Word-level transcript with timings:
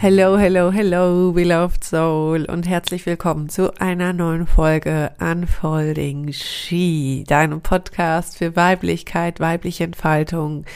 Hello, 0.00 0.38
hello, 0.38 0.70
hello, 0.70 1.32
beloved 1.32 1.82
soul 1.82 2.44
und 2.44 2.68
herzlich 2.68 3.04
willkommen 3.04 3.48
zu 3.48 3.74
einer 3.80 4.12
neuen 4.12 4.46
Folge 4.46 5.10
Unfolding 5.18 6.32
She, 6.32 7.24
deinem 7.26 7.62
Podcast 7.62 8.38
für 8.38 8.54
Weiblichkeit, 8.54 9.40
weibliche 9.40 9.82
Entfaltung, 9.82 10.66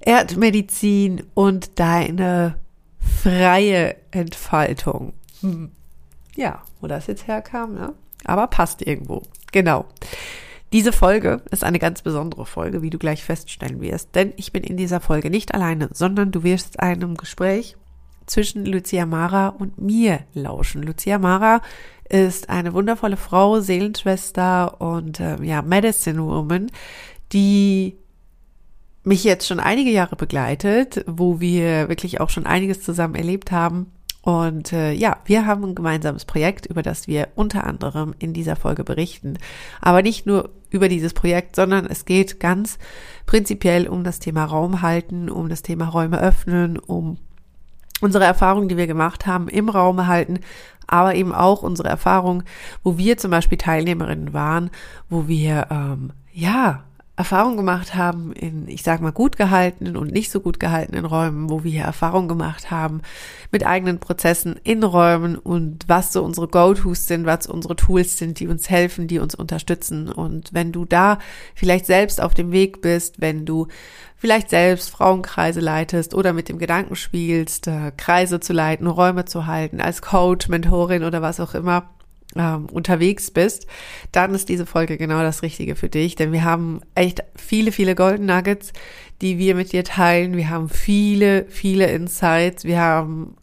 Erdmedizin 0.00 1.22
und 1.32 1.80
deine 1.80 2.56
freie 2.98 3.96
Entfaltung. 4.10 5.14
Hm. 5.40 5.72
Ja, 6.36 6.62
wo 6.82 6.86
das 6.86 7.06
jetzt 7.06 7.26
herkam, 7.26 7.72
ne? 7.72 7.94
Aber 8.26 8.46
passt 8.46 8.86
irgendwo. 8.86 9.22
Genau. 9.52 9.86
Diese 10.74 10.92
Folge 10.92 11.40
ist 11.50 11.64
eine 11.64 11.78
ganz 11.78 12.02
besondere 12.02 12.44
Folge, 12.44 12.82
wie 12.82 12.90
du 12.90 12.98
gleich 12.98 13.24
feststellen 13.24 13.80
wirst, 13.80 14.14
denn 14.14 14.34
ich 14.36 14.52
bin 14.52 14.64
in 14.64 14.76
dieser 14.76 15.00
Folge 15.00 15.30
nicht 15.30 15.54
alleine, 15.54 15.88
sondern 15.94 16.30
du 16.30 16.42
wirst 16.42 16.78
einem 16.78 17.16
Gespräch 17.16 17.78
zwischen 18.30 18.64
Lucia 18.64 19.06
Mara 19.06 19.48
und 19.48 19.80
mir 19.80 20.20
lauschen. 20.34 20.82
Lucia 20.82 21.18
Mara 21.18 21.60
ist 22.08 22.48
eine 22.48 22.72
wundervolle 22.72 23.16
Frau, 23.16 23.60
Seelenschwester 23.60 24.80
und 24.80 25.20
äh, 25.20 25.42
ja, 25.42 25.62
Medicine 25.62 26.24
Woman, 26.24 26.70
die 27.32 27.96
mich 29.02 29.24
jetzt 29.24 29.46
schon 29.46 29.60
einige 29.60 29.90
Jahre 29.90 30.16
begleitet, 30.16 31.04
wo 31.06 31.40
wir 31.40 31.88
wirklich 31.88 32.20
auch 32.20 32.30
schon 32.30 32.46
einiges 32.46 32.82
zusammen 32.82 33.14
erlebt 33.14 33.50
haben. 33.50 33.92
Und 34.22 34.72
äh, 34.72 34.92
ja, 34.92 35.18
wir 35.24 35.46
haben 35.46 35.64
ein 35.64 35.74
gemeinsames 35.74 36.26
Projekt, 36.26 36.66
über 36.66 36.82
das 36.82 37.08
wir 37.08 37.28
unter 37.36 37.64
anderem 37.64 38.14
in 38.18 38.34
dieser 38.34 38.56
Folge 38.56 38.84
berichten. 38.84 39.38
Aber 39.80 40.02
nicht 40.02 40.26
nur 40.26 40.50
über 40.68 40.88
dieses 40.88 41.14
Projekt, 41.14 41.56
sondern 41.56 41.86
es 41.86 42.04
geht 42.04 42.38
ganz 42.38 42.78
prinzipiell 43.24 43.88
um 43.88 44.04
das 44.04 44.18
Thema 44.18 44.44
Raum 44.44 44.82
halten, 44.82 45.30
um 45.30 45.48
das 45.48 45.62
Thema 45.62 45.88
Räume 45.88 46.20
öffnen, 46.20 46.78
um 46.78 47.16
unsere 48.00 48.24
Erfahrungen, 48.24 48.68
die 48.68 48.76
wir 48.76 48.86
gemacht 48.86 49.26
haben, 49.26 49.48
im 49.48 49.68
Raum 49.68 50.06
halten, 50.06 50.40
aber 50.86 51.14
eben 51.14 51.32
auch 51.32 51.62
unsere 51.62 51.88
Erfahrungen, 51.88 52.44
wo 52.82 52.98
wir 52.98 53.16
zum 53.16 53.30
Beispiel 53.30 53.58
Teilnehmerinnen 53.58 54.32
waren, 54.32 54.70
wo 55.08 55.28
wir 55.28 55.68
ähm, 55.70 56.12
ja 56.32 56.84
Erfahrung 57.20 57.58
gemacht 57.58 57.94
haben 57.94 58.32
in, 58.32 58.66
ich 58.66 58.82
sag 58.82 59.02
mal, 59.02 59.12
gut 59.12 59.36
gehaltenen 59.36 59.98
und 59.98 60.10
nicht 60.10 60.30
so 60.30 60.40
gut 60.40 60.58
gehaltenen 60.58 61.04
Räumen, 61.04 61.50
wo 61.50 61.64
wir 61.64 61.70
hier 61.70 61.82
Erfahrung 61.82 62.28
gemacht 62.28 62.70
haben 62.70 63.02
mit 63.50 63.66
eigenen 63.66 64.00
Prozessen 64.00 64.58
in 64.64 64.82
Räumen 64.82 65.36
und 65.36 65.84
was 65.86 66.14
so 66.14 66.24
unsere 66.24 66.48
Go-Tos 66.48 67.06
sind, 67.06 67.26
was 67.26 67.46
unsere 67.46 67.76
Tools 67.76 68.16
sind, 68.16 68.40
die 68.40 68.48
uns 68.48 68.70
helfen, 68.70 69.06
die 69.06 69.18
uns 69.18 69.34
unterstützen. 69.34 70.08
Und 70.08 70.54
wenn 70.54 70.72
du 70.72 70.86
da 70.86 71.18
vielleicht 71.54 71.84
selbst 71.84 72.22
auf 72.22 72.32
dem 72.32 72.52
Weg 72.52 72.80
bist, 72.80 73.20
wenn 73.20 73.44
du 73.44 73.66
vielleicht 74.16 74.48
selbst 74.48 74.88
Frauenkreise 74.88 75.60
leitest 75.60 76.14
oder 76.14 76.32
mit 76.32 76.48
dem 76.48 76.58
Gedanken 76.58 76.96
spielst, 76.96 77.66
äh, 77.66 77.92
Kreise 77.98 78.40
zu 78.40 78.54
leiten, 78.54 78.86
Räume 78.86 79.26
zu 79.26 79.46
halten, 79.46 79.82
als 79.82 80.00
Coach, 80.00 80.48
Mentorin 80.48 81.04
oder 81.04 81.20
was 81.20 81.38
auch 81.38 81.54
immer, 81.54 81.90
ähm, 82.36 82.66
unterwegs 82.66 83.30
bist, 83.30 83.66
dann 84.12 84.34
ist 84.34 84.48
diese 84.48 84.66
Folge 84.66 84.96
genau 84.98 85.22
das 85.22 85.42
Richtige 85.42 85.76
für 85.76 85.88
dich, 85.88 86.14
denn 86.14 86.32
wir 86.32 86.44
haben 86.44 86.80
echt 86.94 87.22
viele, 87.36 87.72
viele 87.72 87.94
Golden 87.94 88.26
Nuggets, 88.26 88.72
die 89.20 89.38
wir 89.38 89.54
mit 89.54 89.72
dir 89.72 89.84
teilen. 89.84 90.36
Wir 90.36 90.48
haben 90.48 90.68
viele, 90.68 91.46
viele 91.48 91.86
Insights. 91.90 92.64
Wir 92.64 92.80
haben 92.80 93.36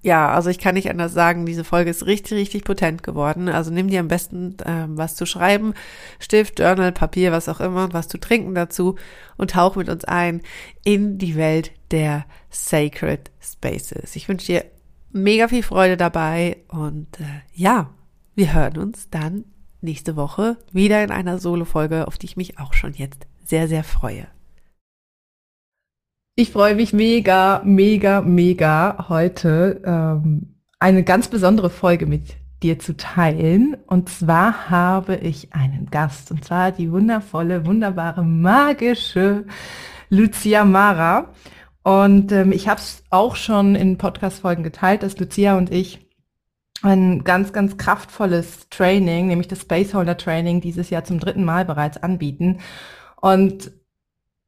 ja, 0.00 0.30
also 0.30 0.48
ich 0.48 0.58
kann 0.58 0.74
nicht 0.74 0.88
anders 0.90 1.12
sagen, 1.12 1.44
diese 1.44 1.64
Folge 1.64 1.90
ist 1.90 2.06
richtig, 2.06 2.38
richtig 2.38 2.64
potent 2.64 3.02
geworden. 3.02 3.48
Also 3.48 3.72
nimm 3.72 3.88
dir 3.88 4.00
am 4.00 4.08
besten 4.08 4.56
ähm, 4.64 4.96
was 4.96 5.16
zu 5.16 5.26
schreiben, 5.26 5.74
Stift, 6.20 6.60
Journal, 6.60 6.92
Papier, 6.92 7.32
was 7.32 7.48
auch 7.48 7.60
immer, 7.60 7.92
was 7.92 8.06
zu 8.06 8.18
trinken 8.18 8.54
dazu 8.54 8.96
und 9.36 9.50
tauch 9.50 9.74
mit 9.74 9.88
uns 9.88 10.04
ein 10.04 10.42
in 10.84 11.18
die 11.18 11.34
Welt 11.36 11.72
der 11.90 12.26
Sacred 12.48 13.30
Spaces. 13.40 14.14
Ich 14.14 14.28
wünsche 14.28 14.46
dir 14.46 14.64
mega 15.10 15.48
viel 15.48 15.64
Freude 15.64 15.96
dabei 15.96 16.58
und 16.68 17.18
äh, 17.18 17.42
ja, 17.52 17.90
wir 18.38 18.54
hören 18.54 18.78
uns 18.78 19.10
dann 19.10 19.44
nächste 19.80 20.14
Woche 20.14 20.56
wieder 20.70 21.02
in 21.02 21.10
einer 21.10 21.38
Solo-Folge, 21.38 22.06
auf 22.06 22.18
die 22.18 22.26
ich 22.26 22.36
mich 22.36 22.58
auch 22.60 22.72
schon 22.72 22.92
jetzt 22.92 23.26
sehr, 23.44 23.66
sehr 23.66 23.82
freue. 23.82 24.28
Ich 26.36 26.52
freue 26.52 26.76
mich 26.76 26.92
mega, 26.92 27.60
mega, 27.64 28.20
mega 28.20 29.06
heute 29.08 29.82
ähm, 29.84 30.54
eine 30.78 31.02
ganz 31.02 31.26
besondere 31.26 31.68
Folge 31.68 32.06
mit 32.06 32.36
dir 32.62 32.78
zu 32.78 32.96
teilen. 32.96 33.76
Und 33.88 34.08
zwar 34.08 34.70
habe 34.70 35.16
ich 35.16 35.52
einen 35.52 35.86
Gast, 35.90 36.30
und 36.30 36.44
zwar 36.44 36.70
die 36.70 36.92
wundervolle, 36.92 37.66
wunderbare, 37.66 38.22
magische 38.22 39.46
Lucia 40.10 40.64
Mara. 40.64 41.32
Und 41.82 42.30
ähm, 42.30 42.52
ich 42.52 42.68
habe 42.68 42.78
es 42.78 43.02
auch 43.10 43.34
schon 43.34 43.74
in 43.74 43.98
Podcast-Folgen 43.98 44.62
geteilt, 44.62 45.02
dass 45.02 45.18
Lucia 45.18 45.58
und 45.58 45.72
ich 45.72 46.07
ein 46.82 47.24
ganz, 47.24 47.52
ganz 47.52 47.76
kraftvolles 47.76 48.68
Training, 48.70 49.26
nämlich 49.26 49.48
das 49.48 49.62
Spaceholder 49.62 50.16
Training, 50.16 50.60
dieses 50.60 50.90
Jahr 50.90 51.04
zum 51.04 51.18
dritten 51.18 51.44
Mal 51.44 51.64
bereits 51.64 51.96
anbieten. 52.02 52.58
Und 53.20 53.72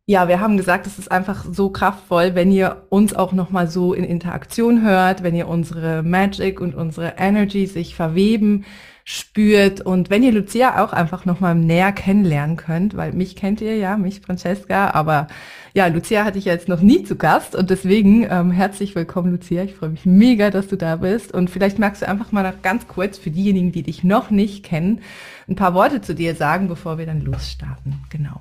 ja, 0.06 0.26
wir 0.26 0.40
haben 0.40 0.56
gesagt, 0.56 0.86
es 0.86 0.98
ist 0.98 1.10
einfach 1.10 1.44
so 1.50 1.70
kraftvoll, 1.70 2.34
wenn 2.34 2.50
ihr 2.50 2.86
uns 2.88 3.14
auch 3.14 3.32
nochmal 3.32 3.68
so 3.68 3.94
in 3.94 4.04
Interaktion 4.04 4.82
hört, 4.82 5.22
wenn 5.22 5.36
ihr 5.36 5.46
unsere 5.46 6.02
Magic 6.02 6.60
und 6.60 6.74
unsere 6.74 7.14
Energy 7.16 7.66
sich 7.66 7.94
verweben 7.94 8.64
spürt 9.04 9.80
und 9.80 10.10
wenn 10.10 10.22
ihr 10.22 10.32
Lucia 10.32 10.84
auch 10.84 10.92
einfach 10.92 11.24
nochmal 11.24 11.54
näher 11.54 11.92
kennenlernen 11.92 12.56
könnt, 12.56 12.96
weil 12.96 13.12
mich 13.12 13.36
kennt 13.36 13.60
ihr 13.60 13.76
ja, 13.76 13.96
mich 13.96 14.20
Francesca, 14.20 14.90
aber 14.90 15.28
ja, 15.74 15.86
Lucia 15.86 16.24
hatte 16.24 16.38
ich 16.38 16.44
jetzt 16.44 16.68
noch 16.68 16.80
nie 16.80 17.04
zu 17.04 17.16
Gast 17.16 17.54
und 17.54 17.70
deswegen 17.70 18.26
ähm, 18.28 18.50
herzlich 18.50 18.94
willkommen, 18.94 19.32
Lucia. 19.32 19.62
Ich 19.62 19.74
freue 19.74 19.90
mich 19.90 20.04
mega, 20.06 20.50
dass 20.50 20.68
du 20.68 20.76
da 20.76 20.96
bist 20.96 21.32
und 21.32 21.50
vielleicht 21.50 21.78
magst 21.78 22.02
du 22.02 22.08
einfach 22.08 22.32
mal 22.32 22.42
noch 22.42 22.62
ganz 22.62 22.88
kurz 22.88 23.18
für 23.18 23.30
diejenigen, 23.30 23.72
die 23.72 23.82
dich 23.82 24.02
noch 24.02 24.30
nicht 24.30 24.64
kennen, 24.64 25.02
ein 25.48 25.56
paar 25.56 25.74
Worte 25.74 26.00
zu 26.00 26.14
dir 26.14 26.34
sagen, 26.34 26.68
bevor 26.68 26.98
wir 26.98 27.06
dann 27.06 27.20
losstarten. 27.20 27.94
Genau. 28.10 28.40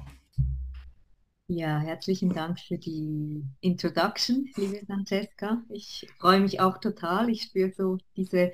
Ja, 1.51 1.79
herzlichen 1.79 2.31
Dank 2.31 2.59
für 2.59 2.77
die 2.77 3.43
Introduction, 3.61 4.47
liebe 4.55 4.85
Francesca. 4.85 5.63
Ich 5.69 6.07
freue 6.19 6.41
mich 6.41 6.59
auch 6.59 6.77
total. 6.77 7.29
Ich 7.31 7.41
spüre 7.41 7.71
so 7.75 7.97
diese, 8.15 8.51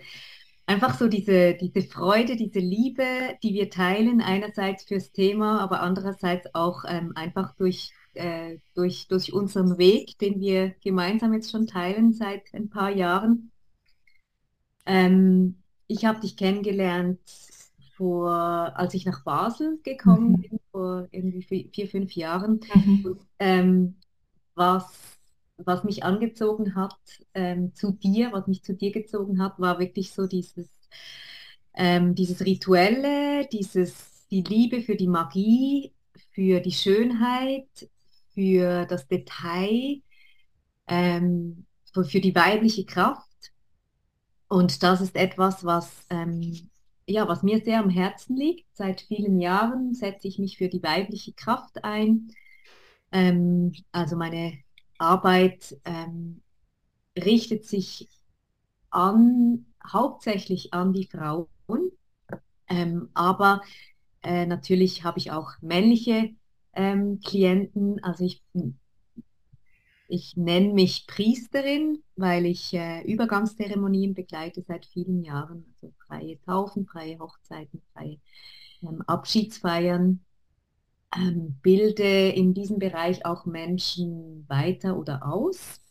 einfach 0.66 0.98
so 0.98 1.10
diese, 1.10 1.56
diese 1.56 1.82
Freude, 1.88 2.38
diese 2.38 2.60
Liebe, 2.60 3.04
die 3.44 3.54
wir 3.54 3.70
teilen, 3.70 4.22
einerseits 4.22 4.86
fürs 4.86 5.12
Thema, 5.12 5.60
aber 5.60 5.82
andererseits 5.82 6.48
auch 6.56 6.86
ähm, 6.88 7.12
einfach 7.16 7.54
durch, 7.58 7.92
äh, 8.16 8.60
durch, 8.74 9.08
durch 9.08 9.34
unseren 9.34 9.78
Weg, 9.78 10.18
den 10.20 10.40
wir 10.40 10.76
gemeinsam 10.82 11.34
jetzt 11.34 11.52
schon 11.52 11.68
teilen 11.68 12.14
seit 12.14 12.54
ein 12.54 12.70
paar 12.70 12.90
Jahren. 12.90 13.52
Ähm, 14.86 15.58
ich 15.88 16.06
habe 16.06 16.20
dich 16.20 16.38
kennengelernt 16.38 17.20
vor, 17.96 18.32
als 18.76 18.94
ich 18.94 19.06
nach 19.06 19.24
Basel 19.24 19.80
gekommen 19.84 20.32
mhm. 20.32 20.42
bin, 20.42 20.60
vor 20.72 21.08
irgendwie 21.12 21.70
vier, 21.72 21.88
fünf 21.88 22.14
Jahren. 22.14 22.60
Mhm. 22.74 23.06
Und, 23.06 23.20
ähm, 23.40 23.96
was, 24.56 24.86
was 25.58 25.84
mich 25.84 26.04
angezogen 26.04 26.76
hat 26.76 26.98
ähm, 27.34 27.74
zu 27.74 27.92
dir, 27.92 28.32
was 28.32 28.48
mich 28.48 28.64
zu 28.64 28.74
dir 28.74 28.92
gezogen 28.92 29.42
hat, 29.42 29.60
war 29.60 29.80
wirklich 29.80 30.12
so 30.12 30.28
dieses, 30.28 30.68
ähm, 31.74 32.16
dieses 32.16 32.46
Rituelle, 32.46 33.48
dieses, 33.48 34.28
die 34.32 34.42
Liebe 34.42 34.82
für 34.82 34.96
die 34.96 35.08
Magie, 35.08 35.94
für 36.32 36.60
die 36.60 36.72
Schönheit, 36.72 37.90
für 38.36 38.86
das 38.86 39.08
Detail, 39.08 40.02
ähm, 40.88 41.66
für, 41.94 42.06
für 42.06 42.22
die 42.22 42.36
weibliche 42.36 42.86
Kraft. 42.86 43.24
Und 44.48 44.84
das 44.84 45.02
ist 45.02 45.16
etwas, 45.16 45.66
was 45.66 46.06
ähm, 46.12 46.70
ja, 47.08 47.28
was 47.28 47.44
mir 47.44 47.62
sehr 47.64 47.80
am 47.80 47.90
Herzen 47.90 48.36
liegt. 48.36 48.66
Seit 48.76 49.02
vielen 49.02 49.40
Jahren 49.40 49.94
setze 49.94 50.28
ich 50.28 50.40
mich 50.40 50.58
für 50.58 50.70
die 50.70 50.82
weibliche 50.82 51.34
Kraft 51.34 51.84
ein. 51.84 52.32
Ähm, 53.12 53.74
also 53.92 54.16
meine 54.16 54.58
Arbeit 54.98 55.78
ähm, 55.86 56.42
richtet 57.18 57.66
sich 57.66 58.10
an, 58.90 59.68
hauptsächlich 59.86 60.74
an 60.74 60.94
die 60.94 61.06
Frauen. 61.06 61.48
Ähm, 62.68 63.10
aber 63.14 63.62
äh, 64.24 64.46
natürlich 64.46 65.04
habe 65.04 65.20
ich 65.20 65.32
auch 65.32 65.52
männliche 65.62 66.34
ähm, 66.76 67.20
Klienten. 67.22 68.04
Also 68.04 68.26
ich 68.26 68.44
ich 70.08 70.38
nenne 70.38 70.74
mich 70.74 71.08
Priesterin, 71.08 72.04
weil 72.16 72.46
ich 72.46 72.74
äh, 72.74 73.02
Übergangszeremonien 73.02 74.14
begleite 74.14 74.62
seit 74.62 74.86
vielen 74.86 75.24
Jahren, 75.24 75.66
also 75.82 75.94
freie 76.08 76.40
Taufen, 76.42 76.86
freie 76.86 77.18
Hochzeiten, 77.18 77.82
freie 77.94 78.20
ähm, 78.84 79.02
Abschiedsfeiern, 79.08 80.20
ähm, 81.16 81.58
bilde 81.62 82.30
in 82.30 82.54
diesem 82.54 82.78
Bereich 82.78 83.26
auch 83.26 83.46
Menschen 83.46 84.46
weiter 84.48 84.98
oder 84.98 85.26
aus 85.26 85.82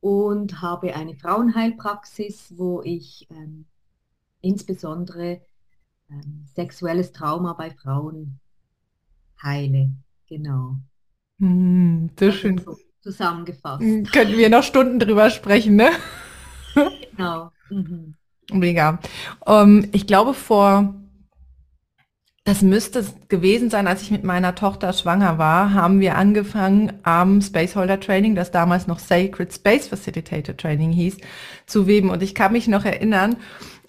und 0.00 0.62
habe 0.62 0.94
eine 0.94 1.16
Frauenheilpraxis, 1.16 2.54
wo 2.56 2.80
ich 2.82 3.26
ähm, 3.30 3.66
insbesondere 4.40 5.40
ähm, 6.10 6.46
sexuelles 6.54 7.12
Trauma 7.12 7.54
bei 7.54 7.70
Frauen 7.70 8.40
heile. 9.42 9.90
Genau. 10.28 10.76
Hm, 11.38 12.10
so 12.18 12.32
schön. 12.32 12.60
zusammengefasst. 13.00 13.82
Könnten 14.12 14.36
wir 14.36 14.50
noch 14.50 14.62
Stunden 14.62 14.98
drüber 14.98 15.30
sprechen, 15.30 15.76
ne? 15.76 15.90
Genau. 17.16 17.50
Mhm. 17.68 18.14
Mega. 18.52 19.00
Um, 19.44 19.54
ähm, 19.54 19.88
ich 19.92 20.06
glaube, 20.06 20.34
vor, 20.34 20.94
das 22.44 22.62
müsste 22.62 23.04
gewesen 23.28 23.70
sein, 23.70 23.86
als 23.86 24.02
ich 24.02 24.10
mit 24.10 24.24
meiner 24.24 24.54
Tochter 24.54 24.92
schwanger 24.92 25.36
war, 25.36 25.74
haben 25.74 26.00
wir 26.00 26.16
angefangen 26.16 26.92
am 27.02 27.42
Spaceholder 27.42 28.00
Training, 28.00 28.34
das 28.34 28.50
damals 28.50 28.86
noch 28.86 28.98
Sacred 28.98 29.52
Space 29.52 29.88
Facilitator 29.88 30.56
Training 30.56 30.90
hieß, 30.90 31.18
zu 31.66 31.86
weben. 31.86 32.10
Und 32.10 32.22
ich 32.22 32.34
kann 32.34 32.52
mich 32.52 32.66
noch 32.66 32.84
erinnern, 32.84 33.36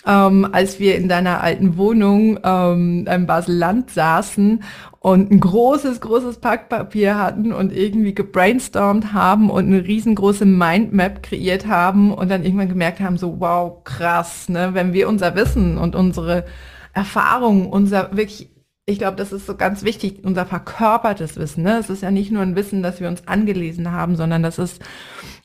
ähm, 0.05 0.47
als 0.51 0.79
wir 0.79 0.95
in 0.95 1.07
deiner 1.07 1.41
alten 1.41 1.77
Wohnung 1.77 2.39
ähm, 2.43 3.07
im 3.07 3.25
Basel-Land 3.27 3.91
saßen 3.91 4.63
und 4.99 5.31
ein 5.31 5.39
großes, 5.39 6.01
großes 6.01 6.39
Packpapier 6.39 7.17
hatten 7.17 7.53
und 7.53 7.75
irgendwie 7.75 8.13
gebrainstormt 8.13 9.13
haben 9.13 9.49
und 9.49 9.65
eine 9.65 9.85
riesengroße 9.85 10.45
Mindmap 10.45 11.23
kreiert 11.23 11.67
haben 11.67 12.13
und 12.13 12.29
dann 12.29 12.43
irgendwann 12.43 12.69
gemerkt 12.69 12.99
haben, 12.99 13.17
so 13.17 13.39
wow, 13.39 13.83
krass, 13.83 14.49
ne, 14.49 14.73
wenn 14.73 14.93
wir 14.93 15.07
unser 15.07 15.35
Wissen 15.35 15.77
und 15.77 15.95
unsere 15.95 16.45
Erfahrungen, 16.93 17.67
unser 17.67 18.15
wirklich 18.15 18.49
ich 18.87 18.97
glaube, 18.97 19.15
das 19.15 19.31
ist 19.31 19.45
so 19.45 19.55
ganz 19.55 19.83
wichtig, 19.83 20.23
unser 20.23 20.45
verkörpertes 20.45 21.37
Wissen. 21.37 21.63
Ne? 21.63 21.77
Es 21.77 21.89
ist 21.89 22.01
ja 22.01 22.11
nicht 22.11 22.31
nur 22.31 22.41
ein 22.41 22.55
Wissen, 22.55 22.83
das 22.83 22.99
wir 22.99 23.07
uns 23.07 23.27
angelesen 23.27 23.91
haben, 23.91 24.15
sondern 24.15 24.43
das 24.43 24.57
ist 24.57 24.81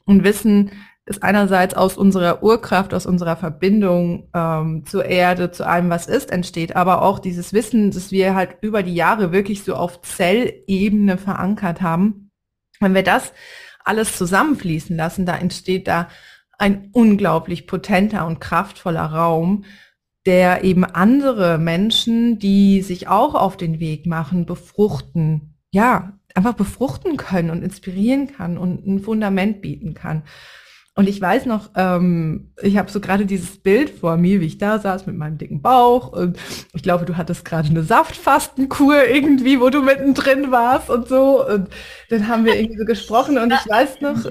ein 0.07 0.25
Wissen, 0.25 0.73
ist 1.07 1.23
einerseits 1.23 1.75
aus 1.75 1.97
unserer 1.97 2.43
Urkraft, 2.43 2.93
aus 2.93 3.07
unserer 3.07 3.37
Verbindung 3.37 4.29
ähm, 4.35 4.85
zur 4.87 5.05
Erde, 5.05 5.53
zu 5.53 5.65
allem, 5.65 5.89
was 5.89 6.07
ist, 6.09 6.33
entsteht, 6.33 6.75
aber 6.75 7.03
auch 7.03 7.21
dieses 7.21 7.53
Wissen, 7.53 7.93
das 7.93 8.11
wir 8.11 8.35
halt 8.35 8.57
über 8.61 8.83
die 8.83 8.95
Jahre 8.95 9.31
wirklich 9.31 9.63
so 9.63 9.77
auf 9.77 10.03
Zellebene 10.03 11.17
verankert 11.17 11.81
haben. 11.81 12.33
Wenn 12.81 12.95
wir 12.95 13.05
das 13.05 13.33
alles 13.85 14.19
zusammenfließen 14.19 14.97
lassen, 14.97 15.27
da 15.27 15.37
entsteht 15.37 15.87
da 15.87 16.09
ein 16.59 16.89
unglaublich 16.93 17.69
potenter 17.69 18.27
und 18.27 18.41
kraftvoller 18.41 19.05
Raum, 19.07 19.65
der 20.27 20.65
eben 20.65 20.85
andere 20.85 21.57
Menschen, 21.59 22.41
die 22.41 22.83
sich 22.83 23.07
auch 23.07 23.37
auf 23.37 23.57
den 23.57 23.79
Weg 23.79 24.07
machen, 24.07 24.45
befruchten. 24.45 25.55
Ja, 25.71 26.19
einfach 26.35 26.55
befruchten 26.55 27.17
können 27.17 27.51
und 27.51 27.63
inspirieren 27.63 28.27
kann 28.27 28.59
und 28.59 28.85
ein 28.87 28.99
Fundament 28.99 29.63
bieten 29.63 29.95
kann. 29.95 30.25
Und 30.99 31.11
ich 31.11 31.21
weiß 31.21 31.45
noch, 31.45 31.69
ähm, 31.75 32.53
ich 32.63 32.79
habe 32.79 32.91
so 32.91 33.01
gerade 33.01 33.27
dieses 33.27 33.59
Bild 33.59 33.91
vor 33.91 34.17
mir, 34.17 34.41
wie 34.41 34.47
ich 34.47 34.57
da 34.57 34.79
saß 34.79 35.05
mit 35.05 35.15
meinem 35.15 35.37
dicken 35.37 35.61
Bauch. 35.61 36.11
Und 36.11 36.39
ich 36.73 36.83
glaube, 36.83 37.05
du 37.05 37.19
hattest 37.19 37.45
gerade 37.45 37.69
eine 37.69 37.83
Saftfastenkur 37.83 39.05
irgendwie, 39.05 39.61
wo 39.61 39.69
du 39.69 39.83
mittendrin 39.83 40.51
warst 40.51 40.89
und 40.89 41.07
so. 41.07 41.47
Und 41.47 41.69
dann 42.09 42.29
haben 42.29 42.47
wir 42.47 42.57
irgendwie 42.57 42.79
so 42.79 42.87
gesprochen 42.87 43.37
und 43.37 43.53
ich 43.53 43.71
weiß 43.71 44.01
noch, 44.01 44.25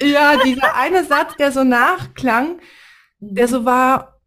ja, 0.00 0.36
dieser 0.44 0.76
eine 0.76 1.04
Satz, 1.04 1.36
der 1.38 1.50
so 1.50 1.64
nachklang, 1.64 2.60
der 3.18 3.48
so 3.48 3.64
war, 3.64 4.20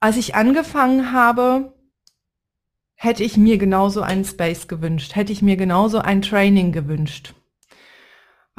als 0.00 0.18
ich 0.18 0.34
angefangen 0.34 1.12
habe, 1.12 1.72
hätte 2.94 3.24
ich 3.24 3.38
mir 3.38 3.56
genauso 3.56 4.02
einen 4.02 4.26
Space 4.26 4.68
gewünscht, 4.68 5.16
hätte 5.16 5.32
ich 5.32 5.40
mir 5.40 5.56
genauso 5.56 6.00
ein 6.00 6.20
Training 6.20 6.72
gewünscht. 6.72 7.32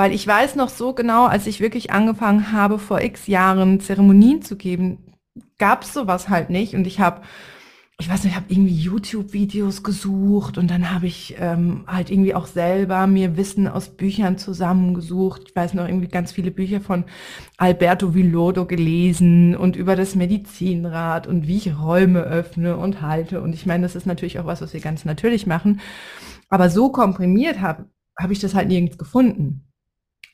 Weil 0.02 0.14
ich 0.14 0.26
weiß 0.26 0.56
noch 0.56 0.70
so 0.70 0.94
genau, 0.94 1.28
als 1.28 1.46
ich 1.46 1.60
wirklich 1.60 1.92
angefangen 1.92 2.52
habe, 2.52 2.80
vor 2.80 3.02
x 3.02 3.28
Jahren 3.28 3.80
Zeremonien 3.80 4.42
zu 4.42 4.56
geben, 4.56 4.98
gab 5.60 5.84
es 5.84 5.94
sowas 5.94 6.28
halt 6.28 6.50
nicht. 6.50 6.74
Und 6.74 6.88
ich 6.88 7.00
habe, 7.00 7.22
ich 8.00 8.10
weiß 8.10 8.24
nicht, 8.24 8.32
ich 8.32 8.36
habe 8.36 8.52
irgendwie 8.52 8.74
YouTube-Videos 8.74 9.84
gesucht 9.84 10.58
und 10.58 10.72
dann 10.72 10.92
habe 10.92 11.06
ich 11.06 11.36
ähm, 11.38 11.84
halt 11.86 12.10
irgendwie 12.10 12.34
auch 12.34 12.48
selber 12.48 13.06
mir 13.06 13.38
Wissen 13.38 13.68
aus 13.68 13.90
Büchern 13.90 14.40
zusammengesucht. 14.40 15.44
Ich 15.50 15.56
weiß 15.56 15.76
noch 15.76 15.88
irgendwie 15.88 16.08
ganz 16.08 16.32
viele 16.32 16.50
Bücher 16.50 16.82
von 16.82 17.04
Alberto 17.58 18.16
Villordo 18.16 18.66
gelesen 18.66 19.56
und 19.56 19.76
über 19.76 19.96
das 19.96 20.16
Medizinrad 20.16 21.28
und 21.28 21.46
wie 21.46 21.58
ich 21.58 21.78
Räume 21.80 22.22
öffne 22.22 22.76
und 22.76 23.04
halte. 23.04 23.40
Und 23.40 23.54
ich 23.54 23.68
meine, 23.68 23.84
das 23.84 23.96
ist 23.96 24.08
natürlich 24.08 24.40
auch 24.40 24.48
was, 24.48 24.64
was 24.64 24.74
wir 24.74 24.82
ganz 24.82 25.06
natürlich 25.06 25.46
machen. 25.46 25.80
Aber 26.50 26.72
so 26.72 26.92
komprimiert 26.92 27.62
habe, 27.62 27.86
habe 28.20 28.34
ich 28.34 28.40
das 28.40 28.56
halt 28.56 28.68
nirgends 28.68 28.98
gefunden. 28.98 29.68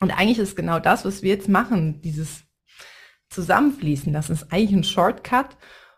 Und 0.00 0.10
eigentlich 0.10 0.38
ist 0.38 0.56
genau 0.56 0.78
das, 0.78 1.04
was 1.04 1.22
wir 1.22 1.30
jetzt 1.30 1.48
machen, 1.48 2.00
dieses 2.00 2.44
Zusammenfließen, 3.30 4.12
das 4.12 4.30
ist 4.30 4.52
eigentlich 4.52 4.72
ein 4.72 4.84
Shortcut 4.84 5.56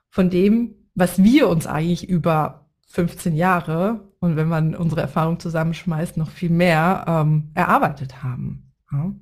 von 0.09 0.31
dem, 0.31 0.75
was 0.95 1.23
wir 1.23 1.49
uns 1.49 1.67
eigentlich 1.67 2.09
über 2.09 2.71
15 2.89 3.35
Jahre 3.35 4.09
und 4.19 4.37
wenn 4.37 4.49
man 4.49 4.75
unsere 4.75 5.01
Erfahrung 5.01 5.39
zusammenschmeißt, 5.39 6.17
noch 6.17 6.31
viel 6.31 6.51
mehr 6.51 7.05
ähm, 7.07 7.51
erarbeitet 7.55 8.23
haben. 8.23 8.73
Ja. 8.91 9.13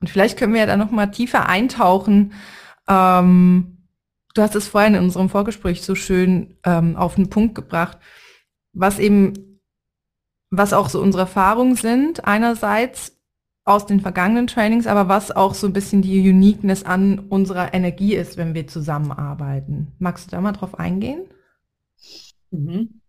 Und 0.00 0.08
vielleicht 0.10 0.38
können 0.38 0.52
wir 0.52 0.60
ja 0.60 0.66
da 0.66 0.76
noch 0.76 0.90
mal 0.90 1.06
tiefer 1.06 1.48
eintauchen. 1.48 2.34
Ähm, 2.88 3.86
du 4.34 4.42
hast 4.42 4.54
es 4.54 4.68
vorhin 4.68 4.94
in 4.94 5.04
unserem 5.04 5.28
Vorgespräch 5.28 5.82
so 5.82 5.94
schön 5.94 6.58
ähm, 6.64 6.96
auf 6.96 7.14
den 7.14 7.30
Punkt 7.30 7.54
gebracht, 7.54 7.98
was 8.72 8.98
eben, 8.98 9.60
was 10.50 10.72
auch 10.72 10.88
so 10.88 11.00
unsere 11.00 11.22
Erfahrungen 11.22 11.76
sind. 11.76 12.24
Einerseits 12.24 13.19
aus 13.70 13.86
den 13.86 14.00
vergangenen 14.00 14.48
Trainings, 14.48 14.86
aber 14.86 15.08
was 15.08 15.30
auch 15.30 15.54
so 15.54 15.66
ein 15.66 15.72
bisschen 15.72 16.02
die 16.02 16.28
Uniqueness 16.28 16.82
an 16.82 17.20
unserer 17.20 17.72
Energie 17.72 18.14
ist, 18.14 18.36
wenn 18.36 18.54
wir 18.54 18.66
zusammenarbeiten. 18.66 19.92
Magst 19.98 20.26
du 20.26 20.30
da 20.32 20.40
mal 20.40 20.52
drauf 20.52 20.78
eingehen? 20.78 21.22
Mhm. 22.50 23.00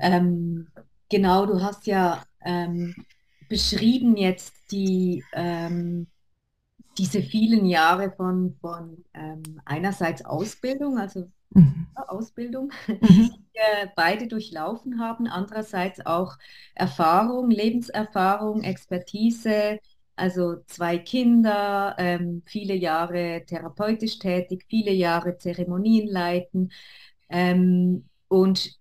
Ähm, 0.00 0.66
genau, 1.08 1.46
du 1.46 1.62
hast 1.62 1.86
ja 1.86 2.22
ähm, 2.44 2.94
beschrieben 3.48 4.16
jetzt 4.16 4.54
die, 4.70 5.24
ähm, 5.32 6.08
diese 6.98 7.22
vielen 7.22 7.64
Jahre 7.64 8.12
von, 8.12 8.56
von 8.60 9.04
ähm, 9.14 9.42
einerseits 9.64 10.24
Ausbildung, 10.24 10.98
also 10.98 11.30
mhm. 11.50 11.86
Ausbildung, 11.94 12.72
mhm. 12.86 12.98
die 13.00 13.44
wir 13.52 13.92
beide 13.96 14.26
durchlaufen 14.26 15.00
haben, 15.00 15.26
andererseits 15.26 16.04
auch 16.04 16.36
Erfahrung, 16.74 17.50
Lebenserfahrung, 17.50 18.62
Expertise, 18.62 19.78
also 20.16 20.56
zwei 20.66 20.98
Kinder, 20.98 21.96
ähm, 21.98 22.42
viele 22.46 22.74
Jahre 22.74 23.44
therapeutisch 23.46 24.18
tätig, 24.18 24.64
viele 24.68 24.92
Jahre 24.92 25.38
Zeremonien 25.38 26.08
leiten. 26.08 26.72
Ähm, 27.28 28.08
und 28.28 28.78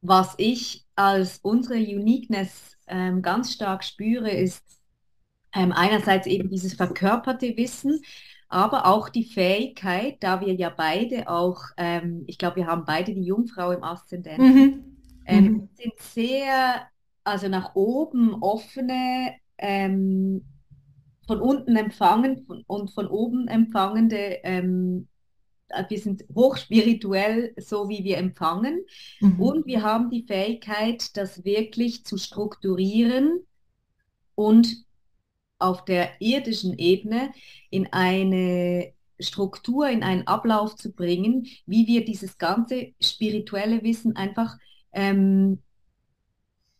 was 0.00 0.34
ich 0.38 0.86
als 0.94 1.38
unsere 1.42 1.74
Uniqueness 1.74 2.76
ähm, 2.86 3.22
ganz 3.22 3.52
stark 3.52 3.84
spüre, 3.84 4.30
ist 4.30 4.64
ähm, 5.54 5.72
einerseits 5.72 6.26
eben 6.26 6.48
dieses 6.48 6.74
verkörperte 6.74 7.56
Wissen, 7.56 8.00
aber 8.50 8.86
auch 8.86 9.08
die 9.08 9.24
Fähigkeit, 9.24 10.16
da 10.20 10.40
wir 10.40 10.52
ja 10.54 10.70
beide 10.70 11.28
auch, 11.28 11.62
ähm, 11.76 12.24
ich 12.26 12.36
glaube, 12.36 12.56
wir 12.56 12.66
haben 12.66 12.84
beide 12.84 13.14
die 13.14 13.22
Jungfrau 13.22 13.70
im 13.70 13.84
Aszendenten, 13.84 14.54
mhm. 14.54 14.84
Ähm, 15.26 15.44
mhm. 15.44 15.68
sind 15.74 15.92
sehr, 15.98 16.82
also 17.22 17.48
nach 17.48 17.74
oben 17.74 18.34
offene, 18.42 19.34
ähm, 19.58 20.44
von 21.26 21.40
unten 21.40 21.76
empfangen 21.76 22.44
und 22.66 22.90
von 22.90 23.06
oben 23.06 23.46
empfangende 23.46 24.38
ähm, 24.42 25.06
äh, 25.68 25.84
wir 25.88 25.98
sind 26.00 26.24
hochspirituell, 26.34 27.54
so 27.56 27.88
wie 27.88 28.02
wir 28.02 28.18
empfangen. 28.18 28.84
Mhm. 29.20 29.40
Und 29.40 29.66
wir 29.66 29.82
haben 29.82 30.10
die 30.10 30.24
Fähigkeit, 30.26 31.16
das 31.16 31.44
wirklich 31.44 32.04
zu 32.04 32.16
strukturieren 32.18 33.46
und 34.34 34.84
auf 35.60 35.84
der 35.84 36.20
irdischen 36.20 36.78
Ebene 36.78 37.32
in 37.70 37.92
eine 37.92 38.92
Struktur, 39.18 39.88
in 39.88 40.02
einen 40.02 40.26
Ablauf 40.26 40.76
zu 40.76 40.92
bringen, 40.92 41.46
wie 41.66 41.86
wir 41.86 42.04
dieses 42.04 42.38
ganze 42.38 42.92
spirituelle 43.00 43.82
Wissen 43.82 44.16
einfach 44.16 44.56
ähm, 44.92 45.58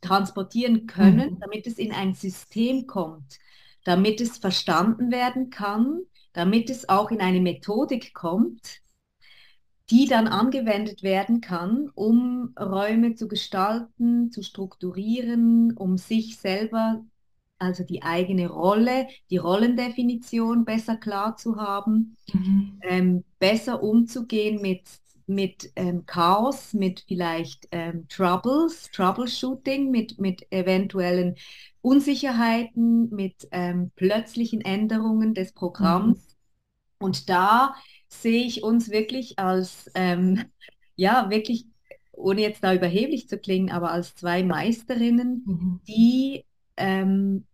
transportieren 0.00 0.87
können, 0.87 1.34
mhm. 1.34 1.40
damit 1.40 1.66
es 1.66 1.78
in 1.78 1.92
ein 1.92 2.14
System 2.14 2.87
kommt, 2.87 3.38
damit 3.84 4.20
es 4.20 4.38
verstanden 4.38 5.10
werden 5.10 5.50
kann, 5.50 6.00
damit 6.32 6.70
es 6.70 6.88
auch 6.88 7.10
in 7.10 7.20
eine 7.20 7.40
Methodik 7.40 8.14
kommt, 8.14 8.80
die 9.90 10.06
dann 10.06 10.28
angewendet 10.28 11.02
werden 11.02 11.40
kann, 11.40 11.90
um 11.94 12.54
Räume 12.58 13.16
zu 13.16 13.26
gestalten, 13.26 14.30
zu 14.30 14.42
strukturieren, 14.42 15.76
um 15.76 15.99
sich 15.99 16.38
selber 16.38 17.04
also 17.61 17.85
die 17.85 18.02
eigene 18.02 18.49
Rolle, 18.49 19.07
die 19.31 19.37
Rollendefinition 19.37 20.64
besser 20.64 20.97
klar 20.97 21.37
zu 21.37 21.57
haben, 21.57 22.17
mhm. 22.33 22.81
ähm, 22.83 23.25
besser 23.38 23.83
umzugehen 23.83 24.61
mit, 24.61 24.83
mit 25.26 25.71
ähm, 25.76 26.07
Chaos, 26.07 26.73
mit 26.73 27.05
vielleicht 27.07 27.69
ähm, 27.71 28.09
Troubles, 28.09 28.90
Troubleshooting, 28.93 29.90
mit, 29.90 30.19
mit 30.19 30.50
eventuellen 30.50 31.37
Unsicherheiten, 31.83 33.11
mit 33.11 33.47
ähm, 33.52 33.90
plötzlichen 33.95 34.62
Änderungen 34.62 35.35
des 35.35 35.52
Programms. 35.52 36.19
Mhm. 36.19 37.05
Und 37.07 37.29
da 37.29 37.75
sehe 38.09 38.45
ich 38.45 38.62
uns 38.62 38.90
wirklich 38.90 39.38
als, 39.38 39.90
ähm, 39.95 40.45
ja, 40.97 41.29
wirklich 41.31 41.67
ohne 42.12 42.40
jetzt 42.43 42.62
da 42.64 42.75
überheblich 42.75 43.29
zu 43.29 43.38
klingen, 43.38 43.71
aber 43.71 43.93
als 43.93 44.14
zwei 44.14 44.43
Meisterinnen, 44.43 45.43
mhm. 45.47 45.81
die 45.87 46.45
ähm, 46.76 47.47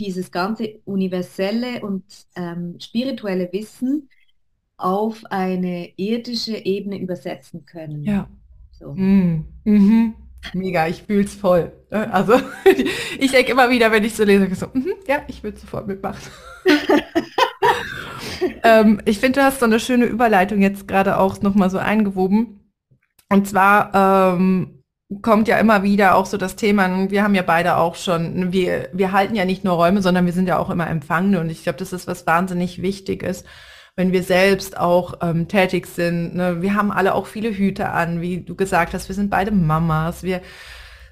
dieses 0.00 0.32
ganze 0.32 0.80
universelle 0.84 1.80
und 1.82 2.04
ähm, 2.34 2.76
spirituelle 2.80 3.52
Wissen 3.52 4.08
auf 4.76 5.22
eine 5.30 5.90
irdische 5.96 6.56
Ebene 6.56 6.98
übersetzen 6.98 7.66
können. 7.66 8.02
Ja. 8.02 8.28
So. 8.72 8.94
Mm. 8.94 9.44
Mhm. 9.64 10.14
Mega, 10.54 10.86
ich 10.86 11.02
fühle 11.02 11.24
es 11.24 11.34
voll. 11.34 11.72
Ne? 11.90 12.12
Also 12.12 12.40
ich 13.18 13.30
denke 13.30 13.52
immer 13.52 13.68
wieder, 13.68 13.92
wenn 13.92 14.04
ich 14.04 14.14
so 14.14 14.24
lese, 14.24 14.52
so, 14.54 14.66
mm 14.66 14.88
ja, 15.06 15.22
ich 15.28 15.42
will 15.42 15.54
sofort 15.56 15.86
mitmachen. 15.86 16.20
ähm, 18.62 19.00
ich 19.04 19.18
finde, 19.18 19.40
du 19.40 19.44
hast 19.44 19.60
so 19.60 19.66
eine 19.66 19.80
schöne 19.80 20.06
Überleitung 20.06 20.62
jetzt 20.62 20.88
gerade 20.88 21.18
auch 21.18 21.42
nochmal 21.42 21.68
so 21.68 21.78
eingewoben. 21.78 22.60
Und 23.28 23.46
zwar 23.46 24.34
ähm, 24.34 24.79
kommt 25.22 25.48
ja 25.48 25.58
immer 25.58 25.82
wieder 25.82 26.14
auch 26.14 26.26
so 26.26 26.36
das 26.36 26.56
Thema, 26.56 27.10
wir 27.10 27.22
haben 27.22 27.34
ja 27.34 27.42
beide 27.42 27.76
auch 27.76 27.96
schon, 27.96 28.52
wir, 28.52 28.88
wir 28.92 29.12
halten 29.12 29.34
ja 29.34 29.44
nicht 29.44 29.64
nur 29.64 29.74
Räume, 29.74 30.02
sondern 30.02 30.26
wir 30.26 30.32
sind 30.32 30.46
ja 30.46 30.58
auch 30.58 30.70
immer 30.70 30.88
Empfangende. 30.88 31.40
Und 31.40 31.50
ich 31.50 31.64
glaube, 31.64 31.78
das 31.78 31.92
ist 31.92 32.06
was 32.06 32.26
wahnsinnig 32.26 32.82
wichtig 32.82 33.22
ist 33.22 33.46
wenn 33.96 34.12
wir 34.12 34.22
selbst 34.22 34.78
auch 34.78 35.14
ähm, 35.20 35.46
tätig 35.48 35.86
sind. 35.86 36.34
Ne? 36.34 36.62
Wir 36.62 36.74
haben 36.74 36.90
alle 36.90 37.14
auch 37.14 37.26
viele 37.26 37.50
Hüte 37.50 37.90
an, 37.90 38.20
wie 38.20 38.40
du 38.40 38.54
gesagt 38.54 38.94
hast, 38.94 39.08
wir 39.08 39.14
sind 39.14 39.30
beide 39.30 39.50
Mamas, 39.50 40.22
wir, 40.22 40.40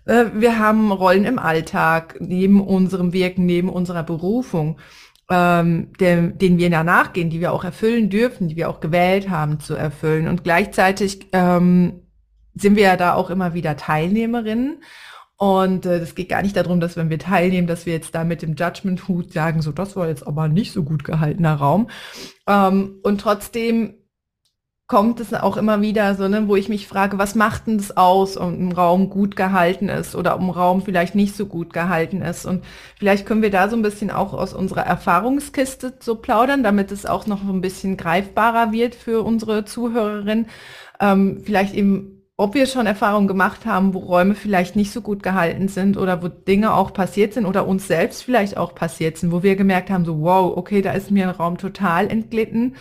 äh, 0.07 0.27
wir 0.35 0.59
haben 0.59 0.91
Rollen 0.91 1.25
im 1.25 1.39
Alltag, 1.39 2.17
neben 2.21 2.61
unserem 2.61 3.13
Wirken, 3.13 3.47
neben 3.47 3.69
unserer 3.69 4.05
Berufung, 4.05 4.79
ähm, 5.31 5.93
dem, 6.01 6.39
denen 6.39 6.59
wir 6.59 6.71
danach 6.71 7.13
gehen, 7.13 7.31
die 7.31 7.41
wir 7.41 7.53
auch 7.53 7.65
erfüllen 7.65 8.09
dürfen, 8.09 8.49
die 8.49 8.57
wir 8.57 8.71
auch 8.71 8.81
gewählt 8.81 9.29
haben 9.29 9.61
zu 9.61 9.75
erfüllen. 9.75 10.27
Und 10.27 10.43
gleichzeitig 10.45 11.29
ähm, 11.33 12.08
sind 12.59 12.77
wir 12.77 12.85
ja 12.85 12.97
da 12.97 13.15
auch 13.15 13.31
immer 13.31 13.55
wieder 13.55 13.77
Teilnehmerinnen. 13.77 14.83
Und 15.37 15.87
äh, 15.87 16.05
geht 16.17 16.31
gar 16.31 16.43
nicht 16.43 16.57
darum, 16.57 16.81
dass 16.81 16.97
wenn 16.97 17.11
wir 17.11 17.19
teilnehmen, 17.21 17.69
dass 17.69 17.87
wir 17.87 17.93
jetzt 17.93 18.13
da 18.17 18.25
mit 18.25 18.43
dem 18.43 18.57
Judgment-Hut 18.57 19.33
sagen, 19.33 19.63
so 19.63 19.71
das 19.71 19.95
war 19.95 20.09
jetzt 20.09 20.27
aber 20.27 20.49
nicht 20.49 20.73
so 20.73 20.83
gut 20.83 21.05
gehaltener 21.05 21.55
Raum. 21.55 21.89
Ähm, 22.49 22.97
und 23.05 23.21
trotzdem 23.21 23.95
kommt 24.89 25.21
es 25.21 25.35
auch 25.35 25.59
immer 25.59 25.81
wieder 25.83 26.15
so, 26.15 26.27
ne, 26.27 26.49
wo 26.49 26.57
ich 26.57 26.71
mich 26.71 26.89
frage, 26.89 27.19
was 27.19 27.35
macht 27.35 27.67
denn 27.67 27.77
das 27.77 27.97
aus, 27.97 28.39
ob 28.39 28.49
ein 28.49 28.73
Raum 28.73 29.11
gut 29.11 29.37
gehalten 29.37 29.91
ist 29.91 30.17
oder 30.17 30.41
ein 30.41 30.49
Raum 30.49 30.83
vielleicht 30.83 31.15
nicht 31.15 31.37
so 31.37 31.47
gut 31.47 31.73
gehalten 31.75 32.23
ist. 32.23 32.47
Und 32.47 32.65
vielleicht 32.97 33.27
können 33.27 33.43
wir 33.43 33.51
da 33.51 33.69
so 33.69 33.77
ein 33.77 33.83
bisschen 33.83 34.11
auch 34.11 34.33
aus 34.33 34.55
unserer 34.55 34.87
Erfahrungskiste 34.87 35.93
so 36.01 36.17
plaudern, 36.17 36.63
damit 36.63 36.91
es 36.91 37.05
auch 37.05 37.27
noch 37.27 37.43
ein 37.43 37.61
bisschen 37.61 37.99
greifbarer 37.99 38.73
wird 38.73 38.95
für 38.95 39.23
unsere 39.23 39.67
Zuhörerin. 39.67 40.47
Ähm, 41.01 41.43
vielleicht 41.45 41.75
eben 41.75 42.18
ob 42.41 42.55
wir 42.55 42.67
schon 42.67 42.87
Erfahrungen 42.87 43.27
gemacht 43.27 43.67
haben, 43.67 43.93
wo 43.95 43.99
Räume 43.99 44.37
vielleicht 44.37 44.77
nicht 44.77 44.93
so 44.93 45.01
gut 45.01 45.25
gehalten 45.25 45.67
sind 45.67 45.97
oder 45.97 46.23
wo 46.23 46.29
Dinge 46.29 46.73
auch 46.73 46.93
passiert 46.93 47.35
sind 47.35 47.47
oder 47.47 47.67
uns 47.67 47.89
selbst 47.89 48.23
vielleicht 48.23 48.57
auch 48.57 48.77
passiert 48.77 49.19
sind, 49.19 49.33
wo 49.33 49.43
wir 49.43 49.57
gemerkt 49.57 49.91
haben, 49.91 50.05
so 50.05 50.21
wow, 50.21 50.57
okay, 50.57 50.81
da 50.81 50.93
ist 50.93 51.11
mir 51.11 51.29
ein 51.29 51.35
Raum 51.35 51.59
total 51.59 52.09
entglitten. 52.09 52.77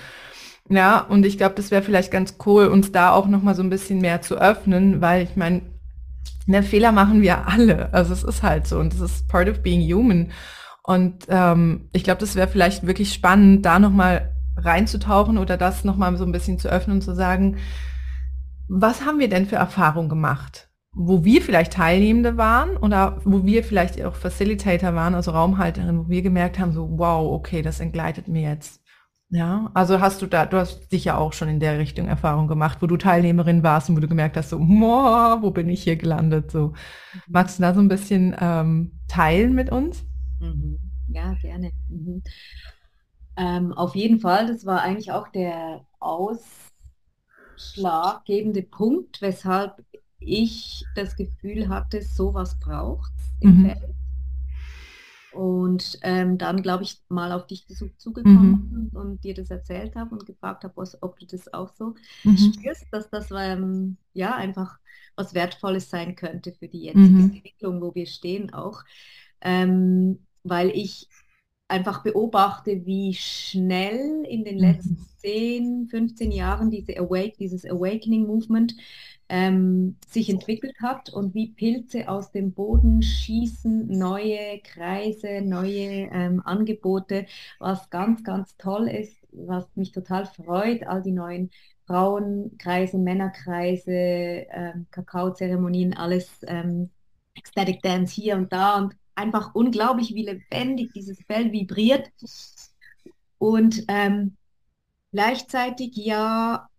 Ja, 0.70 1.00
und 1.00 1.26
ich 1.26 1.40
glaube, 1.40 1.56
das 1.56 1.72
wäre 1.72 1.82
vielleicht 1.82 2.12
ganz 2.12 2.36
cool, 2.46 2.68
uns 2.68 2.92
da 2.92 3.12
auch 3.12 3.26
noch 3.26 3.42
mal 3.42 3.56
so 3.56 3.64
ein 3.64 3.72
bisschen 3.72 4.00
mehr 4.00 4.22
zu 4.22 4.36
öffnen, 4.36 5.02
weil 5.02 5.24
ich 5.24 5.36
meine, 5.36 5.62
ne, 6.46 6.62
Fehler 6.62 6.92
machen 6.92 7.24
wir 7.24 7.48
alle. 7.48 7.92
Also 7.94 8.14
es 8.14 8.24
ist 8.24 8.44
halt 8.44 8.68
so 8.68 8.78
und 8.78 8.94
das 8.94 9.00
ist 9.00 9.28
part 9.28 9.50
of 9.50 9.64
being 9.64 9.82
human. 9.82 10.32
Und 10.84 11.26
ähm, 11.30 11.90
ich 11.94 12.04
glaube, 12.04 12.20
das 12.20 12.36
wäre 12.36 12.48
vielleicht 12.48 12.86
wirklich 12.86 13.12
spannend, 13.12 13.66
da 13.66 13.80
noch 13.80 13.92
mal 13.92 14.36
reinzutauchen 14.56 15.40
oder 15.40 15.58
das 15.58 15.84
noch 15.84 15.98
mal 15.98 16.16
so 16.16 16.26
ein 16.26 16.32
bisschen 16.32 16.60
zu 16.60 16.70
öffnen 16.70 16.98
und 16.98 17.02
zu 17.02 17.16
sagen, 17.16 17.58
was 18.67 19.05
haben 19.05 19.19
wir 19.19 19.29
denn 19.29 19.45
für 19.45 19.55
Erfahrungen 19.55 20.09
gemacht? 20.09 20.69
Wo 20.93 21.24
wir 21.24 21.41
vielleicht 21.41 21.74
Teilnehmende 21.74 22.38
waren 22.38 22.75
oder 22.77 23.21
wo 23.24 23.45
wir 23.45 23.63
vielleicht 23.63 24.03
auch 24.03 24.15
Facilitator 24.15 24.95
waren, 24.95 25.15
also 25.15 25.31
Raumhalterin, 25.31 26.00
wo 26.00 26.09
wir 26.09 26.21
gemerkt 26.21 26.57
haben, 26.57 26.71
so, 26.71 26.89
wow, 26.97 27.31
okay, 27.33 27.62
das 27.62 27.79
entgleitet 27.79 28.27
mir 28.27 28.50
jetzt. 28.50 28.81
Ja, 29.29 29.69
also 29.74 30.00
hast 30.00 30.21
du 30.21 30.25
da, 30.25 30.45
du 30.45 30.57
hast 30.57 30.89
sicher 30.89 31.17
auch 31.17 31.33
schon 31.33 31.50
in 31.50 31.59
der 31.59 31.77
Richtung 31.79 32.07
Erfahrung 32.07 32.47
gemacht, 32.47 32.77
wo 32.81 32.88
du 32.88 32.95
Teilnehmerin 32.95 33.62
warst 33.62 33.89
und 33.89 33.97
wo 33.97 34.00
du 34.00 34.07
gemerkt 34.07 34.38
hast, 34.38 34.50
so, 34.50 34.59
wo 34.59 35.51
bin 35.51 35.69
ich 35.69 35.83
hier 35.83 35.97
gelandet? 35.97 36.50
So, 36.50 36.67
mhm. 36.67 36.74
magst 37.27 37.59
du 37.59 37.63
da 37.63 37.74
so 37.74 37.81
ein 37.81 37.89
bisschen 37.89 38.36
ähm, 38.39 39.01
teilen 39.09 39.53
mit 39.53 39.69
uns? 39.69 40.05
Mhm. 40.39 40.79
Ja, 41.09 41.33
gerne. 41.41 41.71
Mhm. 41.89 42.24
Ähm, 43.36 43.74
auf 43.74 43.95
jeden 43.95 44.19
Fall, 44.19 44.47
das 44.47 44.65
war 44.65 44.81
eigentlich 44.81 45.12
auch 45.12 45.27
der 45.27 45.81
Aus 46.00 46.66
ausschlaggebende 47.58 48.62
Punkt, 48.62 49.22
weshalb 49.22 49.84
ich 50.20 50.84
das 50.96 51.16
Gefühl 51.16 51.70
hatte, 51.70 52.02
sowas 52.02 52.58
braucht 52.60 53.12
im 53.40 53.62
mhm. 53.62 53.66
Feld. 53.66 53.96
Und 55.34 56.00
ähm, 56.02 56.40
dann, 56.40 56.64
glaube 56.64 56.84
ich, 56.84 57.00
mal 57.10 57.32
auf 57.32 57.46
dich 57.46 57.68
zugekommen 57.98 58.90
mhm. 58.92 58.98
und 58.98 59.24
dir 59.24 59.36
das 59.36 59.52
erzählt 59.52 59.96
habe 59.96 60.16
und 60.16 60.26
gefragt 60.26 60.64
habe, 60.64 60.84
ob 61.02 61.20
du 61.20 61.28
das 61.28 61.54
auch 61.54 61.72
so 61.76 61.94
mhm. 62.24 62.38
spürst, 62.38 62.88
dass 62.92 63.10
das 63.10 63.28
ähm, 63.32 63.98
ja 64.14 64.36
einfach 64.36 64.80
was 65.16 65.36
Wertvolles 65.36 65.90
sein 65.90 66.16
könnte 66.16 66.54
für 66.54 66.68
die 66.68 66.84
jetzige 66.84 67.08
mhm. 67.08 67.32
Entwicklung, 67.36 67.82
wo 67.82 67.94
wir 67.94 68.08
stehen 68.08 68.52
auch. 68.54 68.84
Ähm, 69.42 70.20
weil 70.44 70.70
ich 70.70 71.08
einfach 71.67 72.03
beobachte, 72.03 72.86
wie 72.86 73.13
schnell 73.13 74.25
in 74.27 74.43
den 74.43 74.55
mhm. 74.55 74.62
letzten 74.62 75.07
10, 75.17 75.88
15 75.89 76.31
Jahren 76.31 76.71
diese 76.71 76.97
Awake, 76.97 77.33
dieses 77.39 77.65
Awakening 77.65 78.25
Movement 78.25 78.75
ähm, 79.29 79.97
sich 80.07 80.29
entwickelt 80.29 80.75
hat 80.81 81.09
und 81.09 81.33
wie 81.36 81.50
Pilze 81.50 82.07
aus 82.07 82.31
dem 82.31 82.53
Boden 82.53 83.01
schießen, 83.01 83.88
neue 83.88 84.59
Kreise, 84.63 85.41
neue 85.41 86.09
ähm, 86.12 86.41
Angebote, 86.45 87.25
was 87.59 87.89
ganz, 87.89 88.24
ganz 88.24 88.55
toll 88.57 88.88
ist, 88.88 89.17
was 89.31 89.65
mich 89.75 89.91
total 89.91 90.25
freut, 90.25 90.88
all 90.88 91.01
die 91.01 91.12
neuen 91.12 91.51
Frauenkreise, 91.88 92.97
Männerkreise, 92.97 93.91
ähm, 93.91 94.88
Kakaozeremonien, 94.91 95.93
alles 95.95 96.29
ähm, 96.47 96.89
Ecstatic 97.36 97.81
Dance 97.81 98.13
hier 98.13 98.36
und 98.36 98.51
da 98.51 98.77
und 98.77 98.95
einfach 99.17 99.55
unglaublich, 99.55 100.13
wie 100.13 100.25
lebendig 100.25 100.91
dieses 100.93 101.19
Feld 101.25 101.51
vibriert. 101.51 102.12
Und 103.39 103.83
ähm, 103.88 104.38
gleichzeitig 105.12 105.95
ja 105.95 106.69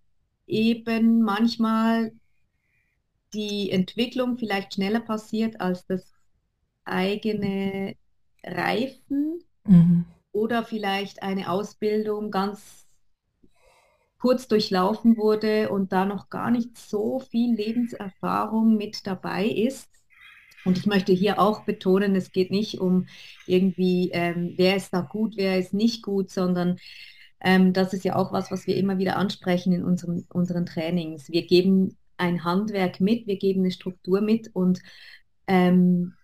eben 0.47 1.21
manchmal 1.23 2.13
die 3.35 3.71
Entwicklung 3.71 4.39
vielleicht 4.39 4.75
schneller 4.75 5.01
passiert 5.01 5.61
als 5.61 5.87
das 5.87 6.13
eigene 6.85 7.97
Reifen 8.43 9.45
mhm. 9.65 10.07
oder 10.33 10.65
vielleicht 10.65 11.23
eine 11.23 11.51
Ausbildung 11.51 12.31
ganz 12.31 12.87
kurz 14.19 14.49
durchlaufen 14.49 15.17
wurde 15.17 15.71
und 15.71 15.93
da 15.93 16.05
noch 16.05 16.31
gar 16.31 16.51
nicht 16.51 16.77
so 16.77 17.21
viel 17.21 17.55
Lebenserfahrung 17.55 18.77
mit 18.77 19.07
dabei 19.07 19.47
ist. 19.47 19.89
Und 20.65 20.79
ich 20.79 20.87
möchte 20.87 21.13
hier 21.13 21.39
auch 21.39 21.65
betonen, 21.65 22.17
es 22.17 22.33
geht 22.33 22.51
nicht 22.51 22.81
um 22.81 23.07
irgendwie, 23.47 24.11
ähm, 24.13 24.55
wer 24.57 24.77
ist 24.77 24.93
da 24.93 25.01
gut, 25.01 25.35
wer 25.37 25.59
ist 25.59 25.73
nicht 25.73 26.03
gut, 26.03 26.31
sondern 26.31 26.79
ähm, 27.41 27.73
das 27.73 27.93
ist 27.93 28.05
ja 28.05 28.17
auch 28.17 28.33
was, 28.33 28.51
was 28.51 28.67
wir 28.67 28.77
immer 28.77 28.99
wieder 28.99 29.17
ansprechen 29.17 29.73
in 29.73 29.85
unseren, 29.85 30.27
unseren 30.31 30.67
Trainings. 30.67 31.31
Wir 31.31 31.47
geben 31.47 31.97
ein 32.17 32.45
Handwerk 32.45 33.01
mit, 33.01 33.27
wir 33.27 33.37
geben 33.37 33.61
eine 33.61 33.71
Struktur 33.71 34.21
mit 34.21 34.51
und 34.55 34.81
ähm, 35.47 36.15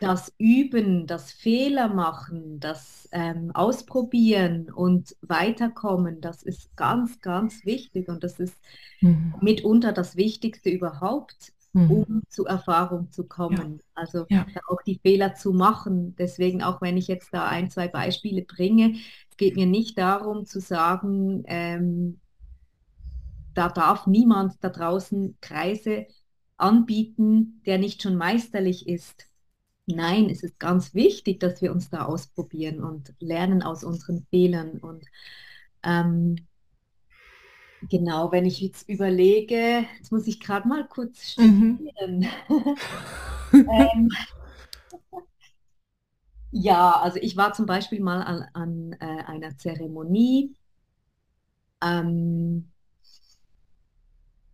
das 0.00 0.32
Üben, 0.38 1.06
das 1.06 1.32
Fehler 1.32 1.88
machen, 1.88 2.60
das 2.60 3.08
ähm, 3.12 3.50
Ausprobieren 3.54 4.70
und 4.70 5.16
Weiterkommen, 5.22 6.20
das 6.20 6.42
ist 6.42 6.74
ganz, 6.76 7.20
ganz 7.20 7.64
wichtig 7.64 8.08
und 8.08 8.22
das 8.22 8.38
ist 8.38 8.56
mhm. 9.00 9.34
mitunter 9.40 9.92
das 9.92 10.16
Wichtigste 10.16 10.68
überhaupt. 10.68 11.52
Um 11.76 12.22
zu 12.28 12.46
Erfahrung 12.46 13.10
zu 13.10 13.24
kommen. 13.24 13.78
Ja. 13.78 13.84
Also 13.94 14.26
ja. 14.28 14.46
auch 14.68 14.82
die 14.82 14.98
Fehler 15.02 15.34
zu 15.34 15.52
machen. 15.52 16.16
Deswegen, 16.16 16.62
auch 16.62 16.80
wenn 16.80 16.96
ich 16.96 17.06
jetzt 17.06 17.32
da 17.32 17.46
ein, 17.46 17.70
zwei 17.70 17.88
Beispiele 17.88 18.42
bringe, 18.42 18.96
es 19.30 19.36
geht 19.36 19.56
mir 19.56 19.66
nicht 19.66 19.98
darum 19.98 20.46
zu 20.46 20.60
sagen, 20.60 21.44
ähm, 21.46 22.20
da 23.54 23.68
darf 23.68 24.06
niemand 24.06 24.54
da 24.60 24.68
draußen 24.68 25.36
Kreise 25.40 26.06
anbieten, 26.56 27.62
der 27.66 27.78
nicht 27.78 28.02
schon 28.02 28.16
meisterlich 28.16 28.88
ist. 28.88 29.28
Nein, 29.86 30.30
es 30.30 30.42
ist 30.42 30.58
ganz 30.58 30.94
wichtig, 30.94 31.40
dass 31.40 31.62
wir 31.62 31.72
uns 31.72 31.90
da 31.90 32.04
ausprobieren 32.04 32.82
und 32.82 33.14
lernen 33.20 33.62
aus 33.62 33.84
unseren 33.84 34.26
Fehlern. 34.30 34.78
Und 34.78 35.04
ähm, 35.84 36.36
Genau, 37.90 38.32
wenn 38.32 38.46
ich 38.46 38.60
jetzt 38.60 38.88
überlege, 38.88 39.84
jetzt 39.98 40.10
muss 40.10 40.26
ich 40.26 40.40
gerade 40.40 40.66
mal 40.66 40.86
kurz 40.88 41.32
studieren. 41.32 42.26
Mhm. 42.48 42.76
ähm, 43.68 44.08
ja, 46.50 46.92
also 47.00 47.18
ich 47.20 47.36
war 47.36 47.52
zum 47.52 47.66
Beispiel 47.66 48.00
mal 48.00 48.22
an, 48.22 48.46
an 48.54 48.92
äh, 49.00 49.24
einer 49.24 49.56
Zeremonie. 49.58 50.56
Ähm, 51.80 52.68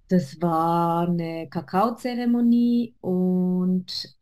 das 0.09 0.41
war 0.41 1.09
eine 1.09 1.49
Kakaozeremonie 1.49 2.95
und 3.01 4.17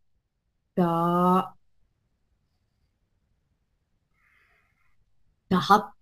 da 0.77 1.57
da 5.49 5.69
hat 5.69 5.93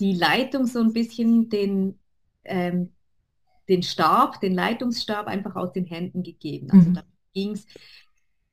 die 0.00 0.12
Leitung 0.14 0.66
so 0.66 0.80
ein 0.80 0.92
bisschen 0.92 1.48
den, 1.48 1.98
ähm, 2.44 2.92
den 3.68 3.82
Stab, 3.82 4.40
den 4.40 4.54
Leitungsstab 4.54 5.26
einfach 5.26 5.56
aus 5.56 5.72
den 5.72 5.86
Händen 5.86 6.22
gegeben. 6.22 6.70
Also 6.70 6.90
mhm. 6.90 6.94
da 6.94 7.04
ging 7.32 7.52
es 7.52 7.66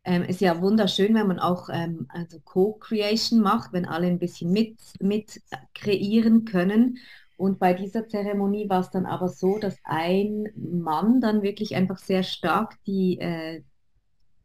ähm, 0.04 0.24
ist 0.24 0.42
ja 0.42 0.62
wunderschön, 0.62 1.14
wenn 1.14 1.28
man 1.28 1.40
auch 1.40 1.70
ähm, 1.72 2.08
also 2.10 2.40
Co-Creation 2.40 3.40
macht, 3.40 3.72
wenn 3.74 3.86
alle 3.86 4.08
ein 4.08 4.20
bisschen 4.20 4.52
mit, 4.52 4.80
mit 5.00 5.42
kreieren 5.76 6.46
können. 6.46 6.98
Und 7.38 7.60
bei 7.60 7.74
dieser 7.74 8.08
Zeremonie 8.08 8.70
war 8.70 8.82
es 8.82 8.90
dann 8.90 9.06
aber 9.06 9.28
so, 9.28 9.58
dass 9.60 9.78
ein 9.84 10.50
Mann 10.56 11.22
dann 11.22 11.42
wirklich 11.42 11.76
einfach 11.76 11.98
sehr 11.98 12.24
stark 12.24 12.78
die, 12.86 13.20
äh, 13.20 13.64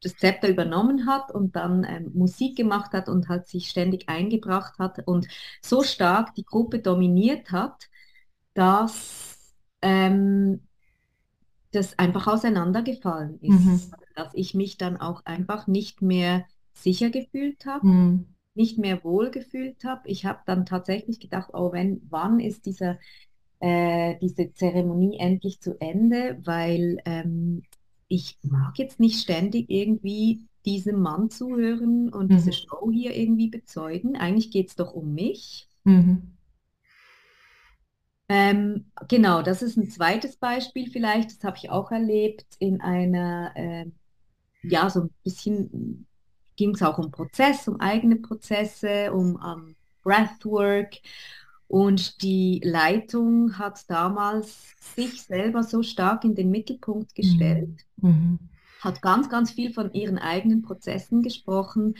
das 0.02 0.16
Zepter 0.16 0.48
übernommen 0.48 1.06
hat 1.06 1.30
und 1.30 1.56
dann 1.56 1.84
ähm, 1.84 2.10
Musik 2.14 2.56
gemacht 2.56 2.92
hat 2.92 3.08
und 3.08 3.28
halt 3.28 3.46
sich 3.48 3.68
ständig 3.68 4.08
eingebracht 4.08 4.78
hat 4.78 5.06
und 5.06 5.26
so 5.62 5.82
stark 5.82 6.34
die 6.34 6.44
Gruppe 6.44 6.80
dominiert 6.80 7.50
hat, 7.50 7.88
dass 8.54 9.35
ähm, 9.82 10.60
das 11.72 11.98
einfach 11.98 12.26
auseinandergefallen 12.26 13.38
ist. 13.40 13.64
Mhm. 13.64 13.80
Dass 14.14 14.32
ich 14.34 14.54
mich 14.54 14.78
dann 14.78 14.96
auch 14.96 15.24
einfach 15.24 15.66
nicht 15.66 16.02
mehr 16.02 16.46
sicher 16.72 17.10
gefühlt 17.10 17.66
habe, 17.66 17.86
mhm. 17.86 18.26
nicht 18.54 18.78
mehr 18.78 19.04
wohl 19.04 19.30
gefühlt 19.30 19.84
habe. 19.84 20.08
Ich 20.08 20.24
habe 20.24 20.40
dann 20.46 20.66
tatsächlich 20.66 21.20
gedacht, 21.20 21.50
oh, 21.52 21.72
wenn, 21.72 22.00
wann 22.08 22.40
ist 22.40 22.66
dieser, 22.66 22.98
äh, 23.60 24.16
diese 24.20 24.52
Zeremonie 24.52 25.18
endlich 25.18 25.60
zu 25.60 25.78
Ende? 25.80 26.38
Weil 26.44 26.98
ähm, 27.04 27.62
ich 28.08 28.38
mag 28.42 28.78
jetzt 28.78 29.00
nicht 29.00 29.20
ständig 29.20 29.68
irgendwie 29.68 30.46
diesem 30.64 31.00
Mann 31.00 31.30
zuhören 31.30 32.12
und 32.12 32.30
mhm. 32.30 32.36
diese 32.36 32.52
Show 32.52 32.90
hier 32.90 33.14
irgendwie 33.14 33.48
bezeugen. 33.48 34.16
Eigentlich 34.16 34.50
geht 34.50 34.68
es 34.68 34.76
doch 34.76 34.92
um 34.92 35.14
mich. 35.14 35.68
Mhm. 35.84 36.35
Ähm, 38.28 38.86
genau, 39.08 39.42
das 39.42 39.62
ist 39.62 39.76
ein 39.76 39.88
zweites 39.88 40.36
Beispiel 40.36 40.90
vielleicht, 40.90 41.30
das 41.30 41.44
habe 41.44 41.56
ich 41.58 41.70
auch 41.70 41.92
erlebt 41.92 42.44
in 42.58 42.80
einer, 42.80 43.52
äh, 43.54 43.86
ja, 44.62 44.90
so 44.90 45.02
ein 45.02 45.10
bisschen 45.22 46.06
ging 46.56 46.70
es 46.74 46.82
auch 46.82 46.98
um 46.98 47.10
Prozess, 47.10 47.68
um 47.68 47.80
eigene 47.80 48.16
Prozesse, 48.16 49.12
um 49.12 49.36
um 49.36 49.76
Breathwork. 50.02 50.94
Und 51.68 52.22
die 52.22 52.60
Leitung 52.64 53.58
hat 53.58 53.90
damals 53.90 54.74
sich 54.94 55.22
selber 55.22 55.64
so 55.64 55.82
stark 55.82 56.24
in 56.24 56.36
den 56.36 56.50
Mittelpunkt 56.50 57.14
gestellt, 57.14 57.84
mhm. 57.96 58.08
mhm. 58.08 58.38
hat 58.80 59.02
ganz, 59.02 59.28
ganz 59.28 59.50
viel 59.50 59.72
von 59.72 59.92
ihren 59.92 60.18
eigenen 60.18 60.62
Prozessen 60.62 61.22
gesprochen, 61.22 61.96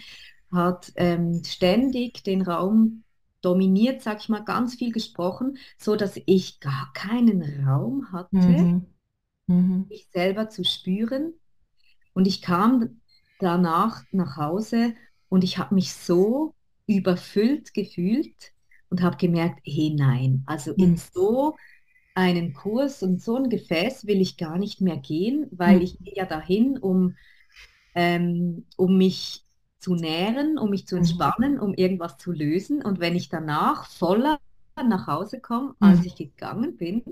hat 0.53 0.93
ähm, 0.95 1.43
ständig 1.45 2.23
den 2.23 2.43
Raum 2.43 3.03
dominiert, 3.47 4.03
sag 4.03 4.21
ich 4.21 4.29
mal, 4.29 4.45
ganz 4.45 4.75
viel 4.75 4.91
gesprochen, 4.91 5.59
so 5.79 5.95
dass 5.95 6.21
ich 6.27 6.59
gar 6.59 6.93
keinen 6.95 7.65
Raum 7.65 8.11
hatte, 8.11 8.37
mhm. 8.37 8.87
Mhm. 9.47 9.87
mich 9.89 10.09
selber 10.13 10.49
zu 10.49 10.65
spüren. 10.65 11.33
Und 12.13 12.27
ich 12.27 12.43
kam 12.43 13.01
danach 13.39 14.03
nach 14.11 14.37
Hause 14.37 14.95
und 15.29 15.45
ich 15.45 15.59
habe 15.59 15.77
mich 15.77 15.93
so 15.93 16.55
überfüllt 16.89 17.73
gefühlt 17.73 18.53
und 18.91 19.01
habe 19.01 19.17
gemerkt, 19.17 19.61
hey 19.65 19.95
nein, 19.97 20.43
also 20.47 20.73
mhm. 20.73 20.85
in 20.85 20.97
so 20.97 21.55
einen 22.17 22.53
Kurs 22.53 23.05
und 23.05 23.23
so 23.23 23.37
ein 23.37 23.49
Gefäß 23.49 24.09
will 24.09 24.21
ich 24.21 24.39
gar 24.39 24.59
nicht 24.59 24.81
mehr 24.81 24.97
gehen, 24.97 25.47
weil 25.53 25.77
mhm. 25.77 25.83
ich 25.83 25.99
gehe 26.01 26.17
ja 26.17 26.27
dahin, 26.27 26.79
um, 26.79 27.15
ähm, 27.95 28.67
um 28.77 28.99
mich 28.99 29.46
zu 29.87 29.95
nähren, 29.95 30.59
um 30.59 30.71
mich 30.71 30.89
zu 30.89 30.97
mhm. 30.97 31.03
entspannen, 31.03 31.61
um 31.61 31.73
irgendwas 31.73 32.19
zu 32.19 32.33
lösen. 32.33 32.83
Und 32.83 32.99
wenn 32.99 33.15
ich 33.15 33.29
danach 33.29 33.87
voller 33.89 34.41
nach 34.75 35.07
Hause 35.07 35.39
komme, 35.39 35.77
als 35.79 36.01
mhm. 36.01 36.07
ich 36.07 36.17
gegangen 36.17 36.77
bin, 36.77 37.05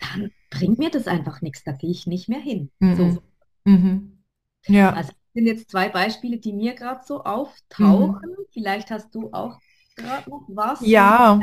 dann 0.00 0.30
bringt 0.48 0.78
mir 0.78 0.90
das 0.90 1.08
einfach 1.08 1.42
nichts. 1.42 1.64
Da 1.64 1.72
gehe 1.72 1.90
ich 1.90 2.06
nicht 2.06 2.28
mehr 2.28 2.38
hin. 2.38 2.70
Mhm. 2.78 2.96
So. 2.96 3.22
Mhm. 3.64 4.22
Ja. 4.68 4.92
Also 4.92 5.10
das 5.10 5.18
sind 5.34 5.46
jetzt 5.46 5.70
zwei 5.72 5.88
Beispiele, 5.88 6.38
die 6.38 6.52
mir 6.52 6.74
gerade 6.74 7.00
so 7.04 7.24
auftauchen. 7.24 8.30
Mhm. 8.30 8.44
Vielleicht 8.52 8.92
hast 8.92 9.12
du 9.16 9.32
auch 9.32 9.58
gerade 9.96 10.30
noch 10.30 10.44
was. 10.46 10.80
Ja. 10.86 11.40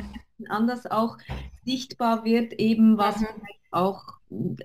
Anders 0.47 0.85
auch 0.85 1.17
sichtbar 1.65 2.23
wird, 2.23 2.53
eben 2.53 2.97
was 2.97 3.19
mhm. 3.19 3.27
auch 3.71 4.05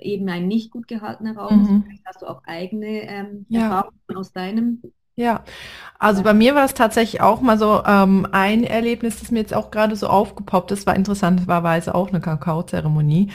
eben 0.01 0.29
ein 0.29 0.47
nicht 0.47 0.71
gut 0.71 0.87
gehaltener 0.87 1.37
Raum 1.37 1.62
ist. 1.62 1.85
Vielleicht 1.85 2.07
hast 2.07 2.23
du 2.23 2.27
auch 2.27 2.45
eigene 2.45 3.09
ähm, 3.09 3.47
ja. 3.49 3.62
Erfahrungen 3.62 4.17
aus 4.17 4.33
deinem 4.33 4.83
ja, 5.21 5.45
also 5.99 6.23
bei 6.23 6.33
mir 6.33 6.55
war 6.55 6.65
es 6.65 6.73
tatsächlich 6.73 7.21
auch 7.21 7.43
mal 7.43 7.59
so 7.59 7.83
ähm, 7.87 8.27
ein 8.33 8.65
Erlebnis, 8.65 9.21
das 9.21 9.31
mir 9.31 9.41
jetzt 9.41 9.53
auch 9.53 9.71
gerade 9.71 9.97
so 9.97 10.07
aufgepoppt 10.07 10.73
ist, 10.73 10.87
war 10.87 10.97
interessanterweise 10.97 11.95
auch 11.95 12.09
eine 12.09 12.21
Kakaozeremonie. 12.21 13.31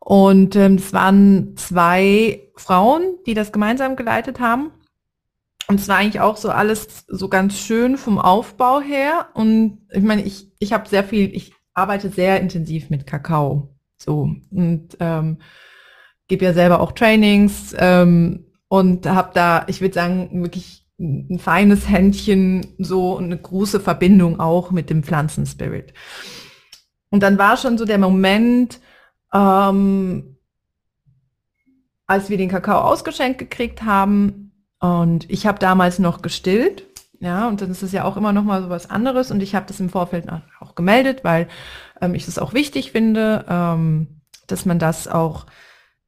Und 0.00 0.56
ähm, 0.56 0.74
es 0.74 0.92
waren 0.92 1.56
zwei 1.56 2.48
Frauen, 2.56 3.14
die 3.26 3.34
das 3.34 3.52
gemeinsam 3.52 3.94
geleitet 3.94 4.40
haben. 4.40 4.72
Und 5.68 5.80
es 5.80 5.88
war 5.88 5.96
eigentlich 5.96 6.20
auch 6.20 6.36
so 6.36 6.50
alles 6.50 7.04
so 7.06 7.28
ganz 7.28 7.56
schön 7.58 7.96
vom 7.96 8.18
Aufbau 8.18 8.80
her. 8.80 9.28
Und 9.32 9.86
ich 9.92 10.02
meine, 10.02 10.22
ich, 10.22 10.52
ich 10.58 10.72
habe 10.72 10.88
sehr 10.88 11.04
viel, 11.04 11.34
ich 11.34 11.54
arbeite 11.74 12.10
sehr 12.10 12.40
intensiv 12.40 12.90
mit 12.90 13.06
Kakao. 13.06 13.74
So. 13.96 14.30
Und 14.50 14.96
ähm, 14.98 15.38
gebe 16.26 16.44
ja 16.44 16.52
selber 16.52 16.80
auch 16.80 16.92
Trainings 16.92 17.74
ähm, 17.78 18.46
und 18.66 19.06
habe 19.06 19.30
da, 19.32 19.64
ich 19.68 19.80
würde 19.80 19.94
sagen, 19.94 20.42
wirklich 20.42 20.83
ein 20.98 21.38
feines 21.38 21.88
Händchen 21.88 22.74
so 22.78 23.16
und 23.16 23.24
eine 23.24 23.38
große 23.38 23.80
Verbindung 23.80 24.38
auch 24.38 24.70
mit 24.70 24.90
dem 24.90 25.02
Pflanzenspirit. 25.02 25.92
Und 27.10 27.22
dann 27.22 27.38
war 27.38 27.56
schon 27.56 27.78
so 27.78 27.84
der 27.84 27.98
Moment, 27.98 28.80
ähm, 29.32 30.36
als 32.06 32.30
wir 32.30 32.36
den 32.36 32.48
Kakao 32.48 32.80
ausgeschenkt 32.80 33.38
gekriegt 33.38 33.82
haben 33.82 34.52
und 34.78 35.28
ich 35.30 35.46
habe 35.46 35.58
damals 35.58 35.98
noch 35.98 36.22
gestillt, 36.22 36.86
ja, 37.20 37.48
und 37.48 37.62
dann 37.62 37.70
ist 37.70 37.82
es 37.82 37.92
ja 37.92 38.04
auch 38.04 38.16
immer 38.16 38.32
noch 38.32 38.44
mal 38.44 38.62
so 38.62 38.68
was 38.68 38.90
anderes 38.90 39.30
und 39.30 39.42
ich 39.42 39.54
habe 39.54 39.66
das 39.66 39.80
im 39.80 39.88
Vorfeld 39.88 40.26
auch 40.60 40.74
gemeldet, 40.74 41.24
weil 41.24 41.48
ähm, 42.00 42.14
ich 42.14 42.28
es 42.28 42.38
auch 42.38 42.52
wichtig 42.52 42.92
finde, 42.92 43.44
ähm, 43.48 44.20
dass 44.46 44.66
man 44.66 44.78
das 44.78 45.08
auch 45.08 45.46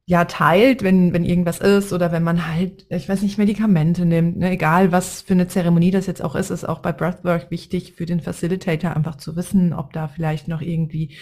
ja 0.09 0.23
teilt, 0.23 0.83
wenn, 0.83 1.11
wenn 1.11 1.25
irgendwas 1.25 1.59
ist 1.59 1.91
oder 1.91 2.13
wenn 2.13 2.23
man 2.23 2.47
halt, 2.47 2.85
ich 2.89 3.09
weiß 3.09 3.21
nicht, 3.23 3.37
Medikamente 3.37 4.05
nimmt, 4.05 4.37
ne? 4.37 4.51
egal 4.51 4.93
was 4.93 5.21
für 5.21 5.33
eine 5.33 5.49
Zeremonie 5.49 5.91
das 5.91 6.07
jetzt 6.07 6.23
auch 6.23 6.33
ist, 6.33 6.49
ist 6.49 6.63
auch 6.63 6.79
bei 6.79 6.93
Breathwork 6.93 7.51
wichtig 7.51 7.93
für 7.97 8.05
den 8.05 8.21
Facilitator 8.21 8.95
einfach 8.95 9.17
zu 9.17 9.35
wissen, 9.35 9.73
ob 9.73 9.91
da 9.91 10.07
vielleicht 10.07 10.47
noch 10.47 10.61
irgendwie 10.61 11.17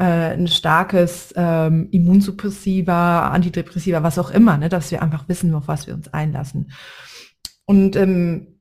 äh, 0.00 0.34
ein 0.34 0.48
starkes 0.48 1.32
ähm, 1.36 1.88
Immunsuppressiva, 1.92 3.28
Antidepressiva, 3.28 4.02
was 4.02 4.18
auch 4.18 4.32
immer, 4.32 4.58
ne? 4.58 4.68
dass 4.68 4.90
wir 4.90 5.00
einfach 5.00 5.28
wissen, 5.28 5.54
auf 5.54 5.68
was 5.68 5.86
wir 5.86 5.94
uns 5.94 6.12
einlassen. 6.12 6.72
Und 7.66 7.94
ähm, 7.94 8.53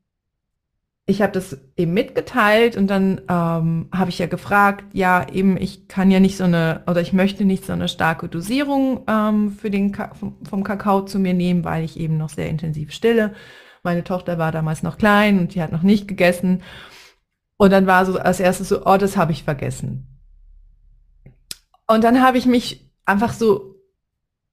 ich 1.06 1.22
habe 1.22 1.34
das 1.34 1.58
eben 1.76 1.94
mitgeteilt 1.94 2.78
und 2.78 2.88
dann 2.88 3.22
ähm, 3.28 3.90
habe 3.94 4.10
ich 4.10 4.20
ja 4.20 4.28
gefragt, 4.28 4.86
ja 4.94 5.28
eben, 5.28 5.58
ich 5.58 5.90
kann 5.90 6.10
ja 6.10 6.22
nicht 6.22 6.38
so 6.38 6.46
eine, 6.46 6.84
oder 6.88 7.02
ich 7.02 7.12
möchte 7.12 7.44
nicht 7.44 7.66
so 7.66 7.74
eine 7.74 7.90
starke 7.90 8.30
Dosierung 8.30 9.04
ähm, 9.08 9.52
für 9.52 9.70
den 9.70 9.92
Ka 9.92 10.14
vom, 10.14 10.64
Kakao 10.64 11.02
zu 11.02 11.20
mir 11.20 11.34
nehmen, 11.34 11.66
weil 11.66 11.84
ich 11.84 12.00
eben 12.00 12.18
noch 12.18 12.30
sehr 12.30 12.48
intensiv 12.48 12.94
stille. 12.94 13.34
Meine 13.84 14.06
Tochter 14.06 14.38
war 14.38 14.54
damals 14.54 14.82
noch 14.82 14.98
klein 14.98 15.40
und 15.40 15.56
die 15.56 15.62
hat 15.62 15.74
noch 15.74 15.84
nicht 15.84 16.08
gegessen. 16.08 16.62
Und 17.58 17.72
dann 17.72 17.86
war 17.86 18.06
so 18.06 18.18
als 18.18 18.40
erstes 18.40 18.70
so, 18.70 18.86
oh, 18.86 18.96
das 18.96 19.18
habe 19.18 19.34
ich 19.34 19.44
vergessen. 19.44 20.08
Und 21.86 22.06
dann 22.06 22.22
habe 22.22 22.38
ich 22.38 22.46
mich 22.46 22.90
einfach 23.06 23.34
so 23.34 23.76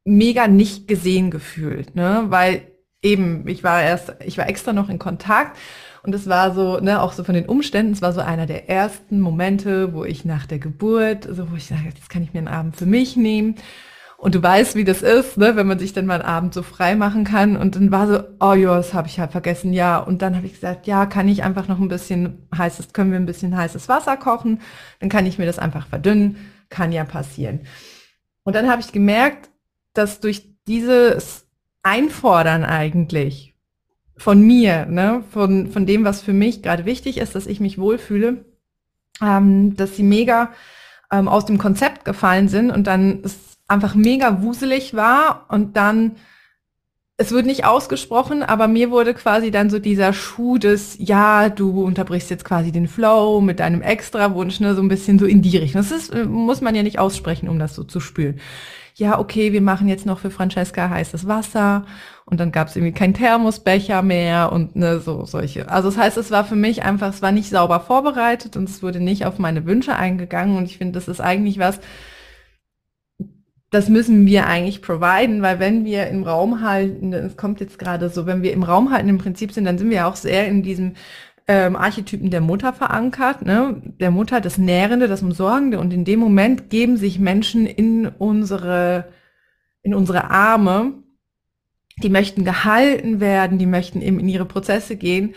mega 0.05 0.49
nicht 0.49 0.89
gesehen 0.89 1.31
gefühlt, 1.31 1.95
ne? 1.95 2.25
Weil 2.29 2.63
eben, 3.03 3.47
ich 3.47 3.63
war 3.63 3.83
erst, 3.83 4.17
ich 4.25 4.37
war 4.37 4.49
extra 4.49 4.73
noch 4.73 4.89
in 4.89 4.99
Kontakt 4.99 5.57
und 6.03 6.15
es 6.15 6.29
war 6.29 6.55
so, 6.55 6.81
ne, 6.81 7.03
auch 7.03 7.13
so 7.13 7.25
von 7.25 7.35
den 7.35 7.47
Umständen, 7.47 7.93
es 7.93 8.03
war 8.03 8.13
so 8.13 8.21
einer 8.21 8.47
der 8.47 8.69
ersten 8.69 9.21
Momente, 9.21 9.93
wo 9.93 10.05
ich 10.05 10.25
nach 10.25 10.47
der 10.47 10.59
Geburt, 10.59 11.29
so 11.31 11.51
wo 11.51 11.57
ich 11.57 11.67
sage, 11.67 11.85
jetzt 11.85 12.09
kann 12.09 12.23
ich 12.23 12.33
mir 12.33 12.39
einen 12.39 12.49
Abend 12.49 12.77
für 12.77 12.87
mich 12.87 13.17
nehmen. 13.17 13.57
Und 14.17 14.35
du 14.35 14.43
weißt, 14.43 14.77
wie 14.77 14.85
das 14.85 15.01
ist, 15.01 15.39
ne, 15.39 15.57
wenn 15.57 15.67
man 15.67 15.79
sich 15.79 15.95
dann 15.95 16.05
mal 16.05 16.21
einen 16.21 16.29
Abend 16.29 16.53
so 16.53 16.63
frei 16.63 16.95
machen 16.95 17.25
kann. 17.25 17.57
Und 17.57 17.75
dann 17.75 17.91
war 17.91 18.07
so, 18.07 18.23
oh 18.39 18.53
ja, 18.53 18.77
das 18.77 18.93
habe 18.93 19.09
ich 19.09 19.19
halt 19.19 19.33
vergessen, 19.33 19.73
ja. 19.73 19.97
Und 19.99 20.21
dann 20.21 20.37
habe 20.37 20.45
ich 20.45 20.53
gesagt, 20.53 20.87
ja, 20.87 21.07
kann 21.07 21.27
ich 21.27 21.43
einfach 21.43 21.69
noch 21.69 21.79
ein 21.79 21.89
bisschen 21.89 22.47
heißes, 22.55 22.93
können 22.93 23.13
wir 23.13 23.19
ein 23.19 23.25
bisschen 23.25 23.57
heißes 23.57 23.89
Wasser 23.89 24.19
kochen? 24.19 24.61
Dann 25.01 25.09
kann 25.09 25.25
ich 25.25 25.39
mir 25.39 25.47
das 25.47 25.59
einfach 25.59 25.87
verdünnen. 25.87 26.37
Kann 26.69 26.93
ja 26.93 27.05
passieren. 27.05 27.61
Und 28.45 28.55
dann 28.55 28.71
habe 28.71 28.83
ich 28.83 28.93
gemerkt, 28.93 29.51
dass 29.95 30.21
durch 30.21 30.55
dieses 30.67 31.47
Einfordern 31.83 32.65
eigentlich 32.65 33.50
von 34.21 34.43
mir, 34.43 34.85
ne, 34.85 35.25
von, 35.31 35.71
von 35.73 35.87
dem, 35.87 36.05
was 36.05 36.21
für 36.21 36.35
mich 36.35 36.63
gerade 36.63 36.85
wichtig 36.85 37.17
ist, 37.17 37.35
dass 37.35 37.47
ich 37.47 37.59
mich 37.59 37.79
wohlfühle, 37.79 38.45
ähm, 39.23 39.77
dass 39.77 39.97
sie 39.97 40.03
mega 40.03 40.51
ähm, 41.11 41.27
aus 41.27 41.47
dem 41.47 41.57
Konzept 41.57 42.05
gefallen 42.05 42.49
sind 42.49 42.71
und 42.71 42.87
dann 42.87 43.21
es 43.25 43.39
einfach 43.67 43.95
mega 43.95 44.43
wuselig 44.43 44.93
war 44.93 45.47
und 45.49 45.75
dann 45.79 46.17
es 47.17 47.33
wird 47.33 47.47
nicht 47.47 47.65
ausgesprochen, 47.65 48.43
aber 48.43 48.69
mir 48.69 48.91
wurde 48.91 49.15
quasi 49.15 49.51
dann 49.51 49.71
so 49.71 49.79
dieser 49.79 50.13
Schuh 50.13 50.59
des, 50.59 50.97
ja, 50.99 51.49
du 51.49 51.83
unterbrichst 51.83 52.29
jetzt 52.29 52.45
quasi 52.45 52.73
den 52.73 52.89
Flow 52.89 53.41
mit 53.41 53.61
deinem 53.61 53.81
Extrawunsch, 53.81 54.61
ne, 54.61 54.75
so 54.75 54.83
ein 54.83 54.89
bisschen 54.89 55.19
so 55.19 55.25
in 55.25 55.41
die 55.41 55.57
Richtung. 55.57 55.81
Das 55.81 55.93
ist, 55.93 56.15
muss 56.27 56.61
man 56.61 56.75
ja 56.75 56.83
nicht 56.83 56.99
aussprechen, 56.99 57.49
um 57.49 57.59
das 57.59 57.75
so 57.75 57.85
zu 57.85 58.01
spüren. 58.01 58.39
Ja, 59.01 59.19
okay, 59.19 59.53
wir 59.55 59.63
machen 59.63 59.89
jetzt 59.89 60.05
noch 60.05 60.19
für 60.19 60.31
Francesca 60.31 60.91
heißes 60.91 61.27
Wasser 61.27 61.87
und 62.27 62.39
dann 62.39 62.53
gab 62.53 62.69
es 62.69 62.77
irgendwie 62.77 62.93
keinen 62.93 63.15
Thermosbecher 63.15 64.03
mehr 64.03 64.53
und 64.53 64.77
ne, 64.77 65.01
so 65.01 65.25
solche. 65.25 65.71
Also 65.71 65.89
das 65.89 65.97
heißt, 65.97 66.19
es 66.19 66.31
war 66.31 66.45
für 66.45 66.55
mich 66.55 66.83
einfach, 66.83 67.09
es 67.09 67.23
war 67.23 67.33
nicht 67.33 67.49
sauber 67.49 67.81
vorbereitet 67.81 68.59
und 68.59 68.69
es 68.69 68.83
wurde 68.83 69.01
nicht 69.01 69.25
auf 69.25 69.39
meine 69.39 69.65
Wünsche 69.65 69.97
eingegangen 69.97 70.59
und 70.59 70.67
ich 70.67 70.77
finde, 70.77 70.93
das 70.93 71.09
ist 71.09 71.21
eigentlich 71.21 71.59
was, 71.59 71.81
das 73.71 73.89
müssen 73.89 74.27
wir 74.27 74.47
eigentlich 74.47 74.83
providen, 74.83 75.43
weil 75.43 75.61
wenn 75.61 75.85
wir 75.85 76.09
im 76.09 76.25
Raum 76.25 76.61
halten, 76.61 77.13
es 77.13 77.37
kommt 77.37 77.61
jetzt 77.61 77.79
gerade 77.79 78.11
so, 78.11 78.27
wenn 78.27 78.43
wir 78.43 78.53
im 78.53 78.65
Raum 78.65 78.91
halten 78.91 79.09
im 79.09 79.19
Prinzip 79.19 79.53
sind, 79.53 79.65
dann 79.65 79.79
sind 79.79 79.91
wir 79.91 80.09
auch 80.09 80.17
sehr 80.17 80.47
in 80.49 80.63
diesem 80.63 80.95
ähm, 81.51 81.75
Archetypen 81.75 82.31
der 82.31 82.41
Mutter 82.41 82.73
verankert, 82.73 83.43
ne? 83.43 83.83
der 83.99 84.13
Mutter, 84.13 84.41
das 84.41 84.57
Nährende, 84.57 85.09
das 85.09 85.21
Umsorgende. 85.21 85.81
Und 85.81 85.93
in 85.93 86.05
dem 86.05 86.21
Moment 86.21 86.71
geben 86.71 86.97
sich 86.97 87.19
Menschen 87.19 87.67
in 87.67 88.07
unsere, 88.07 89.07
in 89.83 89.93
unsere 89.93 90.31
Arme, 90.31 90.93
die 92.05 92.09
möchten 92.09 92.45
gehalten 92.45 93.19
werden, 93.19 93.59
die 93.59 93.67
möchten 93.67 94.01
eben 94.01 94.21
in 94.21 94.29
ihre 94.29 94.45
Prozesse 94.45 94.95
gehen 94.95 95.35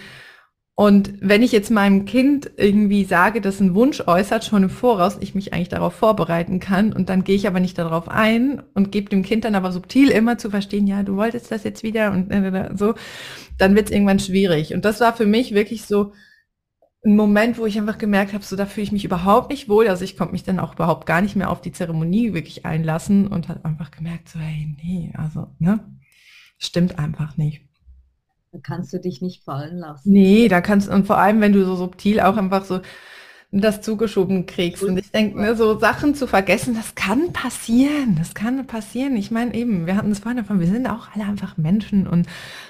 und 0.76 1.14
wenn 1.22 1.44
ich 1.44 1.52
jetzt 1.52 1.70
meinem 1.70 2.06
Kind 2.06 2.50
irgendwie 2.58 3.04
sage, 3.04 3.42
dass 3.42 3.60
ein 3.60 3.76
Wunsch 3.76 4.02
äußert, 4.08 4.44
schon 4.44 4.64
im 4.64 4.70
Voraus, 4.72 5.18
ich 5.20 5.36
mich 5.36 5.54
eigentlich 5.54 5.70
darauf 5.70 5.94
vorbereiten 5.94 6.60
kann 6.60 6.94
und 6.94 7.10
dann 7.10 7.24
gehe 7.24 7.36
ich 7.36 7.46
aber 7.46 7.60
nicht 7.60 7.78
darauf 7.78 8.10
ein 8.10 8.64
und 8.74 8.92
gebe 8.92 9.10
dem 9.10 9.22
Kind 9.22 9.46
dann 9.46 9.54
aber 9.54 9.72
subtil 9.72 10.10
immer 10.10 10.40
zu 10.40 10.50
verstehen, 10.50 10.88
ja, 10.88 11.04
du 11.04 11.16
wolltest 11.16 11.52
das 11.52 11.64
jetzt 11.64 11.84
wieder 11.84 12.12
und 12.12 12.32
so, 12.80 12.96
dann 13.60 13.76
wird 13.76 13.88
es 13.88 13.92
irgendwann 13.92 14.20
schwierig. 14.20 14.74
Und 14.74 14.84
das 14.84 15.00
war 15.00 15.16
für 15.16 15.28
mich 15.28 15.54
wirklich 15.54 15.86
so 15.86 16.14
ein 17.06 17.16
Moment, 17.16 17.60
wo 17.60 17.68
ich 17.68 17.78
einfach 17.78 18.00
gemerkt 18.00 18.34
habe, 18.34 18.44
so 18.44 18.56
da 18.56 18.66
fühle 18.66 18.86
ich 18.86 18.92
mich 18.92 19.06
überhaupt 19.06 19.52
nicht 19.52 19.70
wohl. 19.70 19.88
Also 19.88 20.04
ich 20.04 20.18
konnte 20.18 20.32
mich 20.32 20.44
dann 20.44 20.60
auch 20.60 20.74
überhaupt 20.74 21.06
gar 21.06 21.22
nicht 21.22 21.36
mehr 21.36 21.52
auf 21.52 21.62
die 21.62 21.72
Zeremonie 21.72 22.34
wirklich 22.34 22.66
einlassen 22.66 23.28
und 23.28 23.48
habe 23.48 23.64
einfach 23.66 23.92
gemerkt, 23.92 24.30
so, 24.30 24.40
hey, 24.40 24.76
nee, 24.82 25.12
also, 25.16 25.50
ne, 25.60 25.80
stimmt 26.58 26.98
einfach 26.98 27.38
nicht. 27.38 27.68
Da 28.54 28.60
kannst 28.62 28.94
du 28.94 29.00
dich 29.00 29.22
nicht 29.22 29.44
fallen 29.44 29.80
lassen. 29.80 30.12
Nee, 30.12 30.48
da 30.48 30.62
kannst 30.62 30.88
und 30.88 31.08
vor 31.08 31.18
allem, 31.18 31.42
wenn 31.42 31.54
du 31.54 31.66
so 31.66 31.76
subtil 31.76 32.20
auch 32.20 32.38
einfach 32.38 32.66
so 32.66 32.82
das 33.52 33.82
zugeschoben 33.82 34.46
kriegst. 34.46 34.84
Und 34.84 34.98
ich 34.98 35.12
denke, 35.12 35.40
ne, 35.40 35.56
so 35.56 35.80
Sachen 35.80 36.16
zu 36.16 36.28
vergessen, 36.28 36.76
das 36.76 36.96
kann 36.96 37.34
passieren. 37.34 38.16
Das 38.18 38.34
kann 38.34 38.66
passieren. 38.66 39.16
Ich 39.16 39.32
meine 39.32 39.54
eben, 39.54 39.86
wir 39.86 39.96
hatten 39.96 40.12
es 40.12 40.20
vorhin 40.20 40.38
davon, 40.38 40.60
wir 40.60 40.68
sind 40.68 40.88
auch 40.88 41.10
alle 41.14 41.26
einfach 41.26 41.58
Menschen. 41.58 42.08
Und 42.08 42.28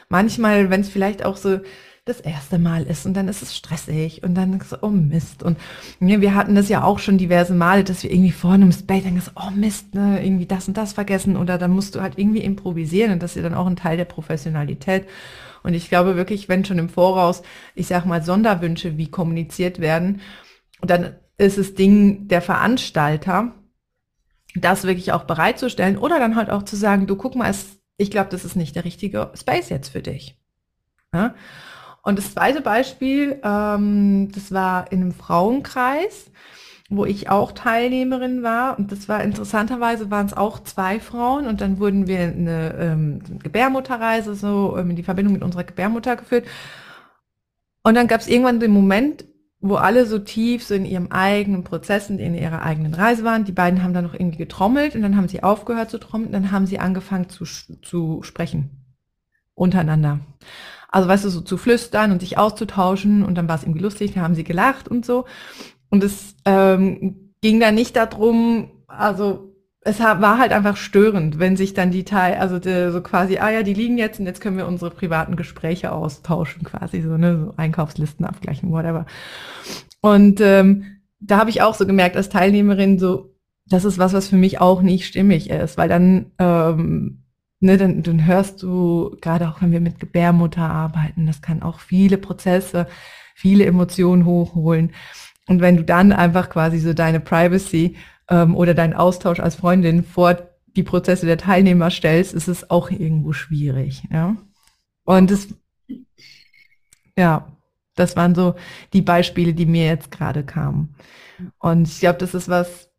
manchmal, 0.09 0.69
wenn 0.69 0.81
es 0.81 0.89
vielleicht 0.89 1.25
auch 1.25 1.37
so 1.37 1.59
das 2.05 2.19
erste 2.19 2.59
Mal 2.59 2.83
ist 2.83 3.05
und 3.05 3.13
dann 3.13 3.29
ist 3.29 3.41
es 3.41 3.55
stressig 3.55 4.23
und 4.23 4.35
dann 4.35 4.59
so, 4.59 4.75
oh 4.81 4.89
Mist. 4.89 5.41
Und 5.41 5.57
ne, 5.99 6.19
wir 6.19 6.35
hatten 6.35 6.55
das 6.55 6.67
ja 6.67 6.83
auch 6.83 6.99
schon 6.99 7.17
diverse 7.17 7.53
Male, 7.53 7.85
dass 7.85 8.03
wir 8.03 8.11
irgendwie 8.11 8.31
vor 8.33 8.51
einem 8.51 8.73
Space 8.73 9.03
denken, 9.03 9.21
oh 9.37 9.51
Mist, 9.51 9.95
ne, 9.95 10.21
irgendwie 10.23 10.45
das 10.45 10.67
und 10.67 10.75
das 10.75 10.91
vergessen 10.91 11.37
oder 11.37 11.57
dann 11.57 11.71
musst 11.71 11.95
du 11.95 12.01
halt 12.01 12.17
irgendwie 12.17 12.41
improvisieren 12.41 13.13
und 13.13 13.23
das 13.23 13.31
ist 13.31 13.37
ja 13.37 13.43
dann 13.43 13.53
auch 13.57 13.67
ein 13.67 13.77
Teil 13.77 13.95
der 13.95 14.03
Professionalität. 14.03 15.05
Und 15.63 15.73
ich 15.73 15.89
glaube 15.89 16.15
wirklich, 16.15 16.49
wenn 16.49 16.65
schon 16.65 16.77
im 16.77 16.89
Voraus, 16.89 17.41
ich 17.73 17.87
sag 17.87 18.05
mal, 18.05 18.21
Sonderwünsche 18.21 18.97
wie 18.97 19.09
kommuniziert 19.09 19.79
werden, 19.79 20.21
dann 20.81 21.15
ist 21.37 21.57
es 21.57 21.73
Ding 21.73 22.27
der 22.27 22.41
Veranstalter, 22.41 23.53
das 24.55 24.83
wirklich 24.83 25.11
auch 25.13 25.23
bereitzustellen 25.23 25.97
oder 25.97 26.19
dann 26.19 26.35
halt 26.35 26.49
auch 26.49 26.63
zu 26.63 26.75
sagen, 26.75 27.07
du 27.07 27.15
guck 27.15 27.35
mal, 27.35 27.49
es, 27.49 27.79
ich 27.97 28.11
glaube, 28.11 28.29
das 28.29 28.45
ist 28.45 28.55
nicht 28.55 28.75
der 28.75 28.85
richtige 28.85 29.31
Space 29.35 29.69
jetzt 29.69 29.89
für 29.89 30.01
dich. 30.01 30.37
Ja? 31.13 31.33
Und 32.03 32.19
das 32.19 32.33
zweite 32.33 32.61
Beispiel, 32.61 33.39
ähm, 33.43 34.31
das 34.33 34.51
war 34.51 34.91
in 34.91 35.01
einem 35.01 35.13
Frauenkreis 35.13 36.29
wo 36.95 37.05
ich 37.05 37.29
auch 37.29 37.51
Teilnehmerin 37.51 38.43
war. 38.43 38.77
Und 38.77 38.91
das 38.91 39.09
war 39.09 39.23
interessanterweise 39.23 40.11
waren 40.11 40.25
es 40.25 40.33
auch 40.33 40.63
zwei 40.63 40.99
Frauen 40.99 41.47
und 41.47 41.61
dann 41.61 41.79
wurden 41.79 42.07
wir 42.07 42.19
eine 42.19 42.75
ähm, 42.79 43.21
Gebärmutterreise 43.41 44.35
so 44.35 44.77
ähm, 44.77 44.91
in 44.91 44.95
die 44.95 45.03
Verbindung 45.03 45.33
mit 45.33 45.43
unserer 45.43 45.63
Gebärmutter 45.63 46.15
geführt. 46.15 46.45
Und 47.83 47.95
dann 47.95 48.07
gab 48.07 48.21
es 48.21 48.27
irgendwann 48.27 48.59
den 48.59 48.71
Moment, 48.71 49.25
wo 49.59 49.75
alle 49.75 50.05
so 50.05 50.19
tief 50.19 50.63
so 50.63 50.73
in 50.73 50.85
ihrem 50.85 51.11
eigenen 51.11 51.63
Prozessen, 51.63 52.19
in 52.19 52.35
ihrer 52.35 52.63
eigenen 52.63 52.93
Reise 52.93 53.23
waren. 53.23 53.45
Die 53.45 53.51
beiden 53.51 53.81
haben 53.81 53.93
dann 53.93 54.03
noch 54.03 54.13
irgendwie 54.13 54.37
getrommelt 54.37 54.95
und 54.95 55.01
dann 55.01 55.15
haben 55.15 55.29
sie 55.29 55.41
aufgehört 55.41 55.89
zu 55.89 55.99
trommeln, 55.99 56.31
dann 56.33 56.51
haben 56.51 56.65
sie 56.65 56.79
angefangen 56.79 57.29
zu, 57.29 57.45
zu 57.81 58.23
sprechen 58.23 58.83
untereinander. 59.55 60.19
Also 60.89 61.07
weißt 61.07 61.25
du, 61.25 61.29
so 61.29 61.41
zu 61.41 61.57
flüstern 61.57 62.11
und 62.11 62.19
sich 62.19 62.37
auszutauschen 62.37 63.23
und 63.23 63.35
dann 63.35 63.47
war 63.47 63.55
es 63.55 63.63
irgendwie 63.63 63.81
lustig, 63.81 64.13
dann 64.13 64.23
haben 64.23 64.35
sie 64.35 64.43
gelacht 64.43 64.87
und 64.87 65.05
so. 65.05 65.25
Und 65.93 66.03
es 66.03 66.35
ähm, 66.45 67.35
ging 67.41 67.59
da 67.59 67.71
nicht 67.71 67.95
darum, 67.95 68.71
also 68.87 69.53
es 69.81 69.99
war 69.99 70.39
halt 70.39 70.51
einfach 70.51 70.75
störend, 70.75 71.37
wenn 71.37 71.55
sich 71.55 71.75
dann 71.75 71.91
die 71.91 72.03
Teil, 72.03 72.37
also 72.37 72.57
die, 72.57 72.91
so 72.91 72.99
quasi, 73.01 73.37
ah 73.37 73.51
ja, 73.51 73.61
die 73.61 73.75
liegen 73.75 73.99
jetzt 73.99 74.19
und 74.19 74.25
jetzt 74.25 74.41
können 74.41 74.57
wir 74.57 74.65
unsere 74.65 74.89
privaten 74.89 75.35
Gespräche 75.35 75.91
austauschen, 75.91 76.63
quasi 76.63 77.03
so, 77.03 77.15
ne, 77.15 77.45
so 77.45 77.53
Einkaufslisten 77.57 78.25
abgleichen, 78.25 78.71
whatever. 78.71 79.05
Und 80.01 80.41
ähm, 80.41 80.99
da 81.19 81.37
habe 81.37 81.51
ich 81.51 81.61
auch 81.61 81.75
so 81.75 81.85
gemerkt 81.85 82.17
als 82.17 82.29
Teilnehmerin, 82.29 82.97
so, 82.97 83.35
das 83.67 83.85
ist 83.85 83.99
was, 83.99 84.13
was 84.13 84.29
für 84.29 84.35
mich 84.35 84.59
auch 84.59 84.81
nicht 84.81 85.05
stimmig 85.05 85.51
ist, 85.51 85.77
weil 85.77 85.89
dann, 85.89 86.31
ähm, 86.39 87.23
ne, 87.59 87.77
dann, 87.77 88.01
dann 88.01 88.25
hörst 88.25 88.63
du, 88.63 89.15
gerade 89.21 89.47
auch 89.47 89.61
wenn 89.61 89.71
wir 89.71 89.79
mit 89.79 89.99
Gebärmutter 89.99 90.63
arbeiten, 90.63 91.27
das 91.27 91.43
kann 91.43 91.61
auch 91.61 91.79
viele 91.79 92.17
Prozesse, 92.17 92.87
viele 93.35 93.67
Emotionen 93.67 94.25
hochholen. 94.25 94.91
Und 95.47 95.61
wenn 95.61 95.77
du 95.77 95.83
dann 95.83 96.11
einfach 96.11 96.49
quasi 96.49 96.79
so 96.79 96.93
deine 96.93 97.19
Privacy 97.19 97.97
ähm, 98.29 98.55
oder 98.55 98.73
deinen 98.73 98.93
Austausch 98.93 99.39
als 99.39 99.55
Freundin 99.55 100.03
vor 100.03 100.37
die 100.75 100.83
Prozesse 100.83 101.25
der 101.25 101.37
Teilnehmer 101.37 101.89
stellst, 101.89 102.33
ist 102.33 102.47
es 102.47 102.69
auch 102.69 102.89
irgendwo 102.89 103.33
schwierig. 103.33 104.03
Ja? 104.11 104.35
Und 105.03 105.31
das, 105.31 105.49
ja, 107.17 107.51
das 107.95 108.15
waren 108.15 108.35
so 108.35 108.55
die 108.93 109.01
Beispiele, 109.01 109.53
die 109.53 109.65
mir 109.65 109.85
jetzt 109.85 110.11
gerade 110.11 110.43
kamen. 110.43 110.95
Und 111.59 111.87
ich 111.87 111.99
glaube, 111.99 112.19
das 112.19 112.33
ist 112.33 112.49
was, 112.49 112.89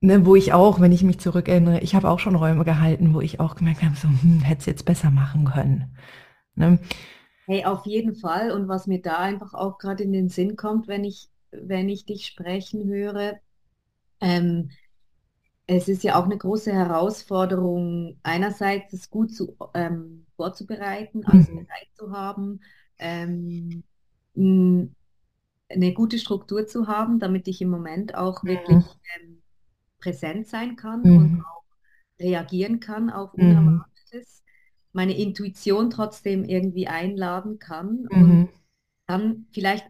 ne, 0.00 0.26
wo 0.26 0.36
ich 0.36 0.52
auch, 0.52 0.80
wenn 0.80 0.92
ich 0.92 1.02
mich 1.02 1.18
zurückerinnere, 1.18 1.80
ich 1.80 1.94
habe 1.94 2.08
auch 2.08 2.18
schon 2.18 2.36
Räume 2.36 2.64
gehalten, 2.64 3.14
wo 3.14 3.20
ich 3.20 3.40
auch 3.40 3.56
gemerkt 3.56 3.82
habe, 3.82 3.96
so, 3.96 4.08
hm, 4.08 4.40
hätte 4.40 4.60
es 4.60 4.66
jetzt 4.66 4.84
besser 4.84 5.10
machen 5.10 5.46
können. 5.46 5.96
Ne? 6.54 6.78
Hey, 7.46 7.64
auf 7.64 7.86
jeden 7.86 8.14
Fall. 8.14 8.50
Und 8.52 8.68
was 8.68 8.86
mir 8.86 9.00
da 9.00 9.18
einfach 9.18 9.54
auch 9.54 9.78
gerade 9.78 10.04
in 10.04 10.12
den 10.12 10.28
Sinn 10.28 10.56
kommt, 10.56 10.88
wenn 10.88 11.04
ich 11.04 11.30
wenn 11.50 11.88
ich 11.88 12.04
dich 12.04 12.26
sprechen 12.26 12.88
höre. 12.88 13.38
Ähm, 14.20 14.70
es 15.66 15.88
ist 15.88 16.04
ja 16.04 16.18
auch 16.18 16.24
eine 16.24 16.38
große 16.38 16.72
Herausforderung, 16.72 18.18
einerseits 18.22 18.92
es 18.92 19.10
gut 19.10 19.34
zu, 19.34 19.56
ähm, 19.74 20.26
vorzubereiten, 20.36 21.18
mhm. 21.18 21.46
bereit 21.46 21.88
zu 21.94 22.12
haben, 22.12 22.60
ähm, 22.98 23.82
eine 24.36 25.92
gute 25.94 26.18
Struktur 26.18 26.66
zu 26.66 26.86
haben, 26.86 27.18
damit 27.18 27.48
ich 27.48 27.60
im 27.60 27.70
Moment 27.70 28.14
auch 28.14 28.42
mhm. 28.42 28.48
wirklich 28.48 28.84
ähm, 29.18 29.42
präsent 29.98 30.46
sein 30.46 30.76
kann 30.76 31.02
mhm. 31.02 31.16
und 31.16 31.40
auch 31.40 31.64
reagieren 32.20 32.78
kann 32.80 33.10
auf 33.10 33.34
mhm. 33.34 33.50
Unerwartetes, 33.50 34.44
meine 34.92 35.16
Intuition 35.16 35.90
trotzdem 35.90 36.44
irgendwie 36.44 36.86
einladen 36.86 37.58
kann 37.58 38.06
und 38.08 38.28
mhm. 38.28 38.48
dann 39.06 39.46
vielleicht 39.50 39.86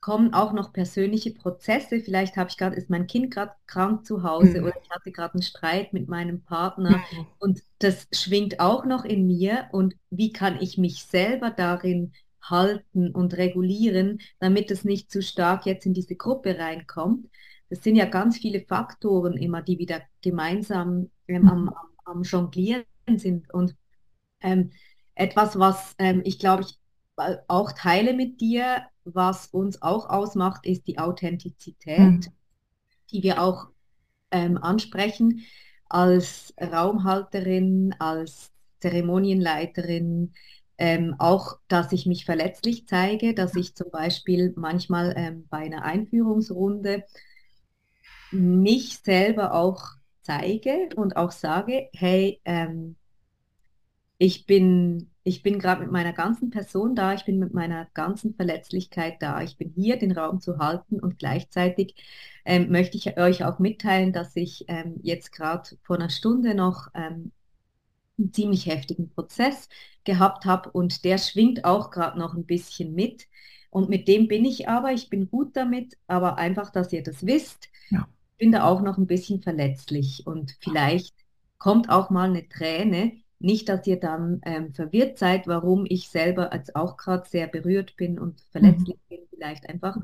kommen 0.00 0.32
auch 0.32 0.52
noch 0.52 0.72
persönliche 0.72 1.32
Prozesse. 1.32 2.00
Vielleicht 2.00 2.36
habe 2.36 2.48
ich 2.48 2.56
gerade, 2.56 2.76
ist 2.76 2.90
mein 2.90 3.06
Kind 3.06 3.32
gerade 3.32 3.52
krank 3.66 4.06
zu 4.06 4.22
Hause 4.22 4.60
mhm. 4.60 4.66
oder 4.66 4.74
ich 4.82 4.90
hatte 4.90 5.12
gerade 5.12 5.34
einen 5.34 5.42
Streit 5.42 5.92
mit 5.92 6.08
meinem 6.08 6.42
Partner 6.42 6.98
mhm. 6.98 7.26
und 7.38 7.62
das 7.78 8.08
schwingt 8.12 8.60
auch 8.60 8.84
noch 8.84 9.04
in 9.04 9.26
mir. 9.26 9.68
Und 9.72 9.94
wie 10.10 10.32
kann 10.32 10.60
ich 10.60 10.78
mich 10.78 11.04
selber 11.04 11.50
darin 11.50 12.12
halten 12.42 13.10
und 13.10 13.36
regulieren, 13.36 14.20
damit 14.38 14.70
es 14.70 14.84
nicht 14.84 15.10
zu 15.10 15.22
stark 15.22 15.66
jetzt 15.66 15.84
in 15.84 15.94
diese 15.94 16.16
Gruppe 16.16 16.58
reinkommt? 16.58 17.28
Das 17.68 17.84
sind 17.84 17.94
ja 17.94 18.06
ganz 18.06 18.38
viele 18.38 18.62
Faktoren 18.62 19.34
immer, 19.34 19.62
die 19.62 19.78
wieder 19.78 20.00
gemeinsam 20.22 21.10
ähm, 21.28 21.48
am, 21.48 21.68
am, 21.68 21.88
am, 22.06 22.22
Jonglieren 22.22 22.84
sind. 23.16 23.52
Und 23.52 23.76
ähm, 24.40 24.70
etwas, 25.14 25.58
was 25.58 25.94
ähm, 25.98 26.22
ich 26.24 26.38
glaube, 26.38 26.62
ich 26.62 26.80
auch 27.48 27.72
teile 27.72 28.14
mit 28.14 28.40
dir, 28.40 28.86
was 29.14 29.46
uns 29.46 29.82
auch 29.82 30.08
ausmacht, 30.08 30.66
ist 30.66 30.86
die 30.86 30.98
Authentizität, 30.98 31.98
mhm. 31.98 32.26
die 33.10 33.22
wir 33.22 33.42
auch 33.42 33.68
ähm, 34.30 34.58
ansprechen 34.58 35.44
als 35.88 36.54
Raumhalterin, 36.60 37.94
als 37.98 38.52
Zeremonienleiterin. 38.80 40.32
Ähm, 40.78 41.14
auch, 41.18 41.58
dass 41.68 41.92
ich 41.92 42.06
mich 42.06 42.24
verletzlich 42.24 42.86
zeige, 42.86 43.34
dass 43.34 43.54
ich 43.54 43.74
zum 43.74 43.90
Beispiel 43.90 44.54
manchmal 44.56 45.12
ähm, 45.14 45.46
bei 45.50 45.58
einer 45.58 45.82
Einführungsrunde 45.82 47.04
mich 48.30 48.98
selber 48.98 49.52
auch 49.52 49.82
zeige 50.22 50.88
und 50.96 51.16
auch 51.16 51.32
sage, 51.32 51.90
hey, 51.92 52.40
ähm, 52.44 52.96
ich 54.22 54.44
bin, 54.44 55.10
ich 55.24 55.42
bin 55.42 55.58
gerade 55.58 55.80
mit 55.80 55.90
meiner 55.90 56.12
ganzen 56.12 56.50
Person 56.50 56.94
da, 56.94 57.14
ich 57.14 57.24
bin 57.24 57.38
mit 57.38 57.54
meiner 57.54 57.86
ganzen 57.94 58.34
Verletzlichkeit 58.34 59.16
da, 59.20 59.40
ich 59.40 59.56
bin 59.56 59.72
hier, 59.74 59.98
den 59.98 60.12
Raum 60.12 60.42
zu 60.42 60.58
halten 60.58 61.00
und 61.00 61.18
gleichzeitig 61.18 61.94
ähm, 62.44 62.70
möchte 62.70 62.98
ich 62.98 63.16
euch 63.16 63.44
auch 63.44 63.58
mitteilen, 63.58 64.12
dass 64.12 64.36
ich 64.36 64.66
ähm, 64.68 65.00
jetzt 65.02 65.32
gerade 65.32 65.70
vor 65.82 65.96
einer 65.96 66.10
Stunde 66.10 66.54
noch 66.54 66.88
ähm, 66.94 67.32
einen 68.18 68.30
ziemlich 68.34 68.66
heftigen 68.66 69.08
Prozess 69.08 69.70
gehabt 70.04 70.44
habe 70.44 70.70
und 70.70 71.02
der 71.06 71.16
schwingt 71.16 71.64
auch 71.64 71.90
gerade 71.90 72.18
noch 72.18 72.34
ein 72.34 72.44
bisschen 72.44 72.94
mit. 72.94 73.26
Und 73.70 73.88
mit 73.88 74.06
dem 74.06 74.28
bin 74.28 74.44
ich 74.44 74.68
aber, 74.68 74.92
ich 74.92 75.08
bin 75.08 75.30
gut 75.30 75.56
damit, 75.56 75.96
aber 76.08 76.36
einfach, 76.36 76.68
dass 76.68 76.92
ihr 76.92 77.02
das 77.02 77.24
wisst, 77.24 77.70
ja. 77.88 78.06
bin 78.36 78.52
da 78.52 78.64
auch 78.64 78.82
noch 78.82 78.98
ein 78.98 79.06
bisschen 79.06 79.40
verletzlich 79.40 80.26
und 80.26 80.58
vielleicht 80.60 81.14
kommt 81.56 81.88
auch 81.88 82.10
mal 82.10 82.28
eine 82.28 82.46
Träne. 82.50 83.12
Nicht, 83.40 83.68
dass 83.70 83.86
ihr 83.86 83.98
dann 83.98 84.40
ähm, 84.44 84.74
verwirrt 84.74 85.18
seid, 85.18 85.46
warum 85.46 85.86
ich 85.88 86.10
selber 86.10 86.52
als 86.52 86.74
auch 86.74 86.96
gerade 86.96 87.28
sehr 87.28 87.46
berührt 87.46 87.96
bin 87.96 88.18
und 88.18 88.40
verletzlich 88.52 88.96
mhm. 89.08 89.16
bin, 89.16 89.20
vielleicht 89.30 89.68
einfach. 89.68 89.96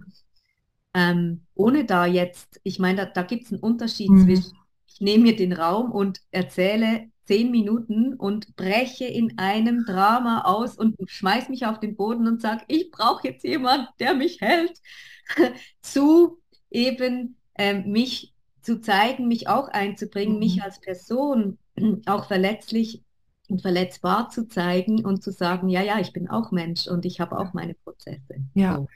Ähm, 0.95 1.43
ohne 1.55 1.85
da 1.85 2.07
jetzt, 2.07 2.61
ich 2.63 2.79
meine, 2.79 2.97
da, 2.97 3.05
da 3.05 3.23
gibt 3.23 3.45
es 3.45 3.53
einen 3.53 3.61
Unterschied 3.61 4.11
mhm. 4.11 4.25
zwischen, 4.25 4.57
ich 4.87 5.01
nehme 5.01 5.25
mir 5.25 5.37
den 5.37 5.53
Raum 5.53 5.93
und 5.93 6.23
erzähle 6.31 7.11
zehn 7.27 7.51
Minuten 7.51 8.15
und 8.15 8.57
breche 8.57 9.05
in 9.05 9.37
einem 9.37 9.85
Drama 9.85 10.43
aus 10.43 10.79
und 10.79 10.97
schmeiß 11.05 11.51
mich 11.51 11.67
auf 11.67 11.79
den 11.79 11.97
Boden 11.97 12.27
und 12.27 12.41
sage, 12.41 12.65
ich 12.69 12.91
brauche 12.91 13.29
jetzt 13.29 13.45
jemand, 13.45 13.89
der 14.01 14.15
mich 14.15 14.41
hält, 14.41 14.81
zu 15.83 16.39
eben 16.71 17.37
ähm, 17.59 17.91
mich 17.91 18.33
zu 18.63 18.81
zeigen, 18.81 19.29
mich 19.29 19.49
auch 19.49 19.69
einzubringen, 19.69 20.35
mhm. 20.35 20.41
mich 20.41 20.63
als 20.63 20.81
Person 20.81 21.59
auch 22.07 22.27
verletzlich 22.27 23.03
und 23.51 23.63
verletzbar 23.63 24.31
zu 24.31 24.49
zeigen 24.49 25.05
und 25.05 25.23
zu 25.23 25.31
sagen, 25.31 25.69
ja, 25.69 25.83
ja, 25.83 25.99
ich 25.99 26.13
bin 26.13 26.29
auch 26.29 26.53
Mensch 26.53 26.87
und 26.87 27.05
ich 27.05 27.21
habe 27.21 27.39
auch 27.39 27.53
meine 27.53 27.75
Prozesse. 27.75 28.37
Ja. 28.55 28.77
So. 28.77 28.89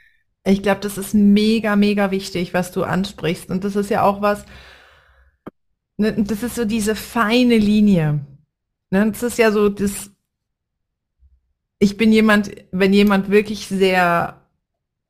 Ich 0.45 0.63
glaube, 0.63 0.81
das 0.81 0.97
ist 0.97 1.15
mega, 1.15 1.77
mega 1.77 2.11
wichtig, 2.11 2.55
was 2.55 2.73
du 2.73 2.83
ansprichst. 2.83 3.51
Und 3.51 3.63
das 3.65 3.77
ist 3.77 3.91
ja 3.91 4.03
auch 4.03 4.23
was, 4.23 4.47
Ne, 6.01 6.15
das 6.15 6.43
ist 6.43 6.55
so 6.55 6.65
diese 6.65 6.97
feine 6.97 7.59
Linie. 7.59 8.21
Ne, 8.91 9.11
das 9.11 9.23
ist 9.23 9.39
ja 9.39 9.53
so 9.53 9.69
das, 9.69 10.11
ich 11.79 11.99
bin 11.99 12.11
jemand, 12.11 12.51
wenn 12.73 12.95
jemand 12.95 13.31
wirklich 13.31 13.67
sehr, 13.67 14.41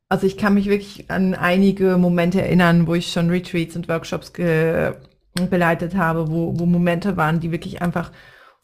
also 0.08 0.26
ich 0.26 0.36
kann 0.36 0.54
mich 0.54 0.66
wirklich 0.66 1.08
an 1.08 1.34
einige 1.34 1.96
Momente 1.96 2.42
erinnern, 2.42 2.88
wo 2.88 2.94
ich 2.94 3.12
schon 3.12 3.30
Retreats 3.30 3.76
und 3.76 3.88
Workshops 3.88 4.32
geleitet 4.32 5.94
habe, 5.94 6.28
wo, 6.28 6.58
wo 6.58 6.66
Momente 6.66 7.16
waren, 7.16 7.38
die 7.38 7.52
wirklich 7.52 7.82
einfach 7.82 8.10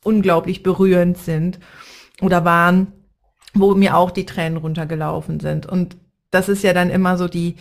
unglaublich 0.06 0.62
berührend 0.62 1.18
sind 1.18 1.58
oder 2.20 2.44
waren, 2.44 2.92
wo 3.54 3.74
mir 3.74 3.96
auch 3.96 4.10
die 4.10 4.26
Tränen 4.26 4.58
runtergelaufen 4.58 5.40
sind. 5.40 5.66
Und 5.66 5.96
das 6.30 6.48
ist 6.48 6.62
ja 6.62 6.72
dann 6.72 6.90
immer 6.90 7.16
so 7.16 7.28
die, 7.28 7.56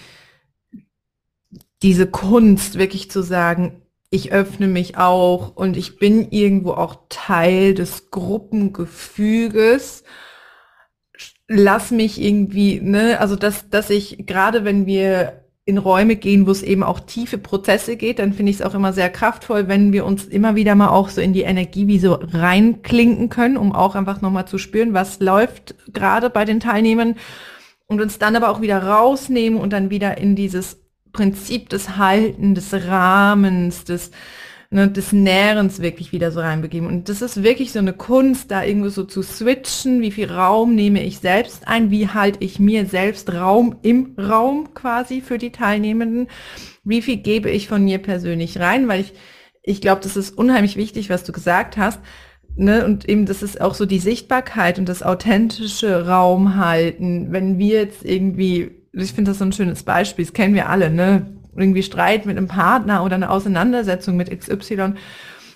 diese 1.82 2.08
Kunst, 2.08 2.78
wirklich 2.78 3.12
zu 3.12 3.22
sagen, 3.22 3.82
ich 4.10 4.32
öffne 4.32 4.68
mich 4.68 4.98
auch 4.98 5.56
und 5.56 5.78
ich 5.78 5.98
bin 5.98 6.32
irgendwo 6.32 6.72
auch 6.72 6.98
Teil 7.10 7.74
des 7.74 8.12
Gruppengefüges. 8.12 10.04
Lass 11.48 11.92
mich 11.92 12.22
irgendwie, 12.22 12.80
ne, 12.82 13.20
also 13.20 13.36
dass, 13.36 13.70
dass 13.70 13.90
ich, 13.90 14.26
gerade 14.26 14.64
wenn 14.64 14.86
wir 14.86 15.45
in 15.68 15.80
Räume 15.80 16.16
gehen, 16.16 16.46
wo 16.46 16.52
es 16.52 16.62
eben 16.62 16.84
auch 16.84 17.00
tiefe 17.00 17.40
Prozesse 17.40 17.98
geht, 17.98 18.20
dann 18.20 18.34
finde 18.34 18.52
ich 18.52 18.58
es 18.58 18.62
auch 18.62 18.76
immer 18.76 18.94
sehr 18.94 19.10
kraftvoll, 19.10 19.68
wenn 19.68 19.94
wir 19.94 20.06
uns 20.06 20.26
immer 20.26 20.56
wieder 20.56 20.76
mal 20.76 20.90
auch 20.90 21.10
so 21.10 21.22
in 21.22 21.34
die 21.34 21.42
Energie 21.42 21.88
wie 21.88 21.98
so 21.98 22.20
reinklinken 22.22 23.30
können, 23.30 23.58
um 23.58 23.74
auch 23.74 23.96
einfach 23.96 24.22
nochmal 24.22 24.48
zu 24.48 24.60
spüren, 24.60 24.94
was 24.94 25.20
läuft 25.20 25.74
gerade 25.92 26.30
bei 26.30 26.46
den 26.46 26.60
Teilnehmern 26.60 27.16
und 27.88 28.00
uns 28.00 28.20
dann 28.20 28.36
aber 28.36 28.50
auch 28.50 28.62
wieder 28.62 28.84
rausnehmen 28.84 29.60
und 29.60 29.74
dann 29.74 29.90
wieder 29.90 30.20
in 30.20 30.36
dieses 30.36 30.78
Prinzip 31.14 31.70
des 31.70 31.98
Halten, 31.98 32.54
des 32.54 32.72
Rahmens, 32.72 33.86
des, 33.86 34.12
ne, 34.76 34.90
des 34.90 35.14
Nährens 35.14 35.82
wirklich 35.82 36.12
wieder 36.12 36.32
so 36.32 36.42
reinbegeben. 36.42 36.88
Und 36.88 37.08
das 37.08 37.22
ist 37.22 37.44
wirklich 37.44 37.72
so 37.72 37.80
eine 37.80 37.94
Kunst, 37.94 38.52
da 38.52 38.62
irgendwo 38.62 38.90
so 38.90 39.06
zu 39.06 39.24
switchen, 39.24 40.02
wie 40.02 40.12
viel 40.12 40.30
Raum 40.30 40.76
nehme 40.76 41.02
ich 41.02 41.20
selbst 41.20 41.66
ein, 41.66 41.92
wie 41.92 42.10
halte 42.10 42.44
ich 42.44 42.60
mir 42.60 42.86
selbst 42.86 43.34
Raum 43.34 43.78
im 43.84 44.16
Raum 44.20 44.74
quasi 44.74 45.22
für 45.22 45.38
die 45.38 45.52
Teilnehmenden, 45.52 46.28
wie 46.84 47.02
viel 47.02 47.16
gebe 47.16 47.50
ich 47.50 47.70
von 47.70 47.86
mir 47.86 48.00
persönlich 48.00 48.60
rein, 48.60 48.90
weil 48.90 49.00
ich, 49.00 49.14
ich 49.64 49.80
glaube, 49.80 50.02
das 50.04 50.18
ist 50.18 50.38
unheimlich 50.38 50.76
wichtig, 50.76 51.10
was 51.10 51.24
du 51.24 51.32
gesagt 51.32 51.78
hast. 51.78 52.02
Ne, 52.58 52.86
und 52.86 53.08
eben, 53.10 53.26
das 53.26 53.44
ist 53.44 53.60
auch 53.60 53.76
so 53.76 53.86
die 53.86 54.00
Sichtbarkeit 54.00 54.78
und 54.78 54.88
das 54.88 55.04
authentische 55.04 56.06
Raum 56.08 56.58
halten. 56.58 57.32
Wenn 57.32 57.60
wir 57.60 57.82
jetzt 57.82 58.06
irgendwie 58.06 58.72
ich 58.96 59.14
finde 59.14 59.32
das 59.32 59.40
so 59.40 59.46
ein 59.46 59.52
schönes 59.52 59.84
Beispiel, 59.84 60.26
das 60.26 60.34
kennen 60.34 60.56
wir 60.56 60.70
alle, 60.70 60.90
ne? 60.90 61.35
Irgendwie 61.56 61.84
Streit 61.84 62.26
mit 62.26 62.38
einem 62.38 62.48
Partner 62.48 63.04
oder 63.04 63.16
eine 63.16 63.30
Auseinandersetzung 63.30 64.16
mit 64.16 64.30
XY 64.30 64.94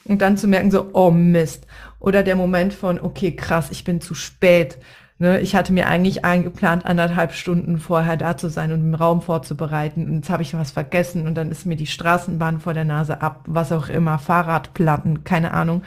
und 0.06 0.22
dann 0.22 0.38
zu 0.38 0.48
merken 0.48 0.72
so, 0.72 0.90
oh 0.94 1.12
Mist. 1.12 1.68
Oder 2.00 2.24
der 2.24 2.36
Moment 2.36 2.74
von, 2.74 3.00
okay, 3.00 3.36
krass, 3.36 3.70
ich 3.72 3.84
bin 3.84 4.02
zu 4.02 4.16
spät. 4.16 4.78
Ne? 5.20 5.42
Ich 5.42 5.56
hatte 5.56 5.74
mir 5.74 5.88
eigentlich 5.88 6.24
eingeplant, 6.24 6.86
anderthalb 6.86 7.34
Stunden 7.34 7.78
vorher 7.78 8.16
da 8.16 8.38
zu 8.38 8.50
sein 8.50 8.72
und 8.72 8.82
den 8.82 8.96
Raum 8.96 9.22
vorzubereiten 9.22 10.06
und 10.06 10.16
jetzt 10.16 10.30
habe 10.30 10.44
ich 10.44 10.54
was 10.54 10.72
vergessen 10.72 11.28
und 11.28 11.36
dann 11.36 11.52
ist 11.52 11.66
mir 11.66 11.76
die 11.76 11.88
Straßenbahn 11.88 12.62
vor 12.62 12.74
der 12.74 12.86
Nase 12.86 13.22
ab, 13.22 13.44
was 13.46 13.74
auch 13.74 13.90
immer, 13.90 14.18
Fahrradplatten, 14.18 15.26
keine 15.26 15.54
Ahnung. 15.54 15.84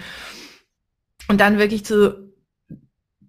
Und 1.29 1.41
dann 1.41 1.59
wirklich 1.59 1.85
zu 1.85 2.33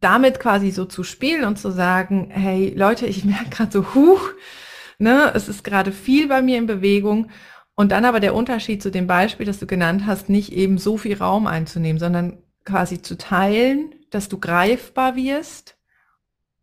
damit 0.01 0.41
quasi 0.41 0.71
so 0.71 0.83
zu 0.83 1.03
spielen 1.03 1.45
und 1.45 1.57
zu 1.57 1.71
sagen, 1.71 2.29
hey 2.29 2.73
Leute, 2.75 3.05
ich 3.05 3.23
merke 3.23 3.49
gerade 3.49 3.71
so, 3.71 3.95
huch, 3.95 4.31
ne, 4.99 5.31
es 5.33 5.49
ist 5.49 5.63
gerade 5.63 5.91
viel 5.91 6.27
bei 6.27 6.41
mir 6.41 6.57
in 6.57 6.67
Bewegung. 6.67 7.29
Und 7.75 7.91
dann 7.91 8.05
aber 8.05 8.19
der 8.19 8.35
Unterschied 8.35 8.83
zu 8.83 8.91
dem 8.91 9.07
Beispiel, 9.07 9.45
das 9.45 9.59
du 9.59 9.65
genannt 9.65 10.03
hast, 10.05 10.29
nicht 10.29 10.53
eben 10.53 10.77
so 10.77 10.97
viel 10.97 11.17
Raum 11.17 11.47
einzunehmen, 11.47 11.99
sondern 11.99 12.37
quasi 12.65 13.01
zu 13.01 13.17
teilen, 13.17 13.95
dass 14.11 14.29
du 14.29 14.39
greifbar 14.39 15.15
wirst. 15.15 15.75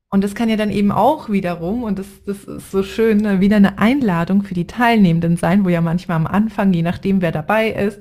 Und 0.08 0.24
das 0.24 0.34
kann 0.34 0.48
ja 0.48 0.56
dann 0.56 0.70
eben 0.70 0.90
auch 0.90 1.28
wiederum, 1.28 1.84
und 1.84 1.98
das, 1.98 2.06
das 2.26 2.44
ist 2.44 2.70
so 2.70 2.82
schön, 2.82 3.18
ne, 3.18 3.40
wieder 3.40 3.56
eine 3.56 3.78
Einladung 3.78 4.42
für 4.42 4.54
die 4.54 4.66
Teilnehmenden 4.66 5.36
sein, 5.36 5.64
wo 5.64 5.68
ja 5.68 5.80
manchmal 5.80 6.16
am 6.16 6.26
Anfang, 6.26 6.72
je 6.72 6.82
nachdem 6.82 7.22
wer 7.22 7.32
dabei 7.32 7.70
ist, 7.70 8.00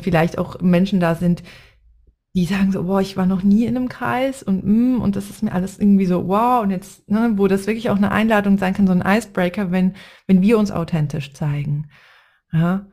vielleicht 0.00 0.38
auch 0.38 0.60
Menschen 0.60 1.00
da 1.00 1.14
sind, 1.14 1.42
die 2.34 2.46
sagen 2.46 2.72
so, 2.72 2.84
boah, 2.84 3.00
ich 3.00 3.16
war 3.16 3.26
noch 3.26 3.42
nie 3.42 3.66
in 3.66 3.76
einem 3.76 3.88
Kreis 3.88 4.42
und 4.42 4.64
mm, 4.64 5.00
und 5.00 5.16
das 5.16 5.28
ist 5.28 5.42
mir 5.42 5.52
alles 5.52 5.78
irgendwie 5.78 6.06
so, 6.06 6.28
wow, 6.28 6.62
und 6.62 6.70
jetzt, 6.70 7.08
ne, 7.08 7.32
wo 7.36 7.46
das 7.46 7.66
wirklich 7.66 7.90
auch 7.90 7.96
eine 7.96 8.10
Einladung 8.10 8.56
sein 8.56 8.72
kann, 8.72 8.86
so 8.86 8.92
ein 8.92 9.04
Icebreaker, 9.04 9.70
wenn, 9.70 9.94
wenn 10.26 10.40
wir 10.40 10.58
uns 10.58 10.70
authentisch 10.70 11.34
zeigen. 11.34 11.90
Ja. 12.52 12.86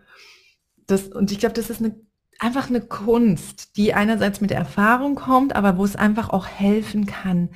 Das, 0.88 1.04
und 1.08 1.32
ich 1.32 1.40
glaube, 1.40 1.54
das 1.54 1.70
ist 1.70 1.82
eine, 1.82 1.96
einfach 2.40 2.70
eine 2.70 2.82
Kunst, 2.82 3.78
die 3.78 3.94
einerseits 3.94 4.42
mit 4.42 4.50
der 4.50 4.58
Erfahrung 4.58 5.16
kommt, 5.16 5.56
aber 5.56 5.78
wo 5.78 5.86
es 5.86 5.96
einfach 5.96 6.30
auch 6.30 6.48
helfen 6.48 7.06
kann, 7.06 7.50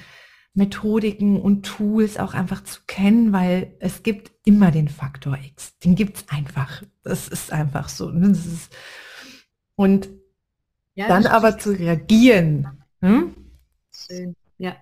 Methodiken 0.53 1.41
und 1.41 1.65
Tools 1.65 2.17
auch 2.17 2.33
einfach 2.33 2.63
zu 2.63 2.81
kennen, 2.87 3.33
weil 3.33 3.75
es 3.79 4.03
gibt 4.03 4.31
immer 4.45 4.71
den 4.71 4.87
Faktor 4.87 5.37
X. 5.43 5.77
Den 5.79 5.95
gibt's 5.95 6.25
einfach. 6.29 6.83
Das 7.03 7.27
ist 7.27 7.51
einfach 7.51 7.89
so. 7.89 8.11
Das 8.11 8.45
ist, 8.45 8.75
und 9.75 10.09
ja, 10.95 11.07
dann 11.07 11.25
aber 11.25 11.57
zu 11.57 11.71
reagieren. 11.71 12.83
Hm? 13.01 13.35
Schön, 13.91 14.35
ja. 14.57 14.75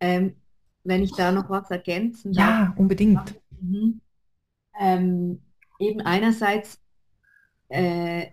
Ähm, 0.00 0.36
wenn 0.84 1.02
ich 1.02 1.12
da 1.12 1.32
noch 1.32 1.50
was 1.50 1.70
ergänzen 1.70 2.32
darf. 2.32 2.48
Ja, 2.48 2.74
unbedingt. 2.76 3.34
Mhm. 3.60 4.00
Ähm, 4.78 5.40
eben 5.78 6.00
einerseits 6.00 6.80
äh, 7.68 8.26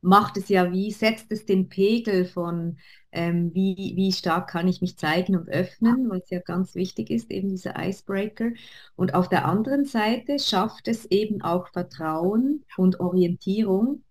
macht 0.00 0.36
es 0.36 0.48
ja 0.48 0.70
wie, 0.70 0.90
setzt 0.90 1.32
es 1.32 1.46
den 1.46 1.68
Pegel 1.68 2.26
von, 2.26 2.78
ähm, 3.12 3.54
wie, 3.54 3.94
wie 3.96 4.12
stark 4.12 4.50
kann 4.50 4.68
ich 4.68 4.82
mich 4.82 4.98
zeigen 4.98 5.36
und 5.36 5.48
öffnen, 5.48 6.10
was 6.10 6.28
ja 6.28 6.40
ganz 6.40 6.74
wichtig 6.74 7.10
ist, 7.10 7.30
eben 7.30 7.48
dieser 7.48 7.74
Icebreaker. 7.78 8.50
Und 8.96 9.14
auf 9.14 9.28
der 9.28 9.46
anderen 9.46 9.86
Seite 9.86 10.38
schafft 10.38 10.88
es 10.88 11.06
eben 11.06 11.40
auch 11.40 11.68
Vertrauen 11.68 12.64
und 12.76 13.00
Orientierung, 13.00 14.02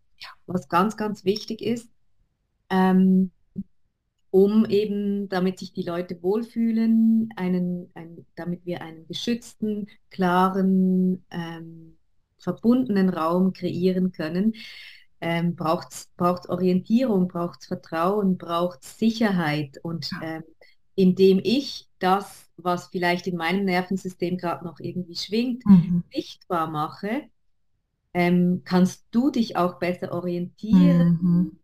was 0.47 0.67
ganz, 0.67 0.97
ganz 0.97 1.25
wichtig 1.25 1.61
ist, 1.61 1.89
ähm, 2.73 3.31
um 4.31 4.65
eben, 4.65 5.29
damit 5.29 5.59
sich 5.59 5.73
die 5.73 5.83
Leute 5.83 6.21
wohlfühlen, 6.23 7.29
einen, 7.35 7.91
ein, 7.93 8.25
damit 8.35 8.65
wir 8.65 8.81
einen 8.81 9.07
geschützten, 9.07 9.87
klaren, 10.09 11.23
ähm, 11.29 11.97
verbundenen 12.39 13.09
Raum 13.09 13.53
kreieren 13.53 14.11
können, 14.11 14.55
ähm, 15.21 15.55
braucht 15.55 15.91
es 15.91 16.09
Orientierung, 16.49 17.27
braucht 17.27 17.61
es 17.61 17.67
Vertrauen, 17.67 18.37
braucht 18.37 18.83
es 18.83 18.97
Sicherheit. 18.97 19.77
Und 19.83 20.09
ähm, 20.23 20.43
indem 20.95 21.39
ich 21.43 21.87
das, 21.99 22.49
was 22.57 22.87
vielleicht 22.87 23.27
in 23.27 23.37
meinem 23.37 23.65
Nervensystem 23.65 24.37
gerade 24.37 24.65
noch 24.65 24.79
irgendwie 24.79 25.15
schwingt, 25.15 25.63
mhm. 25.67 26.03
sichtbar 26.11 26.67
mache, 26.71 27.21
ähm, 28.15 28.63
kannst 28.65 29.05
du 29.11 29.29
dich 29.29 29.57
auch 29.57 29.77
besser 29.77 30.11
orientieren. 30.11 31.19
Mhm 31.21 31.59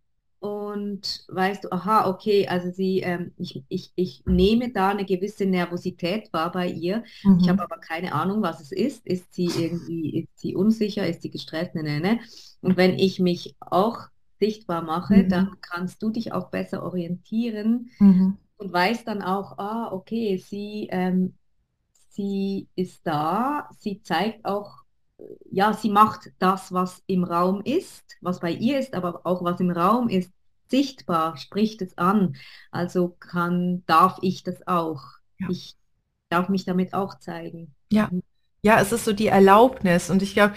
und 0.80 1.26
weißt 1.28 1.66
du, 1.66 1.72
aha, 1.74 2.08
okay, 2.08 2.48
also 2.48 2.72
sie, 2.72 3.02
ähm, 3.02 3.34
ich, 3.38 3.62
ich, 3.68 3.92
ich 3.96 4.24
nehme 4.26 4.72
da 4.72 4.90
eine 4.90 5.04
gewisse 5.04 5.46
Nervosität 5.46 6.32
wahr 6.32 6.54
bei 6.54 6.70
ihr. 6.70 7.04
Mhm. 7.24 7.40
Ich 7.42 7.50
habe 7.50 7.62
aber 7.64 7.78
keine 7.80 8.14
Ahnung, 8.14 8.42
was 8.42 8.62
es 8.62 8.72
ist. 8.72 9.06
Ist 9.06 9.34
sie 9.34 9.48
irgendwie, 9.48 10.22
ist 10.22 10.40
sie 10.40 10.56
unsicher, 10.56 11.06
ist 11.06 11.22
sie 11.22 11.32
gestresst, 11.32 11.76
ne, 11.76 11.84
ne, 11.84 12.00
ne. 12.00 12.20
Und 12.62 12.78
wenn 12.78 12.98
ich 12.98 13.20
mich 13.20 13.56
auch 13.60 14.08
sichtbar 14.40 14.84
mache, 14.84 15.18
mhm. 15.18 15.30
dann 15.30 15.56
kannst 15.62 16.02
du 16.02 16.12
dich 16.12 16.32
auch 16.32 16.50
besser 16.50 16.82
orientieren 16.84 17.90
mhm. 18.00 18.38
und 18.56 18.72
weißt 18.72 19.06
dann 19.06 19.22
auch, 19.22 19.58
ah, 19.58 19.92
okay, 19.92 20.38
sie, 20.38 20.88
ähm, 20.92 21.34
sie 22.10 22.70
ist 22.76 23.06
da, 23.06 23.70
sie 23.78 24.02
zeigt 24.02 24.46
auch 24.46 24.78
ja, 25.52 25.74
sie 25.74 25.90
macht 25.90 26.32
das, 26.40 26.72
was 26.72 27.04
im 27.06 27.26
Raum 27.26 27.62
ist, 27.66 28.16
was 28.22 28.40
bei 28.40 28.52
ihr 28.52 28.80
ist, 28.80 28.94
aber 28.94 29.20
auch 29.26 29.44
was 29.44 29.60
im 29.60 29.70
Raum 29.70 30.08
ist, 30.08 30.32
sichtbar, 30.70 31.38
spricht 31.38 31.82
es 31.82 31.98
an. 31.98 32.36
Also 32.72 33.10
kann, 33.20 33.84
darf 33.86 34.20
ich 34.22 34.44
das 34.44 34.68
auch. 34.68 35.02
Ja. 35.40 35.48
Ich 35.50 35.76
darf 36.30 36.50
mich 36.50 36.66
damit 36.66 36.94
auch 36.94 37.20
zeigen. 37.20 37.74
Ja, 37.92 38.10
ja, 38.62 38.80
es 38.80 38.92
ist 38.92 39.06
so 39.06 39.14
die 39.14 39.28
Erlaubnis. 39.28 40.10
Und 40.10 40.22
ich 40.22 40.34
glaube, 40.34 40.54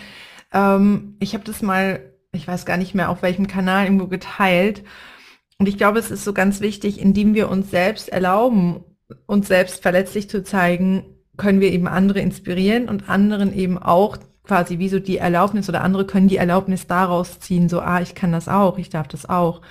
ähm, 0.53 1.17
ich 1.21 1.35
habe 1.35 1.45
das 1.45 1.63
mal, 1.63 2.13
ich 2.33 2.47
weiß 2.47 2.67
gar 2.67 2.77
nicht 2.77 2.95
mehr, 2.95 3.11
auf 3.11 3.23
welchem 3.23 3.47
Kanal 3.47 3.85
irgendwo 3.85 4.09
geteilt. 4.09 4.85
Und 5.59 5.69
ich 5.69 5.77
glaube, 5.77 5.99
es 5.99 6.11
ist 6.11 6.25
so 6.25 6.33
ganz 6.33 6.61
wichtig, 6.61 7.01
indem 7.01 7.35
wir 7.35 7.49
uns 7.49 7.71
selbst 7.71 8.09
erlauben, 8.09 8.85
uns 9.27 9.49
selbst 9.49 9.83
verletzlich 9.83 10.29
zu 10.29 10.43
zeigen, 10.43 11.05
können 11.37 11.61
wir 11.61 11.73
eben 11.73 11.89
andere 11.89 12.21
inspirieren 12.21 12.89
und 12.89 13.09
anderen 13.09 13.55
eben 13.55 13.79
auch 13.79 14.19
quasi 14.45 14.79
wie 14.79 14.89
so 14.89 14.99
die 14.99 15.19
Erlaubnis 15.19 15.69
oder 15.69 15.83
andere 15.83 16.07
können 16.07 16.29
die 16.29 16.37
Erlaubnis 16.37 16.87
daraus 16.87 17.39
ziehen, 17.39 17.69
so, 17.69 17.81
ah, 17.81 18.01
ich 18.01 18.15
kann 18.15 18.33
das 18.33 18.49
auch, 18.49 18.79
ich 18.79 18.91
darf 18.91 19.09
das 19.09 19.29
auch. 19.29 19.63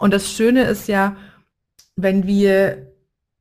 Und 0.00 0.14
das 0.14 0.32
Schöne 0.32 0.62
ist 0.62 0.88
ja, 0.88 1.14
wenn 1.94 2.26
wir, 2.26 2.90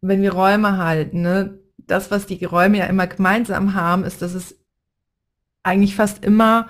wenn 0.02 0.22
wir 0.22 0.34
Räume 0.34 0.78
halten, 0.78 1.22
ne, 1.22 1.58
das, 1.78 2.12
was 2.12 2.26
die 2.26 2.44
Räume 2.44 2.80
ja 2.80 2.86
immer 2.88 3.08
gemeinsam 3.08 3.76
haben, 3.76 4.04
ist, 4.04 4.22
dass 4.22 4.34
es 4.34 4.58
eigentlich 5.64 5.96
fast 5.96 6.26
immer 6.26 6.68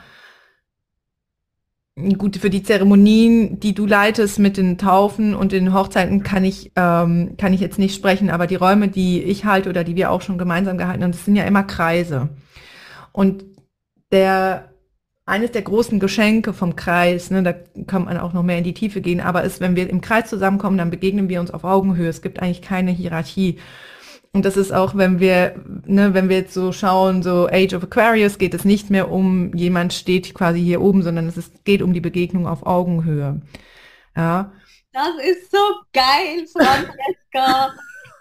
gut 2.19 2.37
für 2.37 2.51
die 2.51 2.61
Zeremonien, 2.61 3.59
die 3.59 3.73
du 3.73 3.87
leitest 3.87 4.37
mit 4.37 4.57
den 4.57 4.77
Taufen 4.77 5.33
und 5.33 5.51
den 5.53 5.73
Hochzeiten, 5.73 6.21
kann 6.21 6.45
ich 6.45 6.71
ähm, 6.75 7.35
kann 7.37 7.51
ich 7.51 7.59
jetzt 7.59 7.79
nicht 7.79 7.95
sprechen, 7.95 8.29
aber 8.29 8.45
die 8.45 8.55
Räume, 8.55 8.89
die 8.89 9.23
ich 9.23 9.45
halte 9.45 9.69
oder 9.69 9.83
die 9.83 9.95
wir 9.95 10.11
auch 10.11 10.21
schon 10.21 10.37
gemeinsam 10.37 10.77
gehalten 10.77 11.03
haben, 11.03 11.11
das 11.11 11.25
sind 11.25 11.35
ja 11.35 11.45
immer 11.45 11.63
Kreise. 11.63 12.29
Und 13.11 13.43
der 14.11 14.68
eines 15.29 15.51
der 15.51 15.61
großen 15.61 15.99
Geschenke 15.99 16.53
vom 16.53 16.75
Kreis, 16.75 17.31
ne, 17.31 17.43
da 17.43 17.53
kann 17.85 18.05
man 18.05 18.17
auch 18.17 18.33
noch 18.33 18.43
mehr 18.43 18.57
in 18.57 18.63
die 18.63 18.73
Tiefe 18.73 18.99
gehen, 18.99 19.21
aber 19.21 19.43
ist, 19.43 19.61
wenn 19.61 19.75
wir 19.75 19.89
im 19.89 20.01
Kreis 20.01 20.29
zusammenkommen, 20.29 20.77
dann 20.77 20.89
begegnen 20.89 21.29
wir 21.29 21.39
uns 21.39 21.51
auf 21.51 21.63
Augenhöhe. 21.63 22.09
Es 22.09 22.21
gibt 22.21 22.41
eigentlich 22.41 22.61
keine 22.61 22.91
Hierarchie. 22.91 23.59
Und 24.31 24.45
das 24.45 24.57
ist 24.57 24.71
auch, 24.71 24.95
wenn 24.95 25.19
wir, 25.19 25.55
ne, 25.85 26.13
wenn 26.13 26.29
wir 26.29 26.37
jetzt 26.37 26.53
so 26.53 26.71
schauen, 26.71 27.23
so 27.23 27.47
Age 27.47 27.73
of 27.73 27.83
Aquarius, 27.83 28.37
geht 28.37 28.53
es 28.53 28.65
nicht 28.65 28.89
mehr 28.89 29.11
um, 29.11 29.53
jemand 29.55 29.93
steht 29.93 30.33
quasi 30.33 30.61
hier 30.61 30.81
oben, 30.81 31.01
sondern 31.01 31.27
es 31.27 31.37
ist, 31.37 31.63
geht 31.65 31.81
um 31.81 31.93
die 31.93 32.01
Begegnung 32.01 32.47
auf 32.47 32.65
Augenhöhe. 32.65 33.41
Ja. 34.15 34.51
Das 34.91 35.13
ist 35.23 35.51
so 35.51 35.57
geil, 35.93 36.45
Francesca. 36.51 37.73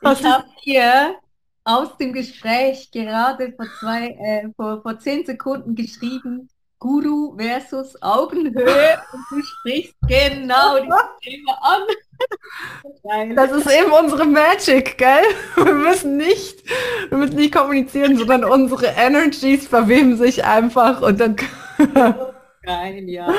ich 0.12 0.24
habe 0.24 0.44
hier 0.60 1.16
aus 1.64 1.96
dem 1.98 2.12
Gespräch 2.12 2.90
gerade 2.90 3.52
vor 3.52 3.66
zwei, 3.80 4.08
äh, 4.08 4.48
vor, 4.56 4.82
vor 4.82 4.98
zehn 4.98 5.26
Sekunden 5.26 5.74
geschrieben, 5.74 6.48
Guru 6.78 7.36
versus 7.36 8.00
Augenhöhe 8.02 8.98
und 9.12 9.20
du 9.30 9.42
sprichst 9.42 9.94
genau 10.06 10.78
dieses 10.82 10.98
Thema 11.22 11.58
an. 11.60 13.34
Das 13.34 13.52
ist 13.52 13.70
eben 13.70 13.92
unsere 13.92 14.26
Magic, 14.26 14.96
gell? 14.98 15.24
Wir 15.56 15.72
müssen 15.72 16.16
nicht, 16.16 16.62
wir 17.08 17.18
müssen 17.18 17.36
nicht 17.36 17.54
kommunizieren, 17.54 18.16
sondern 18.16 18.44
unsere 18.44 18.86
Energies 18.86 19.66
verweben 19.66 20.16
sich 20.16 20.44
einfach 20.44 21.00
und 21.00 21.20
dann. 21.20 21.36
Geil, 22.62 23.08
ja. 23.08 23.32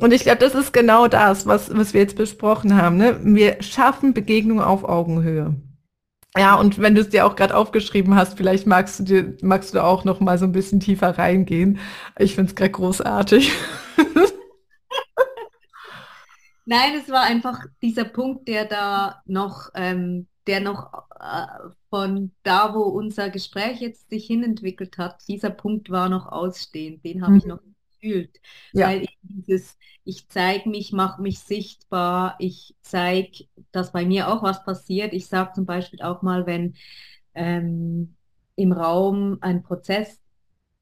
Und 0.00 0.12
ich 0.12 0.22
glaube, 0.22 0.38
das 0.38 0.54
ist 0.54 0.72
genau 0.72 1.08
das, 1.08 1.46
was, 1.46 1.76
was 1.76 1.92
wir 1.92 2.00
jetzt 2.00 2.16
besprochen 2.16 2.80
haben. 2.80 2.96
Ne? 2.96 3.18
Wir 3.22 3.62
schaffen 3.62 4.14
Begegnungen 4.14 4.62
auf 4.62 4.84
Augenhöhe. 4.84 5.54
Ja, 6.38 6.54
und 6.54 6.78
wenn 6.78 6.94
du 6.94 7.00
es 7.00 7.08
dir 7.08 7.26
auch 7.26 7.34
gerade 7.34 7.56
aufgeschrieben 7.56 8.14
hast, 8.14 8.36
vielleicht 8.36 8.66
magst 8.66 9.00
du 9.00 9.02
dir, 9.02 9.36
magst 9.42 9.74
du 9.74 9.82
auch 9.82 10.04
noch 10.04 10.20
mal 10.20 10.38
so 10.38 10.44
ein 10.44 10.52
bisschen 10.52 10.78
tiefer 10.78 11.18
reingehen. 11.18 11.80
Ich 12.16 12.36
finde 12.36 12.50
es 12.50 12.54
gerade 12.54 12.70
großartig. 12.70 13.50
Nein, 16.64 16.92
es 17.02 17.10
war 17.10 17.22
einfach 17.22 17.64
dieser 17.82 18.04
Punkt, 18.04 18.46
der 18.46 18.66
da 18.66 19.20
noch, 19.24 19.70
ähm, 19.74 20.28
der 20.46 20.60
noch 20.60 20.92
äh, 21.18 21.46
von 21.90 22.30
da, 22.44 22.72
wo 22.72 22.82
unser 22.82 23.30
Gespräch 23.30 23.80
jetzt 23.80 24.10
sich 24.10 24.26
hinentwickelt 24.26 24.96
hat, 24.96 25.26
dieser 25.26 25.50
Punkt 25.50 25.90
war 25.90 26.08
noch 26.08 26.26
ausstehend. 26.26 27.04
Den 27.04 27.22
habe 27.22 27.32
mhm. 27.32 27.38
ich 27.38 27.46
noch 27.46 27.58
gefühlt. 28.00 28.40
Ja. 28.72 28.88
Weil 28.88 29.02
ich 29.02 29.18
dieses, 29.22 29.76
ich 30.04 30.28
zeige 30.28 30.68
mich, 30.68 30.92
mache 30.92 31.20
mich 31.20 31.40
sichtbar, 31.40 32.36
ich 32.38 32.74
zeige, 32.80 33.44
dass 33.72 33.92
bei 33.92 34.04
mir 34.04 34.28
auch 34.28 34.42
was 34.42 34.64
passiert. 34.64 35.12
Ich 35.12 35.26
sage 35.26 35.52
zum 35.54 35.66
Beispiel 35.66 36.02
auch 36.02 36.22
mal, 36.22 36.46
wenn 36.46 36.74
ähm, 37.34 38.14
im 38.56 38.72
Raum 38.72 39.38
ein 39.40 39.62
Prozess 39.62 40.20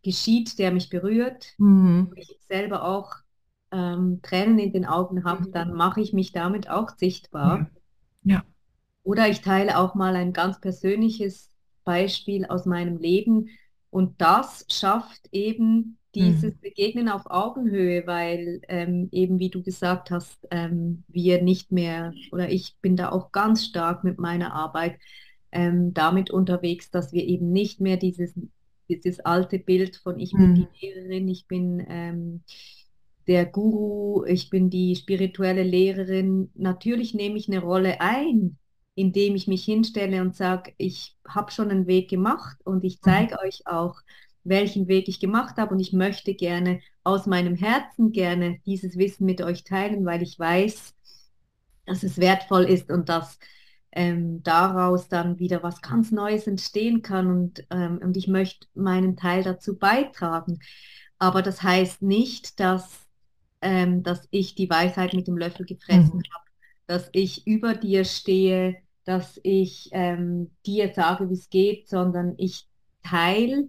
geschieht, 0.03 0.59
der 0.59 0.71
mich 0.71 0.89
berührt, 0.89 1.55
mhm. 1.59 2.13
ich 2.17 2.39
selber 2.49 2.85
auch 2.85 3.13
ähm, 3.73 4.21
Tränen 4.23 4.59
in 4.59 4.73
den 4.73 4.87
Augen 4.87 5.25
habe, 5.25 5.49
mhm. 5.49 5.53
dann 5.53 5.73
mache 5.75 6.01
ich 6.01 6.13
mich 6.13 6.33
damit 6.33 6.71
auch 6.71 6.91
sichtbar. 6.97 7.71
Ja. 8.23 8.35
ja. 8.37 8.45
Oder 9.03 9.29
ich 9.29 9.41
teile 9.41 9.79
auch 9.79 9.95
mal 9.95 10.17
ein 10.17 10.33
ganz 10.33 10.61
persönliches 10.61 11.51
Beispiel 11.85 12.47
aus 12.47 12.67
meinem 12.67 12.99
Leben. 12.99 13.49
Und 13.91 14.21
das 14.21 14.67
schafft 14.69 15.29
eben 15.33 15.99
dieses 16.17 16.55
mhm. 16.55 16.61
Begegnen 16.61 17.09
auf 17.09 17.27
Augenhöhe, 17.27 18.07
weil 18.07 18.61
ähm, 18.69 19.09
eben, 19.13 19.39
wie 19.39 19.51
du 19.51 19.63
gesagt 19.63 20.11
hast, 20.11 20.39
ähm, 20.51 21.05
wir 21.09 21.43
nicht 21.43 21.71
mehr, 21.71 22.13
oder 22.33 22.51
ich 22.51 22.77
bin 22.81 22.97
da 22.97 23.11
auch 23.11 23.33
ganz 23.33 23.65
stark 23.65 24.03
mit 24.03 24.19
meiner 24.19 24.55
Arbeit 24.55 24.99
ähm, 25.53 25.95
damit 25.95 26.31
unterwegs, 26.31 26.91
dass 26.91 27.13
wir 27.13 27.25
eben 27.25 27.53
nicht 27.53 27.81
mehr 27.81 27.97
dieses, 27.97 28.35
dieses 28.89 29.21
alte 29.21 29.59
Bild 29.59 29.97
von 29.97 30.19
ich 30.19 30.33
bin 30.33 30.55
die 30.55 30.63
mhm. 30.63 30.69
Lehrerin, 30.81 31.29
ich 31.29 31.47
bin 31.47 31.87
ähm, 31.89 32.43
der 33.27 33.47
Guru, 33.47 34.25
ich 34.25 34.51
bin 34.51 34.71
die 34.71 34.97
spirituelle 34.97 35.63
Lehrerin. 35.63 36.51
Natürlich 36.55 37.15
nehme 37.15 37.37
ich 37.37 37.49
eine 37.49 37.61
Rolle 37.61 38.01
ein, 38.01 38.57
indem 38.95 39.35
ich 39.35 39.47
mich 39.47 39.65
hinstelle 39.65 40.23
und 40.23 40.35
sage, 40.35 40.73
ich 40.79 41.17
habe 41.29 41.51
schon 41.51 41.71
einen 41.71 41.87
Weg 41.87 42.09
gemacht 42.09 42.57
und 42.65 42.85
ich 42.85 43.01
zeige 43.01 43.35
mhm. 43.35 43.47
euch 43.47 43.67
auch, 43.67 43.97
welchen 44.49 44.89
Weg 44.89 45.09
ich 45.09 45.21
gemacht 45.21 45.57
habe 45.57 45.75
und 45.75 45.81
ich 45.81 45.93
möchte 45.93 46.35
gerne 46.35 46.81
aus 47.05 47.27
meinem 47.27 47.57
Herzen 47.57 48.13
gerne 48.13 48.59
dieses 48.67 48.97
Wissen 48.97 49.27
mit 49.27 49.43
euch 49.43 49.65
teilen, 49.65 50.05
weil 50.05 50.23
ich 50.23 50.39
weiß, 50.39 50.95
dass 51.87 52.03
es 52.03 52.19
wertvoll 52.19 52.65
ist 52.65 52.91
und 52.91 53.09
dass 53.09 53.39
ähm, 53.93 54.43
daraus 54.43 55.09
dann 55.09 55.39
wieder 55.39 55.63
was 55.63 55.81
ganz 55.81 56.13
Neues 56.13 56.47
entstehen 56.47 57.03
kann 57.03 57.29
und, 57.29 57.67
ähm, 57.71 57.99
und 58.03 58.17
ich 58.17 58.29
möchte 58.29 58.67
meinen 58.75 59.17
Teil 59.17 59.43
dazu 59.43 59.77
beitragen. 59.77 60.59
Aber 61.19 61.43
das 61.43 61.63
heißt 61.63 62.03
nicht, 62.03 62.61
dass, 62.61 63.07
ähm, 63.63 64.03
dass 64.03 64.29
ich 64.31 64.55
die 64.55 64.69
Weisheit 64.69 65.15
mit 65.15 65.29
dem 65.29 65.39
Löffel 65.39 65.65
gefressen 65.65 66.19
mhm. 66.19 66.35
habe, 66.35 66.45
dass 66.87 67.09
ich 67.13 67.47
über 67.47 67.75
dir 67.75 68.05
stehe, 68.05 68.77
dass 69.05 69.41
ich 69.43 69.89
ähm, 69.93 70.51
dir 70.67 70.93
sage, 70.93 71.31
wie 71.31 71.35
es 71.35 71.49
geht, 71.49 71.89
sondern 71.89 72.35
ich 72.37 72.69
teile 73.03 73.69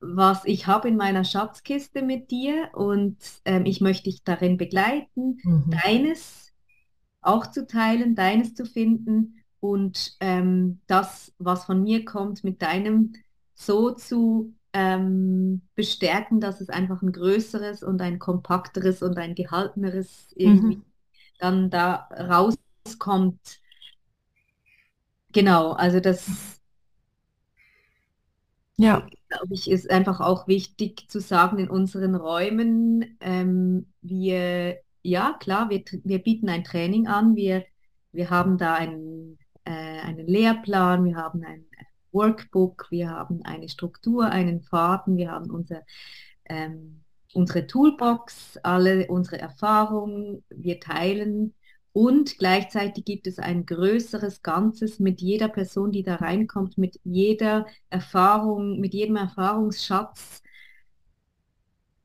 was 0.00 0.44
ich 0.44 0.66
habe 0.66 0.88
in 0.88 0.96
meiner 0.96 1.24
Schatzkiste 1.24 2.02
mit 2.02 2.30
dir 2.30 2.70
und 2.72 3.16
ähm, 3.44 3.66
ich 3.66 3.80
möchte 3.80 4.04
dich 4.04 4.22
darin 4.22 4.56
begleiten, 4.56 5.38
mhm. 5.42 5.70
deines 5.82 6.52
auch 7.20 7.50
zu 7.50 7.66
teilen, 7.66 8.14
deines 8.14 8.54
zu 8.54 8.64
finden 8.64 9.42
und 9.60 10.16
ähm, 10.20 10.80
das, 10.86 11.34
was 11.38 11.64
von 11.64 11.82
mir 11.82 12.04
kommt, 12.04 12.44
mit 12.44 12.62
deinem 12.62 13.12
so 13.54 13.90
zu 13.90 14.54
ähm, 14.72 15.62
bestärken, 15.74 16.40
dass 16.40 16.60
es 16.60 16.68
einfach 16.68 17.02
ein 17.02 17.10
größeres 17.10 17.82
und 17.82 18.00
ein 18.00 18.20
kompakteres 18.20 19.02
und 19.02 19.18
ein 19.18 19.34
gehalteneres 19.34 20.28
irgendwie 20.36 20.76
mhm. 20.76 20.84
dann 21.40 21.70
da 21.70 22.08
rauskommt. 22.12 23.60
Genau, 25.32 25.72
also 25.72 25.98
das 25.98 26.58
ja. 28.76 29.04
Glaube 29.28 29.54
ich, 29.54 29.70
ist 29.70 29.90
einfach 29.90 30.20
auch 30.20 30.48
wichtig 30.48 31.08
zu 31.08 31.20
sagen 31.20 31.58
in 31.58 31.70
unseren 31.70 32.14
Räumen. 32.14 33.16
Ähm, 33.20 33.86
wir, 34.02 34.78
ja, 35.02 35.36
klar, 35.38 35.70
wir, 35.70 35.84
wir 36.04 36.18
bieten 36.18 36.48
ein 36.48 36.64
Training 36.64 37.06
an. 37.06 37.36
Wir, 37.36 37.64
wir 38.12 38.30
haben 38.30 38.58
da 38.58 38.74
einen, 38.74 39.38
äh, 39.64 39.70
einen 39.70 40.26
Lehrplan, 40.26 41.04
wir 41.04 41.16
haben 41.16 41.44
ein 41.44 41.64
Workbook, 42.12 42.86
wir 42.90 43.10
haben 43.10 43.42
eine 43.44 43.68
Struktur, 43.68 44.26
einen 44.26 44.62
Faden, 44.62 45.16
wir 45.16 45.30
haben 45.30 45.50
unser, 45.50 45.82
ähm, 46.46 47.02
unsere 47.34 47.66
Toolbox, 47.66 48.58
alle 48.62 49.06
unsere 49.08 49.38
Erfahrungen, 49.38 50.42
wir 50.48 50.80
teilen 50.80 51.54
und 51.92 52.38
gleichzeitig 52.38 53.04
gibt 53.04 53.26
es 53.26 53.38
ein 53.38 53.66
größeres 53.66 54.42
Ganzes 54.42 54.98
mit 54.98 55.20
jeder 55.20 55.48
Person, 55.48 55.90
die 55.90 56.02
da 56.02 56.16
reinkommt, 56.16 56.78
mit 56.78 57.00
jeder 57.04 57.66
Erfahrung, 57.90 58.78
mit 58.78 58.94
jedem 58.94 59.16
Erfahrungsschatz. 59.16 60.42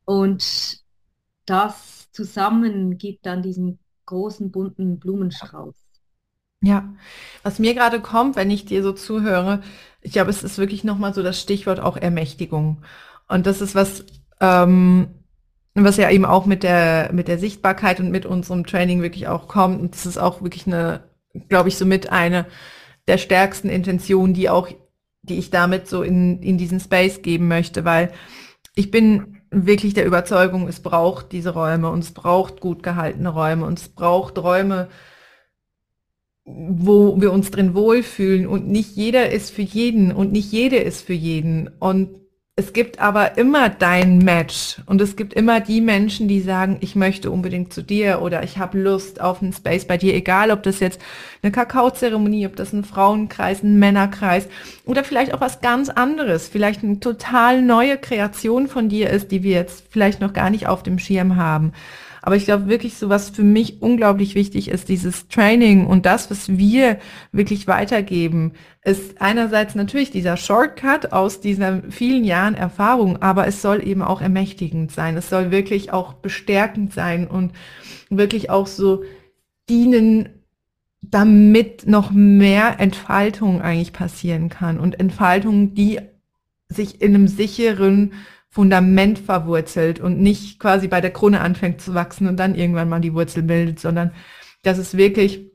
Und 0.05 0.83
das 1.45 2.11
zusammen 2.11 2.97
gibt 2.97 3.25
dann 3.25 3.41
diesen 3.41 3.79
großen 4.05 4.51
bunten 4.51 4.99
Blumenstrauß. 4.99 5.75
Ja, 6.61 6.93
was 7.43 7.59
mir 7.59 7.73
gerade 7.73 7.99
kommt, 7.99 8.37
wenn 8.37 8.49
ich 8.49 8.65
dir 8.65 8.83
so 8.83 8.93
zuhöre, 8.93 9.61
ich 10.01 10.13
glaube, 10.13 10.29
es 10.29 10.43
ist 10.43 10.57
wirklich 10.57 10.83
nochmal 10.85 11.13
so 11.13 11.21
das 11.21 11.39
Stichwort 11.41 11.79
auch 11.81 11.97
Ermächtigung. 11.97 12.83
Und 13.27 13.45
das 13.45 13.59
ist 13.61 13.75
was, 13.75 14.05
ähm, 14.39 15.22
was 15.75 15.97
ja 15.97 16.09
eben 16.09 16.25
auch 16.25 16.45
mit 16.45 16.63
der, 16.63 17.09
mit 17.13 17.27
der 17.27 17.39
Sichtbarkeit 17.39 17.99
und 17.99 18.11
mit 18.11 18.25
unserem 18.25 18.65
Training 18.65 19.01
wirklich 19.01 19.27
auch 19.27 19.47
kommt. 19.47 19.81
Und 19.81 19.93
das 19.93 20.05
ist 20.05 20.17
auch 20.17 20.41
wirklich 20.41 20.67
eine, 20.67 21.03
glaube 21.49 21.69
ich, 21.69 21.77
somit 21.77 22.11
eine 22.11 22.45
der 23.07 23.17
stärksten 23.17 23.69
Intentionen, 23.69 24.33
die 24.33 24.49
auch, 24.49 24.69
die 25.23 25.37
ich 25.39 25.49
damit 25.49 25.87
so 25.87 26.03
in, 26.03 26.41
in 26.41 26.57
diesen 26.57 26.79
Space 26.79 27.21
geben 27.21 27.47
möchte, 27.47 27.85
weil 27.85 28.11
ich 28.75 28.91
bin 28.91 29.41
wirklich 29.49 29.93
der 29.93 30.05
Überzeugung, 30.05 30.67
es 30.67 30.79
braucht 30.79 31.31
diese 31.31 31.51
Räume 31.51 31.89
und 31.89 31.99
es 31.99 32.11
braucht 32.11 32.59
gut 32.59 32.81
gehaltene 32.83 33.29
Räume 33.29 33.65
und 33.65 33.79
es 33.79 33.89
braucht 33.89 34.37
Räume, 34.37 34.89
wo 36.45 37.19
wir 37.21 37.31
uns 37.31 37.51
drin 37.51 37.73
wohlfühlen 37.73 38.47
und 38.47 38.67
nicht 38.67 38.95
jeder 38.95 39.31
ist 39.31 39.51
für 39.51 39.61
jeden 39.61 40.11
und 40.11 40.31
nicht 40.31 40.51
jede 40.51 40.77
ist 40.77 41.01
für 41.01 41.13
jeden. 41.13 41.69
Und 41.79 42.22
es 42.55 42.71
gibt 42.71 42.99
aber 42.99 43.39
immer 43.39 43.67
dein 43.69 44.19
Match. 44.19 44.79
Und 44.85 45.01
es 45.01 45.15
gibt 45.15 45.33
immer 45.33 45.59
die 45.59 45.81
Menschen, 45.81 46.27
die 46.27 46.39
sagen, 46.39 46.77
ich 46.81 46.95
möchte 46.95 47.31
unbedingt 47.31 47.73
zu 47.73 47.81
dir 47.81 48.21
oder 48.21 48.43
ich 48.43 48.59
habe 48.59 48.79
Lust 48.79 49.19
auf 49.19 49.41
einen 49.41 49.53
Space 49.53 49.85
bei 49.85 49.97
dir, 49.97 50.13
egal 50.13 50.51
ob 50.51 50.61
das 50.61 50.79
jetzt 50.79 51.01
eine 51.41 51.51
Kakaozeremonie, 51.51 52.45
ob 52.45 52.55
das 52.55 52.71
ein 52.71 52.83
Frauenkreis, 52.83 53.63
ein 53.63 53.79
Männerkreis 53.79 54.47
oder 54.85 55.03
vielleicht 55.03 55.33
auch 55.33 55.41
was 55.41 55.61
ganz 55.61 55.89
anderes, 55.89 56.47
vielleicht 56.47 56.83
eine 56.83 56.99
total 56.99 57.63
neue 57.63 57.97
Kreation 57.97 58.67
von 58.67 58.87
dir 58.87 59.09
ist, 59.09 59.31
die 59.31 59.41
wir 59.41 59.53
jetzt 59.53 59.85
vielleicht 59.89 60.21
noch 60.21 60.33
gar 60.33 60.51
nicht 60.51 60.67
auf 60.67 60.83
dem 60.83 60.99
Schirm 60.99 61.37
haben. 61.37 61.73
Aber 62.25 62.37
ich 62.37 62.45
glaube 62.45 62.69
wirklich, 62.69 62.93
so 62.95 63.09
was 63.09 63.31
für 63.31 63.43
mich 63.43 63.81
unglaublich 63.81 64.33
wichtig 64.33 64.69
ist, 64.69 64.87
dieses 64.87 65.27
Training 65.27 65.85
und 65.85 66.05
das, 66.05 66.31
was 66.31 66.57
wir 66.57 66.97
wirklich 67.33 67.67
weitergeben, 67.67 68.53
ist 68.81 69.19
einerseits 69.21 69.75
natürlich 69.75 70.09
dieser 70.09 70.37
Shortcut 70.37 71.11
aus 71.11 71.41
diesen 71.41 71.91
vielen 71.91 72.23
Jahren 72.23 72.55
Erfahrung, 72.55 73.21
aber 73.21 73.45
es 73.45 73.61
soll 73.61 73.85
eben 73.85 74.01
auch 74.01 74.21
ermächtigend 74.21 74.89
sein. 74.93 75.17
Es 75.17 75.29
soll 75.29 75.51
wirklich 75.51 75.91
auch 75.91 76.13
bestärkend 76.13 76.93
sein 76.93 77.27
und 77.27 77.51
wirklich 78.09 78.49
auch 78.49 78.67
so 78.67 79.03
dienen, 79.69 80.29
damit 81.01 81.87
noch 81.87 82.11
mehr 82.11 82.79
Entfaltung 82.79 83.61
eigentlich 83.61 83.91
passieren 83.91 84.47
kann 84.47 84.79
und 84.79 84.97
Entfaltung, 84.97 85.73
die 85.73 85.99
sich 86.69 87.01
in 87.01 87.15
einem 87.15 87.27
sicheren 87.27 88.13
Fundament 88.53 89.17
verwurzelt 89.17 89.99
und 89.99 90.19
nicht 90.19 90.59
quasi 90.59 90.87
bei 90.87 91.01
der 91.01 91.09
Krone 91.09 91.41
anfängt 91.41 91.81
zu 91.81 91.95
wachsen 91.95 92.27
und 92.27 92.37
dann 92.37 92.53
irgendwann 92.53 92.87
mal 92.87 93.01
die 93.01 93.15
Wurzel 93.15 93.41
bildet, 93.41 93.79
sondern 93.79 94.11
dass 94.61 94.77
es 94.77 94.95
wirklich 94.95 95.51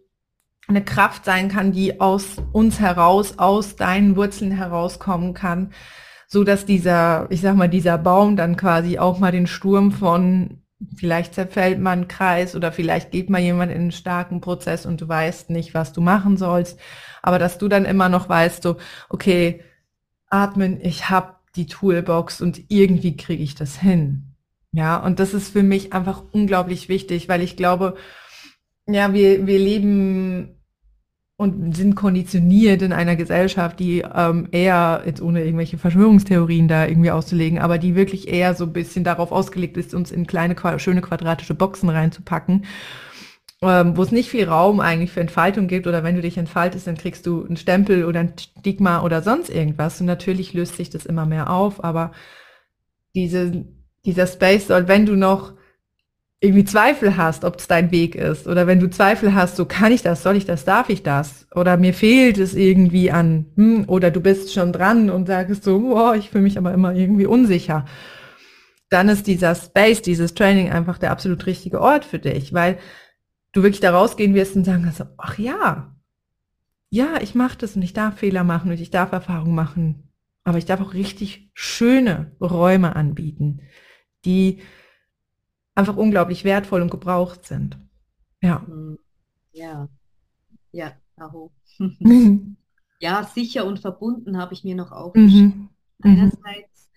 eine 0.66 0.84
Kraft 0.84 1.24
sein 1.24 1.49
kann, 1.49 1.70
die 1.70 2.01
aus 2.01 2.38
uns 2.51 2.80
heraus, 2.80 3.38
aus 3.38 3.76
deinen 3.76 4.16
Wurzeln 4.16 4.51
herauskommen 4.51 5.32
kann, 5.32 5.72
so 6.26 6.42
dass 6.42 6.66
dieser, 6.66 7.28
ich 7.30 7.40
sag 7.40 7.55
mal, 7.55 7.68
dieser 7.68 7.99
Baum 7.99 8.34
dann 8.34 8.57
quasi 8.57 8.99
auch 8.99 9.20
mal 9.20 9.30
den 9.30 9.46
Sturm 9.46 9.92
von 9.92 10.64
vielleicht 10.96 11.34
zerfällt 11.34 11.78
man 11.78 12.09
Kreis 12.09 12.57
oder 12.57 12.72
vielleicht 12.72 13.12
geht 13.12 13.30
mal 13.30 13.40
jemand 13.40 13.70
in 13.70 13.78
einen 13.80 13.92
starken 13.92 14.40
Prozess 14.40 14.86
und 14.86 15.01
du 15.01 15.07
weißt 15.07 15.51
nicht, 15.51 15.72
was 15.72 15.92
du 15.92 16.01
machen 16.01 16.36
sollst, 16.36 16.80
aber 17.22 17.38
dass 17.38 17.59
du 17.59 17.68
dann 17.68 17.84
immer 17.84 18.09
noch 18.09 18.28
weißt, 18.28 18.64
so, 18.64 18.76
okay, 19.09 19.62
atmen, 20.30 20.80
ich 20.80 21.09
habe 21.11 21.38
die 21.59 21.66
Toolbox 21.66 22.40
und 22.40 22.62
irgendwie 22.68 23.16
kriege 23.16 23.42
ich 23.42 23.54
das 23.54 23.78
hin. 23.78 24.24
Ja, 24.72 24.96
und 24.96 25.18
das 25.18 25.34
ist 25.34 25.50
für 25.50 25.62
mich 25.62 25.92
einfach 25.92 26.22
unglaublich 26.32 26.88
wichtig, 26.88 27.28
weil 27.28 27.42
ich 27.42 27.56
glaube, 27.56 27.96
ja, 28.86 29.12
wir, 29.12 29.46
wir 29.46 29.59
leben 29.59 30.54
und 31.36 31.76
sind 31.76 31.94
konditioniert 31.94 32.82
in 32.82 32.92
einer 32.92 33.14
Gesellschaft, 33.14 33.78
die 33.78 34.00
ähm, 34.00 34.48
eher, 34.50 35.02
jetzt 35.06 35.22
ohne 35.22 35.44
irgendwelche 35.44 35.78
Verschwörungstheorien 35.78 36.66
da 36.66 36.86
irgendwie 36.86 37.12
auszulegen, 37.12 37.61
aber 37.61 37.78
die 37.78 37.94
wirklich 37.94 38.28
eher 38.28 38.54
so 38.54 38.64
ein 38.64 38.72
bisschen 38.72 39.04
darauf 39.04 39.30
ausgelegt 39.30 39.76
ist, 39.76 39.94
uns 39.94 40.11
in 40.11 40.26
kleine, 40.26 40.56
schöne 40.78 41.00
quadratische 41.00 41.54
Boxen 41.54 41.90
reinzupacken 41.90 42.64
ähm, 43.62 43.96
wo 43.96 44.02
es 44.02 44.12
nicht 44.12 44.30
viel 44.30 44.48
Raum 44.48 44.80
eigentlich 44.80 45.11
für 45.11 45.20
Entfaltung 45.20 45.66
gibt 45.66 45.86
oder 45.86 46.04
wenn 46.04 46.14
du 46.14 46.22
dich 46.22 46.38
entfaltest, 46.38 46.86
dann 46.86 46.96
kriegst 46.96 47.26
du 47.26 47.44
einen 47.44 47.56
Stempel 47.56 48.04
oder 48.04 48.20
ein 48.20 48.34
Stigma 48.38 49.02
oder 49.02 49.22
sonst 49.22 49.50
irgendwas. 49.50 50.00
Und 50.00 50.06
natürlich 50.06 50.52
löst 50.52 50.76
sich 50.76 50.90
das 50.90 51.06
immer 51.06 51.26
mehr 51.26 51.50
auf, 51.50 51.82
aber 51.82 52.12
diese, 53.14 53.64
dieser 54.04 54.26
Space 54.26 54.68
soll, 54.68 54.86
wenn 54.86 55.06
du 55.06 55.16
noch 55.16 55.54
irgendwie 56.40 56.64
Zweifel 56.64 57.16
hast, 57.16 57.44
ob 57.44 57.59
es 57.59 57.66
dein 57.66 57.90
Weg 57.90 58.14
ist 58.14 58.46
oder 58.46 58.68
wenn 58.68 58.78
du 58.78 58.88
Zweifel 58.88 59.34
hast, 59.34 59.56
so 59.56 59.64
kann 59.64 59.90
ich 59.90 60.02
das, 60.02 60.22
soll 60.22 60.36
ich 60.36 60.46
das, 60.46 60.64
darf 60.64 60.88
ich 60.88 61.02
das? 61.02 61.48
Oder 61.52 61.76
mir 61.76 61.92
fehlt 61.92 62.38
es 62.38 62.54
irgendwie 62.54 63.11
an 63.11 63.46
hm, 63.56 63.84
oder 63.88 64.12
du 64.12 64.20
bist 64.20 64.52
schon 64.52 64.72
dran 64.72 65.11
und 65.11 65.26
sagst 65.26 65.64
so, 65.64 65.80
boah, 65.80 66.14
ich 66.14 66.30
fühle 66.30 66.44
mich 66.44 66.56
aber 66.56 66.72
immer 66.72 66.94
irgendwie 66.94 67.26
unsicher, 67.26 67.86
dann 68.88 69.09
ist 69.09 69.26
dieser 69.26 69.54
Space, 69.56 70.00
dieses 70.00 70.34
Training 70.34 70.70
einfach 70.70 70.98
der 70.98 71.11
absolut 71.11 71.44
richtige 71.46 71.80
Ort 71.80 72.04
für 72.04 72.20
dich, 72.20 72.52
weil 72.54 72.78
du 73.59 73.62
wirklich 73.64 73.80
da 73.80 73.90
rausgehen 73.90 74.34
wirst 74.34 74.56
und 74.56 74.64
sagen 74.64 74.84
kannst, 74.84 75.04
ach 75.18 75.38
ja, 75.38 75.94
ja, 76.90 77.20
ich 77.20 77.34
mache 77.34 77.59
das 77.59 77.76
und 77.76 77.82
ich 77.82 77.92
darf 77.92 78.18
Fehler 78.18 78.44
machen 78.44 78.70
und 78.70 78.80
ich 78.80 78.90
darf 78.90 79.12
Erfahrungen 79.12 79.54
machen, 79.54 80.11
aber 80.44 80.59
ich 80.59 80.64
darf 80.64 80.80
auch 80.80 80.94
richtig 80.94 81.50
schöne 81.54 82.32
Räume 82.40 82.96
anbieten, 82.96 83.61
die 84.24 84.62
einfach 85.74 85.96
unglaublich 85.96 86.44
wertvoll 86.44 86.80
und 86.80 86.90
gebraucht 86.90 87.44
sind. 87.46 87.78
Ja. 88.40 88.61
Mhm. 88.61 88.98
Ja, 89.52 89.88
ja, 90.72 90.92
Aho. 91.16 91.50
ja, 93.00 93.24
sicher 93.24 93.66
und 93.66 93.80
verbunden 93.80 94.38
habe 94.38 94.54
ich 94.54 94.64
mir 94.64 94.76
noch 94.76 94.92
aufgeschrieben. 94.92 95.70
Mhm. 95.98 96.11
mhm. 96.11 96.32
Einerseits, 96.40 96.90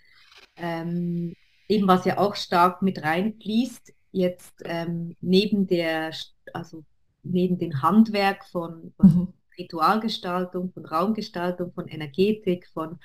ähm, 0.55 1.33
eben 1.67 1.87
was 1.87 2.05
ja 2.05 2.17
auch 2.19 2.35
stark 2.35 2.81
mit 2.81 3.01
reinfließt, 3.01 3.93
jetzt 4.11 4.61
ähm, 4.65 5.15
neben 5.21 5.67
der, 5.67 6.11
also 6.53 6.83
neben 7.23 7.57
dem 7.57 7.81
Handwerk 7.81 8.45
von, 8.45 8.93
von 8.97 9.09
mhm. 9.09 9.33
Ritualgestaltung, 9.57 10.71
von 10.71 10.85
Raumgestaltung, 10.85 11.73
von 11.73 11.87
Energetik, 11.87 12.67
von 12.73 12.99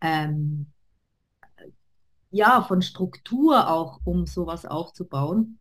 ähm, 0.00 0.66
ja, 2.30 2.62
von 2.62 2.82
Struktur 2.82 3.70
auch, 3.70 4.00
um 4.04 4.26
sowas 4.26 4.66
aufzubauen, 4.66 5.60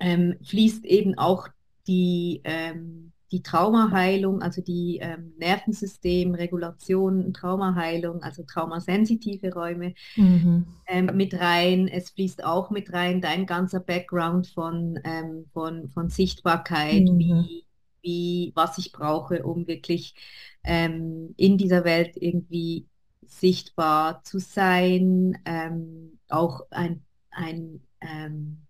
ähm, 0.00 0.38
fließt 0.42 0.86
eben 0.86 1.18
auch 1.18 1.48
die 1.86 2.40
ähm, 2.44 3.12
die 3.30 3.42
Traumaheilung, 3.42 4.40
also 4.42 4.62
die 4.62 4.98
ähm, 5.02 5.34
Nervensystemregulation, 5.38 7.34
Traumaheilung, 7.34 8.22
also 8.22 8.42
traumasensitive 8.44 9.52
Räume 9.52 9.94
mhm. 10.16 10.66
ähm, 10.86 11.10
mit 11.14 11.34
rein. 11.34 11.88
Es 11.88 12.10
fließt 12.10 12.44
auch 12.44 12.70
mit 12.70 12.92
rein 12.92 13.20
dein 13.20 13.46
ganzer 13.46 13.80
Background 13.80 14.46
von, 14.46 14.98
ähm, 15.04 15.44
von, 15.52 15.88
von 15.88 16.08
Sichtbarkeit, 16.08 17.04
mhm. 17.04 17.18
wie, 17.18 17.64
wie, 18.02 18.52
was 18.54 18.78
ich 18.78 18.92
brauche, 18.92 19.42
um 19.42 19.66
wirklich 19.66 20.14
ähm, 20.64 21.34
in 21.36 21.58
dieser 21.58 21.84
Welt 21.84 22.16
irgendwie 22.16 22.86
sichtbar 23.26 24.22
zu 24.24 24.38
sein, 24.38 25.38
ähm, 25.44 26.18
auch 26.28 26.62
ein, 26.70 27.02
ein 27.30 27.80
ähm, 28.00 28.62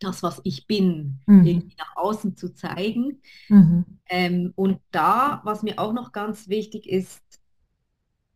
das, 0.00 0.22
was 0.22 0.40
ich 0.44 0.66
bin, 0.66 1.20
mhm. 1.26 1.44
irgendwie 1.44 1.76
nach 1.78 1.96
außen 1.96 2.36
zu 2.36 2.52
zeigen. 2.54 3.20
Mhm. 3.48 3.84
Ähm, 4.08 4.52
und 4.56 4.80
da, 4.90 5.40
was 5.44 5.62
mir 5.62 5.78
auch 5.78 5.92
noch 5.92 6.12
ganz 6.12 6.48
wichtig 6.48 6.88
ist, 6.88 7.22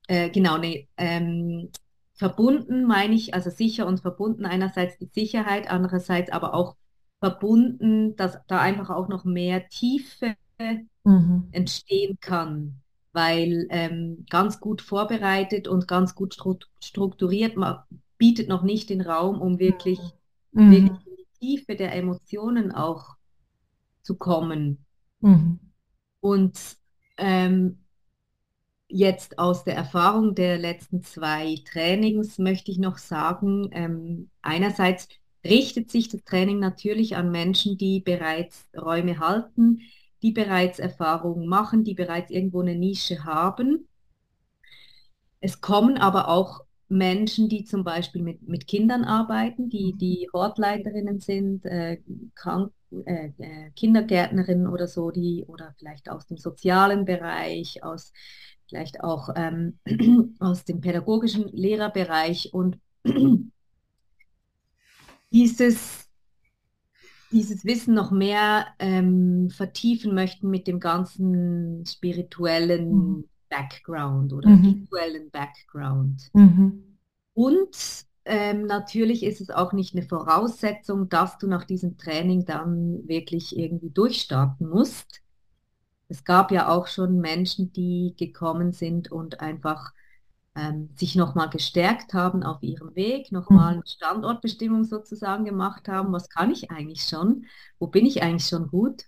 äh, 0.07 0.31
genau, 0.31 0.59
nee, 0.59 0.89
ähm, 0.97 1.71
verbunden 2.15 2.85
meine 2.85 3.15
ich, 3.15 3.35
also 3.35 3.51
sicher 3.51 3.87
und 3.87 4.01
verbunden 4.01 4.47
einerseits 4.47 4.99
die 4.99 5.11
Sicherheit, 5.13 5.71
andererseits 5.71 6.31
aber 6.31 6.55
auch 6.55 6.77
verbunden, 7.21 8.15
dass 8.17 8.39
da 8.47 8.61
einfach 8.61 8.91
auch 8.91 9.09
noch 9.09 9.25
mehr 9.25 9.69
Tiefe 9.69 10.37
mhm. 11.05 11.49
entstehen 11.51 12.19
kann, 12.21 12.77
weil 13.13 13.67
ähm, 13.71 14.27
ganz 14.29 14.61
gut 14.61 14.83
vorbereitet 14.83 15.67
und 15.67 15.89
ganz 15.89 16.15
gut 16.15 16.37
strukturiert 16.81 17.57
man 17.57 17.79
bietet 18.19 18.49
noch 18.49 18.63
nicht 18.63 18.91
den 18.91 19.01
Raum, 19.01 19.41
um 19.41 19.59
wirklich, 19.59 19.99
mhm. 20.53 20.71
wirklich 20.71 21.14
Tiefe 21.45 21.77
der 21.77 21.95
Emotionen 21.95 22.73
auch 22.73 23.17
zu 24.03 24.17
kommen. 24.17 24.85
Mhm. 25.21 25.59
Und 26.21 26.59
ähm, 27.19 27.81
jetzt 28.89 29.39
aus 29.39 29.65
der 29.65 29.77
Erfahrung 29.77 30.35
der 30.35 30.57
letzten 30.57 31.03
zwei 31.03 31.57
Trainings 31.71 32.39
möchte 32.39 32.71
ich 32.71 32.79
noch 32.79 32.97
sagen, 32.97 33.69
ähm, 33.73 34.31
einerseits 34.41 35.09
richtet 35.45 35.91
sich 35.91 36.09
das 36.09 36.25
Training 36.25 36.61
natürlich 36.61 37.17
an 37.17 37.31
Menschen, 37.31 37.77
die 37.77 38.01
bereits 38.01 38.67
Räume 38.75 39.19
halten, 39.19 39.81
die 40.23 40.33
bereits 40.33 40.79
Erfahrungen 40.79 41.47
machen, 41.47 41.85
die 41.85 41.95
bereits 41.95 42.31
irgendwo 42.31 42.63
eine 42.63 42.75
Nische 42.75 43.25
haben. 43.25 43.87
Es 45.41 45.61
kommen 45.61 45.99
aber 45.99 46.29
auch 46.29 46.64
Menschen, 46.89 47.49
die 47.49 47.65
zum 47.65 47.85
Beispiel 47.85 48.23
mit, 48.23 48.47
mit 48.47 48.67
Kindern 48.67 49.05
arbeiten, 49.05 49.69
die, 49.69 49.95
die 49.97 50.29
Hortleiterinnen 50.33 51.21
sind, 51.21 51.65
äh, 51.65 51.99
Krank 52.35 52.73
äh, 53.07 53.31
äh, 53.39 53.71
Kindergärtnerinnen 53.75 54.69
oder 54.69 54.87
so, 54.87 55.11
die 55.11 55.45
oder 55.49 55.75
vielleicht 55.79 56.09
aus 56.09 56.27
dem 56.27 56.37
sozialen 56.37 57.05
Bereich, 57.05 57.83
aus 57.83 58.13
vielleicht 58.69 59.03
auch 59.03 59.31
ähm, 59.35 59.79
aus 60.39 60.65
dem 60.65 60.81
pädagogischen 60.81 61.49
Lehrerbereich 61.49 62.53
und 62.53 62.79
dieses, 65.33 66.09
dieses 67.33 67.65
Wissen 67.65 67.95
noch 67.95 68.11
mehr 68.11 68.67
ähm, 68.79 69.51
vertiefen 69.51 70.15
möchten 70.15 70.49
mit 70.49 70.67
dem 70.67 70.81
ganzen 70.81 71.85
spirituellen 71.87 72.89
mhm. 72.91 73.29
Background 73.55 74.33
oder 74.33 74.49
mhm. 74.49 74.83
visuellen 74.83 75.31
Background. 75.31 76.31
Mhm. 76.33 76.99
Und 77.35 78.05
ähm, 78.25 78.67
natürlich 78.67 79.23
ist 79.23 79.41
es 79.41 79.51
auch 79.51 79.73
nicht 79.73 79.95
eine 79.95 80.07
Voraussetzung, 80.07 81.09
dass 81.09 81.39
du 81.39 81.47
nach 81.47 81.65
diesem 81.65 81.99
Training 81.99 82.45
dann 82.45 83.07
wirklich 83.07 83.57
irgendwie 83.57 83.91
durchstarten 83.91 84.69
musst. 84.69 85.21
Es 86.09 86.25
gab 86.25 86.51
ja 86.51 86.69
auch 86.69 86.87
schon 86.87 87.21
Menschen, 87.21 87.73
die 87.73 88.15
gekommen 88.17 88.73
sind 88.73 89.11
und 89.11 89.41
einfach 89.41 89.93
ähm, 90.55 90.91
sich 90.97 91.17
nochmal 91.17 91.51
gestärkt 91.51 92.15
haben 92.15 92.43
auf 92.43 92.63
ihrem 92.63 92.95
Weg, 92.95 93.33
nochmal 93.33 93.75
mhm. 93.75 93.81
eine 93.81 93.87
Standortbestimmung 93.87 94.85
sozusagen 94.85 95.45
gemacht 95.45 95.89
haben. 95.89 96.13
Was 96.13 96.29
kann 96.29 96.51
ich 96.51 96.71
eigentlich 96.71 97.05
schon? 97.05 97.47
Wo 97.79 97.89
bin 97.89 98.07
ich 98.07 98.23
eigentlich 98.23 98.47
schon 98.47 98.69
gut? 98.69 99.05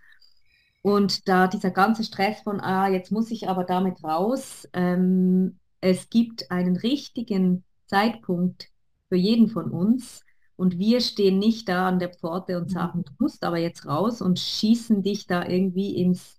Und 0.87 1.26
da 1.26 1.49
dieser 1.49 1.72
ganze 1.72 2.05
Stress 2.05 2.43
von, 2.43 2.61
ah, 2.61 2.87
jetzt 2.87 3.11
muss 3.11 3.32
ich 3.32 3.49
aber 3.49 3.64
damit 3.64 4.05
raus, 4.05 4.68
ähm, 4.72 5.59
es 5.80 6.11
gibt 6.11 6.53
einen 6.53 6.76
richtigen 6.76 7.64
Zeitpunkt, 7.87 8.68
für 9.09 9.16
jeden 9.16 9.49
von 9.49 9.72
uns. 9.72 10.20
Und 10.55 10.78
wir 10.78 11.01
stehen 11.01 11.41
nicht 11.41 11.68
da 11.68 11.89
an 11.89 11.99
der 11.99 12.11
Pforte 12.11 12.57
und 12.57 12.68
mhm. 12.68 12.72
sagen, 12.72 13.05
du 13.05 13.11
musst 13.18 13.43
aber 13.43 13.59
jetzt 13.59 13.84
raus 13.84 14.22
und 14.22 14.39
schießen 14.39 15.03
dich 15.03 15.26
da 15.26 15.45
irgendwie 15.45 15.97
ins, 15.97 16.39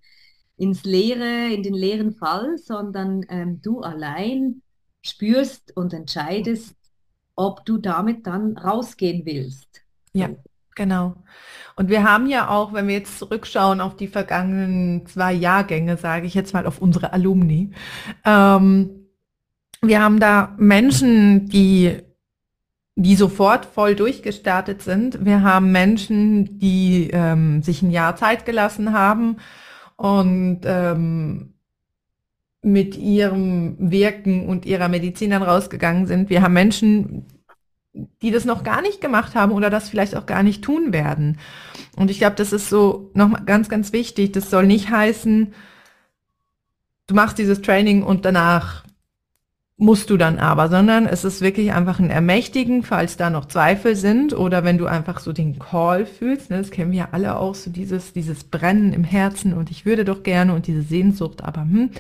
ins 0.56 0.86
Leere, 0.86 1.54
in 1.54 1.62
den 1.62 1.74
leeren 1.74 2.14
Fall, 2.14 2.58
sondern 2.58 3.26
ähm, 3.28 3.62
du 3.62 3.82
allein 3.82 4.62
spürst 5.02 5.76
und 5.76 5.92
entscheidest, 5.92 6.74
ob 7.36 7.66
du 7.66 7.80
damit 7.80 8.26
dann 8.26 8.58
rausgehen 8.58 9.26
willst. 9.26 9.82
Ja, 10.14 10.30
genau. 10.78 11.16
Und 11.76 11.90
wir 11.90 12.04
haben 12.04 12.28
ja 12.28 12.50
auch, 12.50 12.72
wenn 12.72 12.88
wir 12.88 12.96
jetzt 12.96 13.20
zurückschauen 13.20 13.82
auf 13.82 13.98
die 13.98 14.08
vergangenen 14.08 15.06
zwei 15.06 15.34
Jahrgänge, 15.34 15.98
sage 15.98 16.26
ich 16.26 16.34
jetzt 16.34 16.54
mal 16.54 16.66
auf 16.66 16.80
unsere 16.80 17.12
Alumni, 17.12 17.72
ähm, 18.24 19.08
wir 19.82 20.02
haben 20.02 20.20
da 20.20 20.56
Menschen, 20.58 21.48
die 21.50 22.02
die 23.00 23.16
sofort 23.16 23.66
voll 23.66 23.94
durchgestartet 23.94 24.82
sind. 24.82 25.24
Wir 25.24 25.44
haben 25.44 25.72
Menschen, 25.72 26.58
die 26.58 27.12
ähm, 27.14 27.62
sich 27.62 27.84
ein 27.84 27.92
Jahr 27.92 28.16
Zeit 28.16 28.44
gelassen 28.44 28.92
haben 28.92 29.38
und 29.98 30.62
ähm, 30.64 31.54
mit 32.64 32.98
ihrem 32.98 33.76
Wirken 33.78 34.48
und 34.48 34.66
ihrer 34.66 34.88
Medizin 34.88 35.30
dann 35.30 35.44
rausgegangen 35.44 36.08
sind. 36.08 36.32
Wir 36.32 36.42
haben 36.42 36.54
Menschen, 36.54 37.26
die 38.22 38.32
das 38.32 38.46
noch 38.46 38.64
gar 38.64 38.82
nicht 38.82 39.02
gemacht 39.02 39.36
haben 39.36 39.52
oder 39.52 39.70
das 39.70 39.90
vielleicht 39.90 40.16
auch 40.16 40.26
gar 40.26 40.44
nicht 40.44 40.64
tun 40.64 40.94
werden. 40.94 41.38
Und 41.96 42.12
ich 42.12 42.20
glaube, 42.20 42.36
das 42.36 42.54
ist 42.54 42.70
so 42.70 43.12
nochmal 43.14 43.44
ganz, 43.46 43.70
ganz 43.70 43.94
wichtig. 43.94 44.32
Das 44.32 44.50
soll 44.50 44.68
nicht 44.68 44.90
heißen, 44.90 45.54
du 47.08 47.16
machst 47.16 47.38
dieses 47.38 47.62
Training 47.62 48.04
und 48.04 48.26
danach 48.26 48.84
musst 49.78 50.10
du 50.10 50.18
dann 50.18 50.40
aber, 50.40 50.70
sondern 50.70 51.06
es 51.06 51.24
ist 51.24 51.42
wirklich 51.42 51.72
einfach 51.72 52.00
ein 52.00 52.10
Ermächtigen, 52.10 52.82
falls 52.82 53.16
da 53.16 53.30
noch 53.30 53.46
Zweifel 53.46 53.96
sind 53.96 54.34
oder 54.34 54.64
wenn 54.64 54.80
du 54.80 54.88
einfach 54.88 55.20
so 55.20 55.34
den 55.34 55.60
Call 55.60 56.08
fühlst, 56.08 56.50
ne, 56.50 56.58
das 56.58 56.72
kennen 56.72 56.92
wir 56.92 57.00
ja 57.00 57.10
alle 57.12 57.38
auch, 57.38 57.54
so 57.54 57.70
dieses, 57.70 58.12
dieses 58.12 58.44
Brennen 58.44 58.92
im 58.92 59.04
Herzen 59.04 59.54
und 59.54 59.70
ich 59.70 59.86
würde 59.86 60.04
doch 60.04 60.24
gerne 60.24 60.56
und 60.56 60.66
diese 60.66 60.82
Sehnsucht, 60.82 61.44
aber 61.44 61.62
hm, 61.62 61.92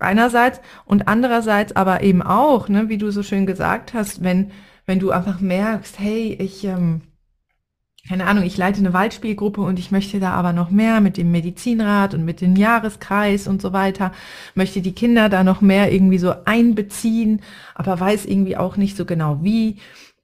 einerseits 0.00 0.60
und 0.86 1.06
andererseits 1.06 1.74
aber 1.76 2.02
eben 2.02 2.20
auch, 2.20 2.68
ne, 2.68 2.88
wie 2.88 2.98
du 2.98 3.12
so 3.12 3.22
schön 3.22 3.46
gesagt 3.46 3.94
hast, 3.94 4.24
wenn, 4.24 4.50
wenn 4.88 5.00
du 5.00 5.10
einfach 5.10 5.40
merkst, 5.40 5.98
hey, 5.98 6.32
ich, 6.40 6.64
ähm, 6.64 7.02
keine 8.08 8.24
Ahnung, 8.24 8.44
ich 8.44 8.56
leite 8.56 8.78
eine 8.78 8.94
Waldspielgruppe 8.94 9.60
und 9.60 9.78
ich 9.78 9.90
möchte 9.90 10.18
da 10.18 10.30
aber 10.32 10.54
noch 10.54 10.70
mehr 10.70 11.02
mit 11.02 11.18
dem 11.18 11.30
Medizinrat 11.30 12.14
und 12.14 12.24
mit 12.24 12.40
dem 12.40 12.56
Jahreskreis 12.56 13.48
und 13.48 13.60
so 13.60 13.74
weiter, 13.74 14.12
möchte 14.54 14.80
die 14.80 14.94
Kinder 14.94 15.28
da 15.28 15.44
noch 15.44 15.60
mehr 15.60 15.92
irgendwie 15.92 16.16
so 16.16 16.32
einbeziehen, 16.46 17.42
aber 17.74 18.00
weiß 18.00 18.24
irgendwie 18.24 18.56
auch 18.56 18.78
nicht 18.78 18.96
so 18.96 19.04
genau 19.04 19.40
wie. 19.42 19.76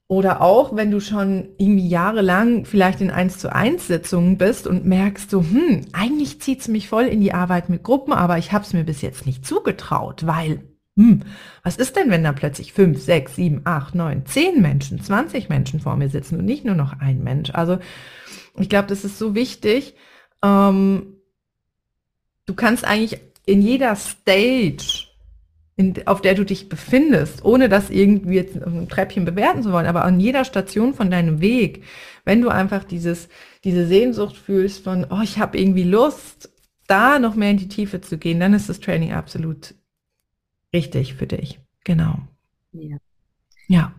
Oder 0.09 0.41
auch, 0.41 0.75
wenn 0.75 0.91
du 0.91 1.01
schon 1.01 1.49
irgendwie 1.59 1.87
jahrelang 1.87 2.65
vielleicht 2.65 3.03
in 3.03 3.11
1 3.11 3.37
zu 3.39 3.53
1 3.53 3.87
Sitzungen 3.87 4.39
bist 4.39 4.67
und 4.67 4.87
merkst 4.87 5.29
so, 5.29 5.43
hm, 5.43 5.83
eigentlich 5.93 6.41
zieht 6.41 6.61
es 6.61 6.69
mich 6.69 6.89
voll 6.89 7.05
in 7.05 7.21
die 7.21 7.35
Arbeit 7.35 7.69
mit 7.69 7.83
Gruppen, 7.83 8.15
aber 8.15 8.39
ich 8.39 8.53
habe 8.53 8.65
es 8.65 8.73
mir 8.73 8.85
bis 8.85 9.03
jetzt 9.03 9.27
nicht 9.27 9.45
zugetraut, 9.45 10.27
weil 10.27 10.63
hm, 10.97 11.23
was 11.65 11.77
ist 11.77 11.97
denn, 11.97 12.11
wenn 12.11 12.23
da 12.23 12.33
plötzlich 12.33 12.73
fünf, 12.73 13.01
sechs, 13.03 13.35
sieben, 13.35 13.63
acht, 13.65 13.95
neun, 13.97 14.27
zehn 14.27 14.63
Menschen, 14.63 15.01
20 15.03 15.49
Menschen 15.49 15.81
vor 15.81 15.97
mir 15.97 16.09
sitzen 16.09 16.39
und 16.39 16.45
nicht 16.45 16.65
nur 16.65 16.77
noch 16.77 17.01
ein 17.01 17.25
Mensch? 17.25 17.51
Also 17.53 17.79
ich 18.57 18.69
glaube, 18.69 18.87
das 18.89 19.05
ist 19.05 19.19
so 19.19 19.35
wichtig. 19.35 19.95
Ähm, 20.43 21.17
du 22.47 22.55
kannst 22.55 22.85
eigentlich 22.85 23.21
in 23.45 23.61
jeder 23.61 23.97
Stage, 23.97 25.09
in, 25.77 26.07
auf 26.07 26.23
der 26.23 26.35
du 26.35 26.45
dich 26.45 26.69
befindest, 26.69 27.45
ohne 27.45 27.69
das 27.69 27.91
irgendwie 27.91 28.37
jetzt 28.37 28.57
ein 28.57 28.89
Treppchen 28.89 29.25
bewerten 29.25 29.65
zu 29.65 29.73
wollen, 29.73 29.87
aber 29.87 30.05
an 30.05 30.21
jeder 30.21 30.45
Station 30.45 30.95
von 30.95 31.11
deinem 31.11 31.41
Weg, 31.41 31.83
wenn 32.25 32.41
du 32.41 32.51
einfach 32.51 32.85
dieses, 32.85 33.29
diese 33.65 33.87
Sehnsucht 33.89 34.37
fühlst 34.37 34.85
von, 34.85 35.07
oh, 35.11 35.23
ich 35.25 35.41
habe 35.41 35.59
irgendwie 35.59 35.83
Lust, 35.83 36.51
da 36.87 37.19
noch 37.19 37.35
mehr 37.35 37.51
in 37.51 37.57
die 37.57 37.69
Tiefe 37.69 38.01
zu 38.01 38.19
gehen, 38.19 38.39
dann 38.39 38.55
ist 38.55 38.69
das 38.69 38.79
Training 38.79 39.13
absolut 39.13 39.75
richtig 40.75 41.15
für 41.15 41.27
dich. 41.27 41.61
Genau. 41.85 42.19
Ja. 42.73 42.99
Ja. 43.69 43.95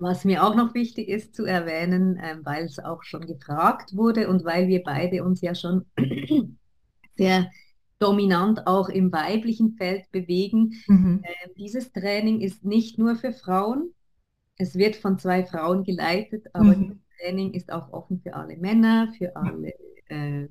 Was 0.00 0.24
mir 0.24 0.44
auch 0.44 0.54
noch 0.54 0.74
wichtig 0.74 1.08
ist 1.08 1.34
zu 1.34 1.44
erwähnen, 1.44 2.16
äh, 2.16 2.38
weil 2.42 2.64
es 2.64 2.78
auch 2.78 3.02
schon 3.02 3.26
gefragt 3.26 3.94
wurde 3.94 4.28
und 4.28 4.44
weil 4.44 4.68
wir 4.68 4.82
beide 4.82 5.24
uns 5.24 5.40
ja 5.40 5.54
schon 5.54 5.84
sehr 7.16 7.50
dominant 7.98 8.66
auch 8.66 8.88
im 8.88 9.12
weiblichen 9.12 9.72
Feld 9.72 10.10
bewegen. 10.12 10.74
Mhm. 10.86 11.20
Äh, 11.24 11.48
dieses 11.56 11.92
Training 11.92 12.40
ist 12.40 12.64
nicht 12.64 12.98
nur 12.98 13.16
für 13.16 13.32
Frauen. 13.32 13.92
Es 14.56 14.76
wird 14.76 14.96
von 14.96 15.18
zwei 15.18 15.44
Frauen 15.44 15.84
geleitet, 15.84 16.46
aber 16.52 16.76
mhm. 16.76 16.88
das 16.88 16.98
Training 17.20 17.54
ist 17.54 17.72
auch 17.72 17.92
offen 17.92 18.20
für 18.20 18.34
alle 18.34 18.56
Männer, 18.56 19.12
für 19.18 19.34
alle, 19.34 19.74
äh, 20.08 20.48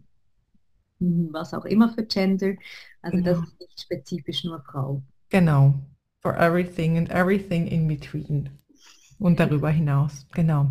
was 0.99 1.53
auch 1.53 1.65
immer 1.65 1.89
für 1.89 2.03
Gender. 2.03 2.53
Also 3.01 3.17
genau. 3.17 3.31
das 3.31 3.47
ist 3.47 3.59
nicht 3.59 3.81
spezifisch 3.81 4.43
nur 4.43 4.61
Frau. 4.61 5.01
Genau. 5.29 5.75
For 6.21 6.37
everything 6.37 6.97
and 6.97 7.09
everything 7.09 7.67
in 7.67 7.87
between. 7.87 8.49
Und 9.19 9.39
darüber 9.39 9.69
hinaus. 9.69 10.27
Genau. 10.33 10.69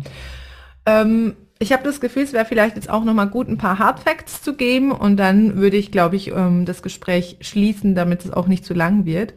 Ähm, 0.85 1.35
ich 1.59 1.73
habe 1.73 1.83
das 1.83 1.99
Gefühl, 1.99 2.23
es 2.23 2.33
wäre 2.33 2.45
vielleicht 2.45 2.75
jetzt 2.75 2.89
auch 2.89 3.03
nochmal 3.03 3.29
gut, 3.29 3.47
ein 3.47 3.57
paar 3.57 3.79
Hard 3.79 3.99
Facts 3.99 4.41
zu 4.43 4.55
geben 4.55 4.91
und 4.91 5.17
dann 5.17 5.57
würde 5.57 5.77
ich, 5.77 5.91
glaube 5.91 6.15
ich, 6.15 6.31
ähm, 6.31 6.65
das 6.65 6.83
Gespräch 6.83 7.37
schließen, 7.41 7.95
damit 7.95 8.23
es 8.23 8.31
auch 8.31 8.47
nicht 8.47 8.63
zu 8.63 8.73
lang 8.73 9.05
wird. 9.05 9.33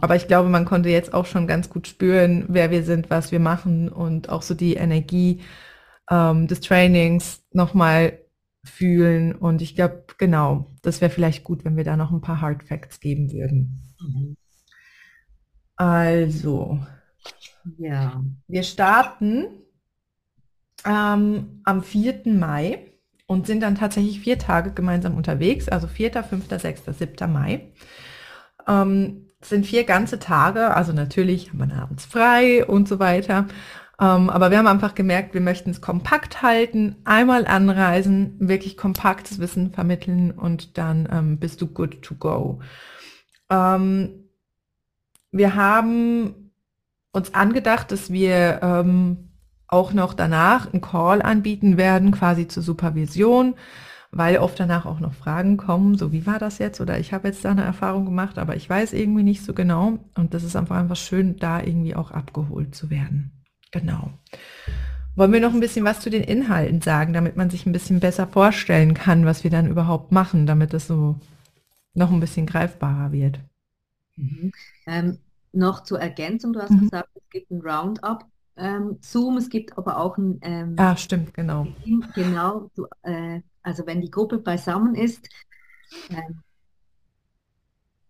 Aber 0.00 0.16
ich 0.16 0.26
glaube, 0.26 0.48
man 0.48 0.64
konnte 0.64 0.88
jetzt 0.88 1.14
auch 1.14 1.26
schon 1.26 1.46
ganz 1.46 1.70
gut 1.70 1.86
spüren, 1.86 2.44
wer 2.48 2.70
wir 2.70 2.82
sind, 2.82 3.08
was 3.08 3.30
wir 3.30 3.40
machen 3.40 3.88
und 3.88 4.28
auch 4.28 4.42
so 4.42 4.54
die 4.54 4.74
Energie 4.74 5.40
ähm, 6.10 6.48
des 6.48 6.60
Trainings 6.60 7.44
nochmal 7.52 8.18
fühlen. 8.64 9.34
Und 9.34 9.62
ich 9.62 9.76
glaube, 9.76 10.04
genau, 10.18 10.72
das 10.82 11.00
wäre 11.00 11.10
vielleicht 11.10 11.44
gut, 11.44 11.64
wenn 11.64 11.76
wir 11.76 11.84
da 11.84 11.96
noch 11.96 12.10
ein 12.10 12.20
paar 12.20 12.40
Hard 12.40 12.64
Facts 12.64 13.00
geben 13.00 13.32
würden. 13.32 13.94
Mhm. 14.00 14.36
Also, 15.80 16.78
ja, 17.78 18.22
wir 18.48 18.62
starten 18.64 19.46
ähm, 20.84 21.62
am 21.64 21.82
4. 21.82 22.20
Mai 22.26 22.92
und 23.26 23.46
sind 23.46 23.62
dann 23.62 23.76
tatsächlich 23.76 24.20
vier 24.20 24.38
Tage 24.38 24.72
gemeinsam 24.72 25.16
unterwegs, 25.16 25.70
also 25.70 25.86
4., 25.86 26.22
5., 26.22 26.48
6., 26.50 26.82
7. 26.98 27.32
Mai. 27.32 27.72
Ähm, 28.68 29.28
sind 29.40 29.64
vier 29.64 29.84
ganze 29.84 30.18
Tage, 30.18 30.76
also 30.76 30.92
natürlich 30.92 31.48
haben 31.48 31.66
wir 31.66 31.74
abends 31.74 32.04
frei 32.04 32.66
und 32.66 32.86
so 32.86 32.98
weiter. 32.98 33.46
Ähm, 33.98 34.28
aber 34.28 34.50
wir 34.50 34.58
haben 34.58 34.66
einfach 34.66 34.94
gemerkt, 34.94 35.32
wir 35.32 35.40
möchten 35.40 35.70
es 35.70 35.80
kompakt 35.80 36.42
halten, 36.42 36.96
einmal 37.06 37.46
anreisen, 37.46 38.36
wirklich 38.38 38.76
kompaktes 38.76 39.38
Wissen 39.38 39.72
vermitteln 39.72 40.30
und 40.30 40.76
dann 40.76 41.08
ähm, 41.10 41.38
bist 41.38 41.62
du 41.62 41.68
good 41.68 42.02
to 42.02 42.16
go. 42.16 42.60
Ähm, 43.48 44.29
wir 45.32 45.54
haben 45.54 46.52
uns 47.12 47.34
angedacht, 47.34 47.92
dass 47.92 48.12
wir 48.12 48.60
ähm, 48.62 49.30
auch 49.66 49.92
noch 49.92 50.14
danach 50.14 50.72
einen 50.72 50.80
Call 50.80 51.22
anbieten 51.22 51.76
werden, 51.76 52.10
quasi 52.10 52.48
zur 52.48 52.62
Supervision, 52.62 53.54
weil 54.10 54.38
oft 54.38 54.58
danach 54.58 54.86
auch 54.86 54.98
noch 54.98 55.14
Fragen 55.14 55.56
kommen, 55.56 55.96
so 55.96 56.12
wie 56.12 56.26
war 56.26 56.38
das 56.38 56.58
jetzt 56.58 56.80
oder 56.80 56.98
ich 56.98 57.12
habe 57.12 57.28
jetzt 57.28 57.44
da 57.44 57.52
eine 57.52 57.62
Erfahrung 57.62 58.04
gemacht, 58.04 58.38
aber 58.38 58.56
ich 58.56 58.68
weiß 58.68 58.92
irgendwie 58.92 59.22
nicht 59.22 59.44
so 59.44 59.54
genau 59.54 59.98
und 60.16 60.34
das 60.34 60.42
ist 60.42 60.56
einfach 60.56 60.76
einfach 60.76 60.96
schön, 60.96 61.36
da 61.36 61.60
irgendwie 61.60 61.94
auch 61.94 62.10
abgeholt 62.10 62.74
zu 62.74 62.90
werden. 62.90 63.44
Genau. 63.70 64.10
Wollen 65.14 65.32
wir 65.32 65.40
noch 65.40 65.52
ein 65.52 65.60
bisschen 65.60 65.84
was 65.84 66.00
zu 66.00 66.10
den 66.10 66.22
Inhalten 66.22 66.80
sagen, 66.80 67.12
damit 67.12 67.36
man 67.36 67.50
sich 67.50 67.66
ein 67.66 67.72
bisschen 67.72 68.00
besser 68.00 68.26
vorstellen 68.26 68.94
kann, 68.94 69.26
was 69.26 69.44
wir 69.44 69.50
dann 69.50 69.68
überhaupt 69.68 70.10
machen, 70.12 70.46
damit 70.46 70.74
es 70.74 70.88
so 70.88 71.20
noch 71.94 72.10
ein 72.10 72.20
bisschen 72.20 72.46
greifbarer 72.46 73.12
wird? 73.12 73.38
Mhm. 74.20 74.52
Ähm, 74.86 75.18
noch 75.52 75.82
zur 75.82 76.00
Ergänzung, 76.00 76.52
du 76.52 76.60
hast 76.60 76.70
mhm. 76.70 76.80
gesagt, 76.80 77.08
es 77.14 77.28
gibt 77.30 77.50
ein 77.50 77.60
Roundup. 77.60 78.24
Ähm, 78.56 78.98
Zoom, 79.00 79.38
es 79.38 79.48
gibt 79.48 79.76
aber 79.78 79.98
auch 79.98 80.18
ein 80.18 80.38
ähm, 80.42 80.74
Ah, 80.78 80.96
stimmt, 80.96 81.32
genau. 81.32 81.66
Genau, 82.14 82.70
du, 82.74 82.86
äh, 83.02 83.40
also 83.62 83.86
wenn 83.86 84.00
die 84.00 84.10
Gruppe 84.10 84.38
beisammen 84.38 84.94
ist, 84.94 85.28
äh, 86.10 86.22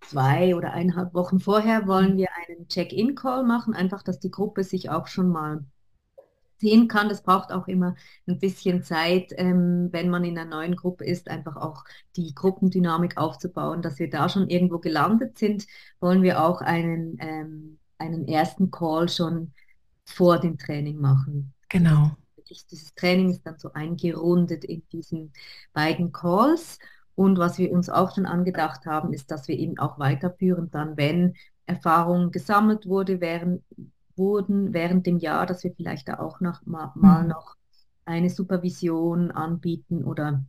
zwei 0.01 0.57
oder 0.57 0.73
eineinhalb 0.73 1.15
Wochen 1.15 1.39
vorher 1.39 1.87
wollen 1.87 2.17
wir 2.17 2.29
einen 2.49 2.67
Check-in-Call 2.67 3.45
machen, 3.45 3.75
einfach, 3.75 4.03
dass 4.03 4.19
die 4.19 4.31
Gruppe 4.31 4.65
sich 4.65 4.91
auch 4.91 5.07
schon 5.07 5.29
mal 5.29 5.65
sehen 6.61 6.89
kann. 6.89 7.09
Das 7.09 7.23
braucht 7.23 7.53
auch 7.53 7.67
immer 7.67 7.97
ein 8.27 8.39
bisschen 8.39 8.83
Zeit, 8.83 9.33
ähm, 9.37 9.89
wenn 9.93 10.11
man 10.11 10.25
in 10.25 10.39
einer 10.39 10.49
neuen 10.49 10.77
Gruppe 10.77 11.05
ist, 11.05 11.29
einfach 11.29 11.57
auch 11.57 11.85
die 12.17 12.35
Gruppendynamik 12.35 13.17
aufzubauen. 13.17 13.83
Dass 13.83 13.99
wir 13.99 14.11
da 14.11 14.29
schon 14.29 14.49
irgendwo 14.49 14.79
gelandet 14.79 15.39
sind, 15.39 15.67
wollen 16.01 16.23
wir 16.23 16.43
auch 16.43 16.61
einen, 16.61 17.17
ähm, 17.19 17.79
einen 17.99 18.29
ersten 18.29 18.71
Call 18.71 19.09
schon 19.09 19.53
vor 20.05 20.39
dem 20.39 20.59
Training 20.59 20.99
machen. 20.99 21.53
Genau. 21.69 22.11
Dieses 22.49 22.95
Training 22.95 23.31
ist 23.31 23.47
dann 23.47 23.59
so 23.59 23.73
eingerundet 23.73 24.65
in 24.65 24.83
diesen 24.93 25.33
beiden 25.73 26.11
Calls. 26.13 26.79
Und 27.15 27.39
was 27.39 27.59
wir 27.59 27.71
uns 27.71 27.89
auch 27.89 28.15
schon 28.15 28.27
angedacht 28.27 28.87
haben, 28.87 29.13
ist, 29.13 29.31
dass 29.31 29.47
wir 29.47 29.57
eben 29.57 29.79
auch 29.79 29.99
weiterführen, 29.99 30.71
dann, 30.71 30.97
wenn 30.97 31.35
Erfahrungen 31.67 32.33
gesammelt 32.33 32.87
wurde, 32.87 33.21
während, 33.21 33.63
wurden 34.21 34.73
während 34.73 35.07
dem 35.07 35.19
Jahr, 35.19 35.47
dass 35.47 35.65
wir 35.65 35.73
vielleicht 35.75 36.09
da 36.09 36.21
auch 36.21 36.41
noch 36.41 36.65
mal, 36.65 36.93
mal 36.95 37.25
mhm. 37.25 37.31
noch 37.31 37.57
eine 38.05 38.31
Supervision 38.31 39.33
anbieten 39.33 40.05
oder 40.05 40.45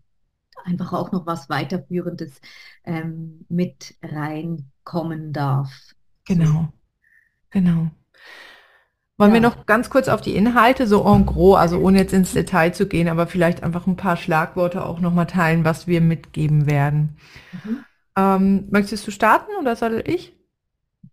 einfach 0.64 0.94
auch 0.94 1.12
noch 1.12 1.26
was 1.26 1.50
weiterführendes 1.50 2.40
ähm, 2.84 3.46
mit 3.50 3.96
reinkommen 4.04 5.34
darf. 5.34 5.72
Genau, 6.28 6.70
genau. 7.50 7.90
Wollen 9.18 9.32
ja. 9.32 9.42
wir 9.42 9.50
noch 9.50 9.66
ganz 9.66 9.90
kurz 9.90 10.08
auf 10.08 10.22
die 10.22 10.36
Inhalte, 10.36 10.88
so 10.88 11.06
en 11.06 11.26
gros, 11.26 11.58
also 11.58 11.80
ohne 11.80 12.00
jetzt 12.00 12.14
ins 12.14 12.34
Detail 12.34 12.74
zu 12.74 12.88
gehen, 12.88 13.08
aber 13.08 13.28
vielleicht 13.28 13.64
einfach 13.64 13.88
ein 13.88 13.96
paar 13.96 14.18
Schlagworte 14.18 14.86
auch 14.86 15.00
nochmal 15.00 15.28
teilen, 15.28 15.64
was 15.64 15.88
wir 15.88 16.02
mitgeben 16.02 16.66
werden. 16.66 17.18
Mhm. 17.52 17.86
Ähm, 18.18 18.68
möchtest 18.72 19.08
du 19.08 19.12
starten 19.12 19.52
oder 19.60 19.76
soll 19.76 20.04
ich? 20.06 20.36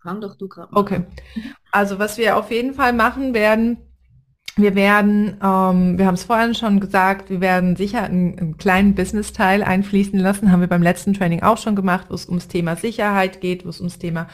Fang 0.02 0.20
doch 0.20 0.36
du 0.36 0.48
gerade. 0.48 0.74
Okay. 0.74 1.04
Also 1.70 1.98
was 1.98 2.16
wir 2.16 2.38
auf 2.38 2.50
jeden 2.50 2.72
Fall 2.72 2.94
machen 2.94 3.34
werden, 3.34 3.76
wir 4.56 4.74
werden, 4.74 5.36
ähm, 5.42 5.98
wir 5.98 6.06
haben 6.06 6.14
es 6.14 6.24
vorhin 6.24 6.54
schon 6.54 6.80
gesagt, 6.80 7.28
wir 7.30 7.42
werden 7.42 7.76
sicher 7.76 8.04
einen, 8.04 8.38
einen 8.38 8.56
kleinen 8.56 8.94
Business-Teil 8.94 9.62
einfließen 9.62 10.18
lassen, 10.18 10.50
haben 10.50 10.60
wir 10.60 10.66
beim 10.66 10.82
letzten 10.82 11.12
Training 11.12 11.42
auch 11.42 11.58
schon 11.58 11.76
gemacht, 11.76 12.06
wo 12.08 12.14
es 12.14 12.26
ums 12.26 12.48
Thema 12.48 12.74
Sicherheit 12.74 13.40
geht, 13.42 13.66
wo 13.66 13.68
es 13.68 13.80
ums 13.80 13.98
Thema 13.98 14.28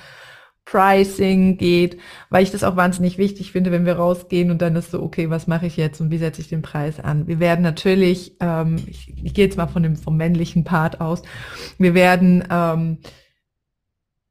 Pricing 0.64 1.58
geht, 1.58 1.98
weil 2.30 2.42
ich 2.42 2.50
das 2.50 2.64
auch 2.64 2.76
wahnsinnig 2.76 3.18
wichtig 3.18 3.52
finde, 3.52 3.70
wenn 3.70 3.84
wir 3.84 3.96
rausgehen 3.96 4.50
und 4.50 4.62
dann 4.62 4.76
ist 4.76 4.90
so, 4.90 5.02
okay, 5.02 5.28
was 5.28 5.46
mache 5.46 5.66
ich 5.66 5.76
jetzt 5.76 6.00
und 6.00 6.10
wie 6.10 6.18
setze 6.18 6.40
ich 6.40 6.48
den 6.48 6.62
Preis 6.62 7.00
an? 7.00 7.26
Wir 7.26 7.38
werden 7.38 7.60
natürlich, 7.62 8.36
ähm, 8.40 8.76
ich, 8.86 9.12
ich 9.22 9.34
gehe 9.34 9.44
jetzt 9.44 9.58
mal 9.58 9.66
von 9.66 9.82
dem 9.82 9.96
vom 9.96 10.16
männlichen 10.16 10.64
Part 10.64 11.02
aus, 11.02 11.22
wir 11.76 11.92
werden 11.92 12.44
ähm, 12.50 12.98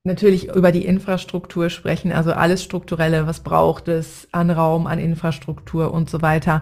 natürlich 0.06 0.54
über 0.54 0.74
die 0.74 0.84
Infrastruktur 0.84 1.70
sprechen, 1.70 2.12
also 2.12 2.34
alles 2.34 2.62
Strukturelle, 2.62 3.26
was 3.26 3.40
braucht 3.40 3.88
es 3.88 4.28
an 4.34 4.52
Raum, 4.52 4.86
an 4.86 5.00
Infrastruktur 5.00 5.94
und 5.94 6.10
so 6.10 6.22
weiter, 6.22 6.62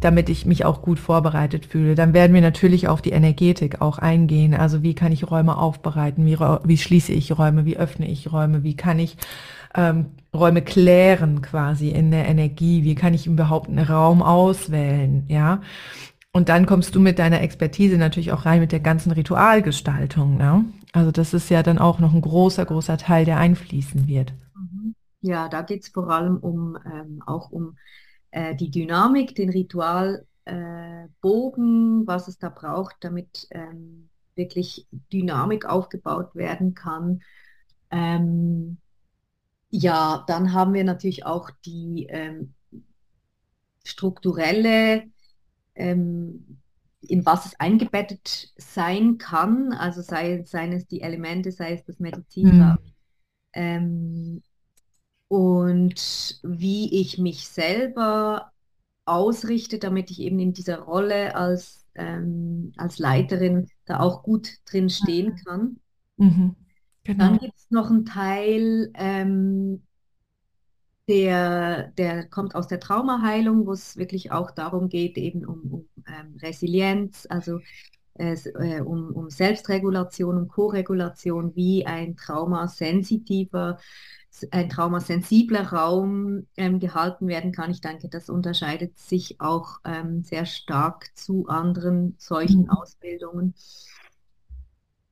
damit 0.00 0.28
ich 0.28 0.44
mich 0.44 0.66
auch 0.66 0.82
gut 0.82 0.98
vorbereitet 0.98 1.64
fühle. 1.64 1.94
Dann 1.94 2.12
werden 2.12 2.34
wir 2.34 2.42
natürlich 2.42 2.88
auf 2.88 3.00
die 3.00 3.12
Energetik 3.12 3.80
auch 3.80 3.98
eingehen, 3.98 4.52
also 4.52 4.82
wie 4.82 4.94
kann 4.94 5.10
ich 5.10 5.30
Räume 5.30 5.56
aufbereiten, 5.56 6.26
wie, 6.26 6.38
wie 6.38 6.76
schließe 6.76 7.12
ich 7.12 7.38
Räume, 7.38 7.64
wie 7.64 7.78
öffne 7.78 8.06
ich 8.06 8.30
Räume, 8.30 8.62
wie 8.62 8.76
kann 8.76 8.98
ich 8.98 9.16
ähm, 9.74 10.08
Räume 10.34 10.60
klären 10.60 11.40
quasi 11.40 11.88
in 11.88 12.10
der 12.10 12.28
Energie, 12.28 12.84
wie 12.84 12.94
kann 12.94 13.14
ich 13.14 13.26
überhaupt 13.26 13.70
einen 13.70 13.86
Raum 13.86 14.22
auswählen, 14.22 15.24
ja. 15.28 15.62
Und 16.34 16.48
dann 16.48 16.64
kommst 16.64 16.94
du 16.94 17.00
mit 17.00 17.18
deiner 17.18 17.42
Expertise 17.42 17.96
natürlich 17.98 18.32
auch 18.32 18.46
rein 18.46 18.60
mit 18.60 18.72
der 18.72 18.80
ganzen 18.80 19.12
Ritualgestaltung. 19.12 20.38
Ne? 20.38 20.64
Also 20.92 21.10
das 21.10 21.32
ist 21.32 21.48
ja 21.48 21.62
dann 21.62 21.78
auch 21.78 21.98
noch 21.98 22.12
ein 22.12 22.20
großer, 22.20 22.66
großer 22.66 22.98
Teil, 22.98 23.24
der 23.24 23.38
einfließen 23.38 24.06
wird. 24.06 24.32
Mhm. 24.54 24.94
Ja, 25.22 25.48
da 25.48 25.62
geht 25.62 25.82
es 25.82 25.88
vor 25.88 26.10
allem 26.10 26.36
um 26.36 26.76
ähm, 26.84 27.22
auch 27.24 27.50
um 27.50 27.76
äh, 28.30 28.54
die 28.54 28.70
Dynamik, 28.70 29.34
den 29.34 29.50
Ritualbogen, 29.50 30.26
äh, 32.02 32.06
was 32.06 32.28
es 32.28 32.38
da 32.38 32.50
braucht, 32.50 32.96
damit 33.00 33.48
ähm, 33.50 34.10
wirklich 34.34 34.86
Dynamik 35.12 35.64
aufgebaut 35.66 36.34
werden 36.34 36.74
kann. 36.74 37.22
Ähm, 37.90 38.78
ja, 39.70 40.24
dann 40.26 40.52
haben 40.52 40.74
wir 40.74 40.84
natürlich 40.84 41.24
auch 41.24 41.50
die 41.64 42.06
ähm, 42.10 42.54
strukturelle 43.84 45.04
ähm, 45.74 46.61
in 47.02 47.26
was 47.26 47.46
es 47.46 47.60
eingebettet 47.60 48.52
sein 48.56 49.18
kann, 49.18 49.72
also 49.72 50.02
sei, 50.02 50.42
seien 50.44 50.72
es 50.72 50.86
die 50.86 51.00
Elemente, 51.00 51.50
sei 51.52 51.74
es 51.74 51.84
das 51.84 51.98
Medizin. 51.98 52.58
Mhm. 52.58 52.78
Ähm, 53.54 54.42
und 55.28 56.40
wie 56.42 57.00
ich 57.00 57.18
mich 57.18 57.48
selber 57.48 58.52
ausrichte, 59.04 59.78
damit 59.78 60.10
ich 60.10 60.20
eben 60.20 60.38
in 60.38 60.52
dieser 60.52 60.80
Rolle 60.80 61.34
als, 61.34 61.86
ähm, 61.94 62.72
als 62.76 62.98
Leiterin 62.98 63.68
da 63.84 64.00
auch 64.00 64.22
gut 64.22 64.50
drin 64.66 64.90
stehen 64.90 65.36
kann. 65.44 65.78
Mhm. 66.16 66.56
Genau. 67.04 67.24
Dann 67.24 67.38
gibt 67.38 67.56
es 67.56 67.70
noch 67.70 67.90
einen 67.90 68.04
Teil, 68.04 68.90
ähm, 68.94 69.82
der, 71.08 71.88
der 71.98 72.28
kommt 72.28 72.54
aus 72.54 72.68
der 72.68 72.78
Traumaheilung, 72.78 73.66
wo 73.66 73.72
es 73.72 73.96
wirklich 73.96 74.30
auch 74.30 74.52
darum 74.52 74.88
geht, 74.88 75.18
eben 75.18 75.44
um, 75.44 75.62
um 75.72 75.88
ähm, 76.06 76.36
Resilienz, 76.40 77.26
also 77.28 77.60
äh, 78.14 78.80
um, 78.80 79.12
um 79.12 79.30
Selbstregulation 79.30 80.36
und 80.36 80.48
Koregulation, 80.48 81.56
wie 81.56 81.86
ein 81.86 82.16
traumasensitiver, 82.16 83.78
ein 84.50 84.68
traumasensibler 84.68 85.72
Raum 85.72 86.46
ähm, 86.56 86.78
gehalten 86.78 87.26
werden 87.26 87.52
kann. 87.52 87.70
Ich 87.70 87.80
denke, 87.80 88.08
das 88.08 88.28
unterscheidet 88.28 88.98
sich 88.98 89.40
auch 89.40 89.78
ähm, 89.84 90.22
sehr 90.22 90.46
stark 90.46 91.10
zu 91.16 91.46
anderen 91.48 92.14
solchen 92.18 92.62
mhm. 92.62 92.70
Ausbildungen. 92.70 93.54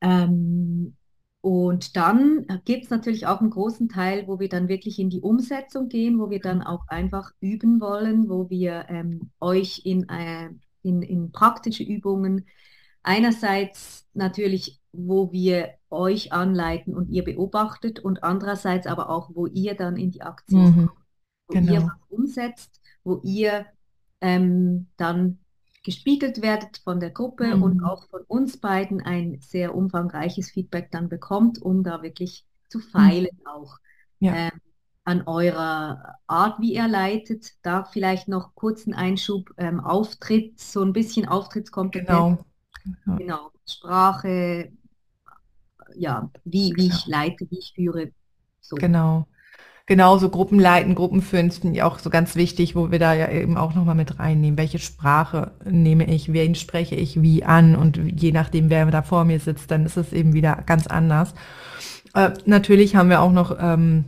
Ähm, 0.00 0.96
und 1.42 1.96
dann 1.96 2.46
gibt 2.66 2.84
es 2.84 2.90
natürlich 2.90 3.26
auch 3.26 3.40
einen 3.40 3.50
großen 3.50 3.88
Teil, 3.88 4.26
wo 4.26 4.40
wir 4.40 4.50
dann 4.50 4.68
wirklich 4.68 4.98
in 4.98 5.08
die 5.08 5.22
Umsetzung 5.22 5.88
gehen, 5.88 6.18
wo 6.18 6.28
wir 6.28 6.40
dann 6.40 6.62
auch 6.62 6.86
einfach 6.88 7.32
üben 7.40 7.80
wollen, 7.80 8.28
wo 8.28 8.50
wir 8.50 8.86
ähm, 8.88 9.30
euch 9.40 9.82
in, 9.84 10.06
äh, 10.10 10.50
in, 10.82 11.02
in 11.02 11.32
praktische 11.32 11.82
Übungen 11.82 12.46
einerseits 13.02 14.06
natürlich, 14.14 14.80
wo 14.92 15.32
wir 15.32 15.74
euch 15.88 16.32
anleiten 16.32 16.94
und 16.94 17.08
ihr 17.08 17.24
beobachtet 17.24 18.00
und 18.00 18.22
andererseits 18.22 18.86
aber 18.86 19.10
auch, 19.10 19.30
wo 19.34 19.46
ihr 19.46 19.74
dann 19.74 19.96
in 19.96 20.10
die 20.10 20.22
Aktion 20.22 20.64
mhm, 20.64 20.86
kommt, 20.86 21.00
wo 21.48 21.54
genau. 21.54 21.72
ihr 21.72 21.82
was 21.82 22.08
umsetzt, 22.08 22.80
wo 23.04 23.20
ihr 23.22 23.66
ähm, 24.20 24.88
dann 24.96 25.38
gespiegelt 25.82 26.42
werdet 26.42 26.78
von 26.78 27.00
der 27.00 27.10
Gruppe 27.10 27.56
mhm. 27.56 27.62
und 27.62 27.84
auch 27.84 28.08
von 28.08 28.22
uns 28.28 28.58
beiden 28.58 29.00
ein 29.00 29.38
sehr 29.40 29.74
umfangreiches 29.74 30.50
Feedback 30.50 30.90
dann 30.90 31.08
bekommt, 31.08 31.60
um 31.60 31.82
da 31.82 32.02
wirklich 32.02 32.44
zu 32.68 32.78
mhm. 32.78 32.82
feilen 32.82 33.38
mhm. 33.40 33.46
auch. 33.46 33.78
Ja. 34.18 34.34
Ähm, 34.34 34.60
an 35.10 35.22
eurer 35.26 36.16
Art, 36.26 36.60
wie 36.60 36.74
ihr 36.74 36.88
leitet. 36.88 37.52
Da 37.62 37.84
vielleicht 37.84 38.28
noch 38.28 38.54
kurzen 38.54 38.94
Einschub, 38.94 39.50
ähm, 39.56 39.80
Auftritt, 39.80 40.60
so 40.60 40.82
ein 40.82 40.92
bisschen 40.92 41.26
Auftrittskompetenz. 41.26 42.08
Genau. 42.08 42.44
genau. 43.04 43.16
genau. 43.16 43.50
Sprache, 43.68 44.72
ja, 45.94 46.30
wie, 46.44 46.72
wie 46.76 46.88
genau. 46.88 46.94
ich 46.94 47.06
leite, 47.06 47.46
wie 47.50 47.58
ich 47.58 47.72
führe. 47.74 48.12
So. 48.60 48.76
Genau 48.76 49.26
genauso 49.90 50.28
Gruppen 50.28 50.60
leiten, 50.60 50.94
Gruppen 50.94 51.20
führen, 51.20 51.50
finde 51.50 51.76
ich 51.76 51.82
auch 51.82 51.98
so 51.98 52.10
ganz 52.10 52.36
wichtig, 52.36 52.76
wo 52.76 52.92
wir 52.92 53.00
da 53.00 53.12
ja 53.12 53.28
eben 53.28 53.56
auch 53.56 53.74
nochmal 53.74 53.96
mit 53.96 54.20
reinnehmen. 54.20 54.56
Welche 54.56 54.78
Sprache 54.78 55.50
nehme 55.64 56.04
ich, 56.04 56.32
wen 56.32 56.54
spreche 56.54 56.94
ich 56.94 57.22
wie 57.22 57.42
an 57.42 57.74
und 57.74 57.96
je 57.96 58.30
nachdem, 58.30 58.70
wer 58.70 58.86
da 58.86 59.02
vor 59.02 59.24
mir 59.24 59.40
sitzt, 59.40 59.68
dann 59.72 59.84
ist 59.84 59.96
es 59.96 60.12
eben 60.12 60.32
wieder 60.32 60.62
ganz 60.64 60.86
anders. 60.86 61.34
Äh, 62.14 62.30
natürlich 62.44 62.94
haben 62.94 63.10
wir 63.10 63.20
auch 63.20 63.32
noch 63.32 63.56
ähm, 63.60 64.04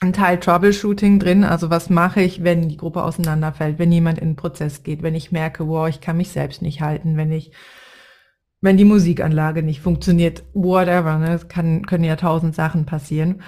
ein 0.00 0.12
Teil 0.14 0.40
Troubleshooting 0.40 1.18
drin. 1.18 1.44
Also 1.44 1.70
was 1.70 1.90
mache 1.90 2.22
ich, 2.22 2.42
wenn 2.42 2.68
die 2.68 2.78
Gruppe 2.78 3.04
auseinanderfällt, 3.04 3.78
wenn 3.78 3.92
jemand 3.92 4.18
in 4.18 4.30
den 4.30 4.36
Prozess 4.36 4.82
geht, 4.82 5.02
wenn 5.02 5.14
ich 5.14 5.30
merke, 5.30 5.68
wow, 5.68 5.88
ich 5.88 6.00
kann 6.00 6.16
mich 6.16 6.30
selbst 6.30 6.62
nicht 6.62 6.80
halten, 6.80 7.16
wenn 7.16 7.30
ich, 7.30 7.52
wenn 8.62 8.78
die 8.78 8.84
Musikanlage 8.84 9.62
nicht 9.62 9.80
funktioniert, 9.80 10.42
whatever, 10.54 11.18
ne? 11.18 11.34
Es 11.34 11.48
kann, 11.48 11.86
können 11.86 12.04
ja 12.04 12.16
tausend 12.16 12.54
Sachen 12.54 12.86
passieren. 12.86 13.42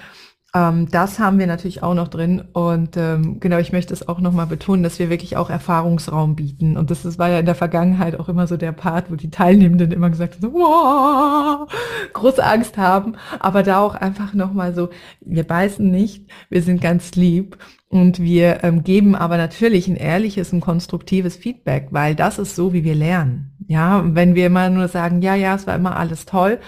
Ähm, 0.55 0.87
das 0.91 1.17
haben 1.17 1.39
wir 1.39 1.47
natürlich 1.47 1.81
auch 1.81 1.95
noch 1.95 2.07
drin. 2.07 2.43
Und 2.53 2.95
ähm, 2.95 3.39
genau, 3.39 3.57
ich 3.57 3.71
möchte 3.71 3.93
es 3.93 4.07
auch 4.07 4.19
nochmal 4.19 4.45
betonen, 4.45 4.83
dass 4.83 4.99
wir 4.99 5.09
wirklich 5.09 5.35
auch 5.35 5.49
Erfahrungsraum 5.49 6.35
bieten. 6.35 6.77
Und 6.77 6.91
das, 6.91 7.01
das 7.01 7.17
war 7.17 7.29
ja 7.29 7.39
in 7.39 7.45
der 7.45 7.55
Vergangenheit 7.55 8.19
auch 8.19 8.29
immer 8.29 8.45
so 8.45 8.55
der 8.55 8.71
Part, 8.71 9.09
wo 9.09 9.15
die 9.15 9.31
Teilnehmenden 9.31 9.91
immer 9.91 10.11
gesagt 10.11 10.35
haben, 10.35 10.53
wow, 10.53 11.67
große 12.13 12.43
Angst 12.43 12.77
haben. 12.77 13.15
Aber 13.39 13.63
da 13.63 13.79
auch 13.79 13.95
einfach 13.95 14.33
nochmal 14.35 14.75
so, 14.75 14.89
wir 15.21 15.43
beißen 15.43 15.89
nicht, 15.89 16.29
wir 16.49 16.61
sind 16.61 16.81
ganz 16.81 17.15
lieb. 17.15 17.57
Und 17.89 18.19
wir 18.19 18.63
ähm, 18.63 18.83
geben 18.83 19.15
aber 19.15 19.37
natürlich 19.37 19.87
ein 19.87 19.95
ehrliches 19.95 20.51
und 20.51 20.61
konstruktives 20.61 21.35
Feedback, 21.35 21.89
weil 21.91 22.15
das 22.15 22.39
ist 22.39 22.55
so, 22.55 22.73
wie 22.73 22.83
wir 22.83 22.95
lernen. 22.95 23.51
Ja, 23.67 24.03
wenn 24.03 24.33
wir 24.35 24.47
immer 24.47 24.69
nur 24.69 24.87
sagen, 24.87 25.21
ja, 25.21 25.35
ja, 25.35 25.55
es 25.55 25.67
war 25.67 25.75
immer 25.75 25.95
alles 25.95 26.25
toll, 26.25 26.59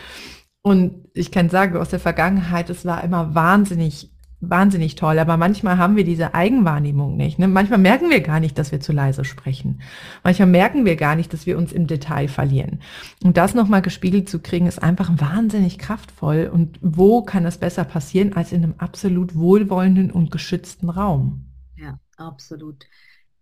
und 0.65 1.09
ich 1.13 1.31
kann 1.31 1.49
sagen, 1.49 1.77
aus 1.77 1.89
der 1.89 1.99
Vergangenheit, 1.99 2.71
es 2.71 2.85
war 2.85 3.03
immer 3.03 3.35
wahnsinnig, 3.35 4.09
wahnsinnig 4.39 4.95
toll. 4.95 5.19
Aber 5.19 5.37
manchmal 5.37 5.77
haben 5.77 5.95
wir 5.95 6.03
diese 6.03 6.33
Eigenwahrnehmung 6.33 7.15
nicht. 7.15 7.37
Ne? 7.37 7.47
Manchmal 7.47 7.77
merken 7.77 8.09
wir 8.09 8.21
gar 8.21 8.39
nicht, 8.39 8.57
dass 8.57 8.71
wir 8.71 8.79
zu 8.79 8.91
leise 8.91 9.25
sprechen. 9.25 9.83
Manchmal 10.23 10.47
merken 10.47 10.83
wir 10.83 10.95
gar 10.95 11.15
nicht, 11.15 11.31
dass 11.33 11.45
wir 11.45 11.59
uns 11.59 11.71
im 11.71 11.85
Detail 11.85 12.27
verlieren. 12.27 12.79
Und 13.23 13.37
das 13.37 13.53
nochmal 13.53 13.83
gespiegelt 13.83 14.27
zu 14.27 14.39
kriegen, 14.39 14.65
ist 14.65 14.81
einfach 14.81 15.11
wahnsinnig 15.17 15.77
kraftvoll. 15.77 16.49
Und 16.51 16.79
wo 16.81 17.21
kann 17.21 17.43
das 17.43 17.59
besser 17.59 17.83
passieren 17.83 18.33
als 18.33 18.51
in 18.51 18.63
einem 18.63 18.73
absolut 18.79 19.35
wohlwollenden 19.35 20.09
und 20.09 20.31
geschützten 20.31 20.89
Raum? 20.89 21.45
Ja, 21.75 21.99
absolut. 22.17 22.87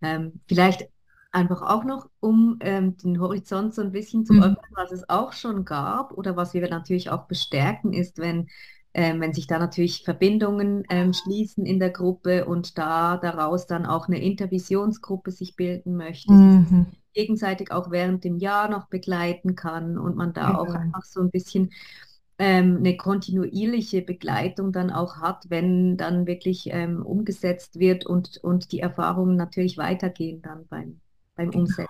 Ähm, 0.01 0.41
vielleicht 0.45 0.89
einfach 1.33 1.61
auch 1.63 1.83
noch, 1.83 2.09
um 2.19 2.57
ähm, 2.61 2.95
den 2.97 3.19
Horizont 3.19 3.73
so 3.73 3.81
ein 3.81 3.91
bisschen 3.91 4.25
zu 4.25 4.33
mhm. 4.33 4.43
öffnen, 4.43 4.71
was 4.75 4.91
es 4.91 5.09
auch 5.09 5.33
schon 5.33 5.65
gab 5.65 6.13
oder 6.13 6.37
was 6.37 6.53
wir 6.53 6.69
natürlich 6.69 7.09
auch 7.09 7.25
bestärken, 7.25 7.91
ist, 7.91 8.19
wenn, 8.19 8.47
ähm, 8.93 9.19
wenn 9.19 9.33
sich 9.33 9.47
da 9.47 9.57
natürlich 9.57 10.03
Verbindungen 10.03 10.83
ähm, 10.89 11.11
schließen 11.11 11.65
in 11.65 11.79
der 11.79 11.89
Gruppe 11.89 12.45
und 12.45 12.77
da 12.77 13.17
daraus 13.17 13.65
dann 13.65 13.85
auch 13.85 14.07
eine 14.07 14.21
Intervisionsgruppe 14.21 15.31
sich 15.31 15.55
bilden 15.55 15.97
möchte, 15.97 16.31
mhm. 16.31 16.85
gegenseitig 17.13 17.71
auch 17.71 17.89
während 17.89 18.23
dem 18.23 18.37
Jahr 18.37 18.69
noch 18.69 18.87
begleiten 18.87 19.55
kann 19.55 19.97
und 19.97 20.15
man 20.15 20.33
da 20.33 20.51
ja. 20.51 20.57
auch 20.59 20.73
einfach 20.75 21.03
so 21.03 21.19
ein 21.19 21.31
bisschen 21.31 21.71
ähm, 22.37 22.77
eine 22.77 22.95
kontinuierliche 22.95 24.01
Begleitung 24.03 24.71
dann 24.71 24.91
auch 24.91 25.17
hat, 25.17 25.45
wenn 25.49 25.97
dann 25.97 26.27
wirklich 26.27 26.67
ähm, 26.71 27.03
umgesetzt 27.03 27.79
wird 27.79 28.05
und, 28.05 28.37
und 28.37 28.71
die 28.71 28.79
Erfahrungen 28.79 29.35
natürlich 29.35 29.77
weitergehen 29.77 30.41
dann 30.41 30.67
beim, 30.67 30.99
beim 31.35 31.51
genau. 31.51 31.63
Umsetzen. 31.63 31.89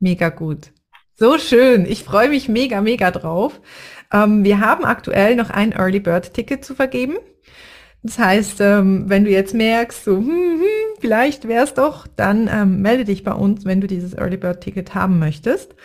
Mega 0.00 0.28
gut. 0.30 0.72
So 1.14 1.38
schön. 1.38 1.86
Ich 1.86 2.04
freue 2.04 2.28
mich 2.28 2.48
mega, 2.48 2.80
mega 2.80 3.10
drauf. 3.10 3.60
Ähm, 4.12 4.44
wir 4.44 4.60
haben 4.60 4.84
aktuell 4.84 5.36
noch 5.36 5.50
ein 5.50 5.72
Early 5.72 6.00
Bird 6.00 6.34
Ticket 6.34 6.64
zu 6.64 6.74
vergeben. 6.74 7.16
Das 8.02 8.18
heißt, 8.18 8.60
ähm, 8.60 9.04
wenn 9.08 9.24
du 9.24 9.30
jetzt 9.30 9.54
merkst, 9.54 10.04
so, 10.04 10.16
hm, 10.16 10.26
hm, 10.26 10.96
vielleicht 11.00 11.46
wäre 11.46 11.64
es 11.64 11.74
doch, 11.74 12.08
dann 12.08 12.50
ähm, 12.52 12.82
melde 12.82 13.04
dich 13.04 13.22
bei 13.22 13.32
uns, 13.32 13.64
wenn 13.64 13.80
du 13.80 13.86
dieses 13.86 14.14
Early 14.14 14.36
Bird 14.36 14.60
Ticket 14.60 14.94
haben 14.94 15.20
möchtest. 15.20 15.76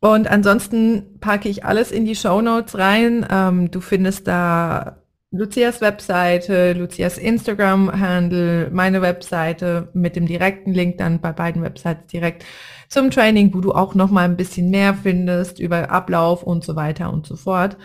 Und 0.00 0.28
ansonsten 0.28 1.18
packe 1.20 1.48
ich 1.48 1.64
alles 1.64 1.92
in 1.92 2.04
die 2.04 2.16
Show 2.16 2.42
Notes 2.42 2.76
rein. 2.76 3.26
Ähm, 3.30 3.70
du 3.70 3.80
findest 3.80 4.26
da 4.26 5.02
Lucias 5.32 5.80
Webseite, 5.80 6.72
Lucias 6.74 7.18
Instagram-Handle, 7.18 8.70
meine 8.72 9.02
Webseite 9.02 9.88
mit 9.92 10.14
dem 10.14 10.26
direkten 10.26 10.72
Link 10.72 10.98
dann 10.98 11.20
bei 11.20 11.32
beiden 11.32 11.62
Websites 11.62 12.06
direkt 12.06 12.44
zum 12.88 13.10
Training, 13.10 13.52
wo 13.52 13.60
du 13.60 13.72
auch 13.72 13.94
noch 13.94 14.10
mal 14.10 14.24
ein 14.24 14.36
bisschen 14.36 14.70
mehr 14.70 14.94
findest 14.94 15.58
über 15.58 15.90
Ablauf 15.90 16.44
und 16.44 16.62
so 16.64 16.76
weiter 16.76 17.12
und 17.12 17.26
so 17.26 17.34
fort. 17.34 17.76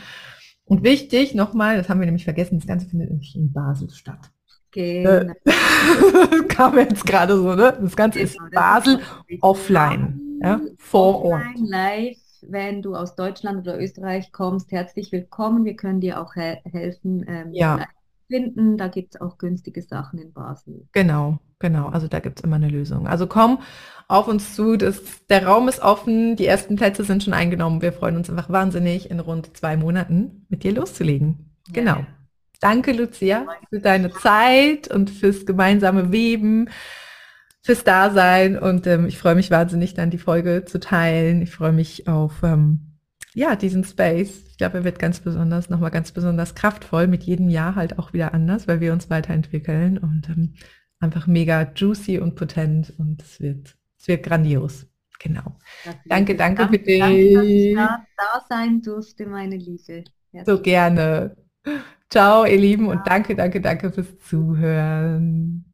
Und 0.66 0.84
wichtig 0.84 1.34
nochmal, 1.34 1.78
das 1.78 1.90
haben 1.90 2.00
wir 2.00 2.06
nämlich 2.06 2.26
vergessen, 2.26 2.60
das 2.60 2.68
Ganze 2.68 2.88
findet 2.88 3.10
nämlich 3.10 3.36
in 3.36 3.52
Basel 3.52 3.90
statt. 3.90 4.30
Genau. 4.72 5.10
Äh, 5.10 5.34
kam 6.48 6.78
jetzt 6.78 7.06
gerade 7.06 7.36
so, 7.36 7.56
ne? 7.56 7.78
Das 7.82 7.96
Ganze 7.96 8.20
genau, 8.20 8.30
ist 8.30 8.38
Basel 8.52 9.00
offline, 9.42 10.22
ja, 10.42 10.62
vor 10.78 11.26
Ort. 11.26 11.44
Live 11.58 12.21
wenn 12.48 12.82
du 12.82 12.96
aus 12.96 13.16
Deutschland 13.16 13.60
oder 13.60 13.80
Österreich 13.80 14.32
kommst, 14.32 14.72
herzlich 14.72 15.12
willkommen. 15.12 15.66
Wir 15.66 15.76
können 15.76 16.02
dir 16.02 16.22
auch 16.22 16.34
he 16.34 16.58
helfen, 16.72 17.26
ähm, 17.28 17.54
ja. 17.54 17.86
finden. 18.28 18.78
Da 18.78 18.88
gibt 18.88 19.16
es 19.16 19.22
auch 19.22 19.38
günstige 19.38 19.82
Sachen 19.82 20.20
in 20.20 20.34
Basel. 20.34 20.88
Genau, 20.92 21.40
genau. 21.60 21.88
Also 21.88 22.08
da 22.08 22.20
gibt 22.20 22.40
es 22.40 22.44
immer 22.44 22.58
eine 22.58 22.70
Lösung. 22.70 23.08
Also 23.08 23.28
komm 23.28 23.60
auf 24.08 24.28
uns 24.28 24.56
zu. 24.56 24.78
Das, 24.78 25.02
der 25.30 25.46
Raum 25.46 25.68
ist 25.68 25.82
offen. 25.82 26.36
Die 26.36 26.46
ersten 26.46 26.76
Plätze 26.76 27.04
sind 27.04 27.24
schon 27.24 27.34
eingenommen. 27.34 27.82
Wir 27.82 27.94
freuen 27.94 28.18
uns 28.18 28.30
einfach 28.30 28.50
wahnsinnig, 28.50 29.10
in 29.10 29.20
rund 29.20 29.56
zwei 29.56 29.78
Monaten 29.78 30.46
mit 30.50 30.64
dir 30.64 30.74
loszulegen. 30.74 31.52
Genau. 31.72 31.98
Ja. 31.98 32.08
Danke, 32.60 32.92
Lucia, 32.92 33.48
für 33.70 33.80
deine 33.80 34.12
Zeit 34.12 34.88
und 34.94 35.10
fürs 35.10 35.48
gemeinsame 35.48 36.12
Weben 36.12 36.70
fürs 37.62 37.84
Dasein 37.84 38.58
und 38.58 38.88
ähm, 38.88 39.06
ich 39.06 39.18
freue 39.18 39.36
mich 39.36 39.52
wahnsinnig, 39.52 39.94
dann 39.94 40.10
die 40.10 40.18
Folge 40.18 40.66
zu 40.66 40.80
teilen. 40.80 41.42
Ich 41.42 41.52
freue 41.52 41.72
mich 41.72 42.08
auf 42.08 42.42
ähm, 42.44 42.98
ja 43.34 43.56
diesen 43.56 43.84
Space. 43.84 44.44
Ich 44.50 44.58
glaube, 44.58 44.80
er 44.80 44.84
wird 44.84 45.00
ganz 45.00 45.20
besonders, 45.20 45.70
nochmal 45.70 45.92
ganz 45.92 46.12
besonders 46.12 46.56
kraftvoll, 46.56 47.08
mit 47.08 47.24
jedem 47.24 47.50
Jahr 47.50 47.76
halt 47.76 48.00
auch 48.00 48.14
wieder 48.14 48.34
anders, 48.34 48.68
weil 48.68 48.80
wir 48.80 48.94
uns 48.94 49.10
weiterentwickeln 49.10 49.98
und 49.98 50.30
ähm, 50.30 50.56
einfach 51.00 51.28
mega 51.28 51.72
juicy 51.76 52.20
und 52.20 52.36
potent 52.36 52.94
und 52.98 53.22
es 53.22 53.40
wird, 53.40 53.76
es 54.00 54.08
wird 54.08 54.24
grandios. 54.24 54.88
Genau. 55.20 55.60
Danke, 56.06 56.36
danke 56.36 56.68
für 56.68 56.80
dich. 56.80 57.00
Danke, 57.00 57.34
dass 57.34 57.46
ich 57.46 57.76
da, 57.76 58.06
da 58.18 58.46
sein 58.50 58.82
durfte, 58.82 59.28
meine 59.28 59.56
Liebe. 59.56 60.04
Herzlich. 60.32 60.46
So 60.46 60.62
gerne. 60.62 61.36
Ciao, 62.10 62.46
ihr 62.46 62.58
Lieben, 62.58 62.88
und 62.88 63.06
danke, 63.06 63.36
danke, 63.36 63.62
danke 63.62 63.92
fürs 63.92 64.18
Zuhören. 64.20 65.71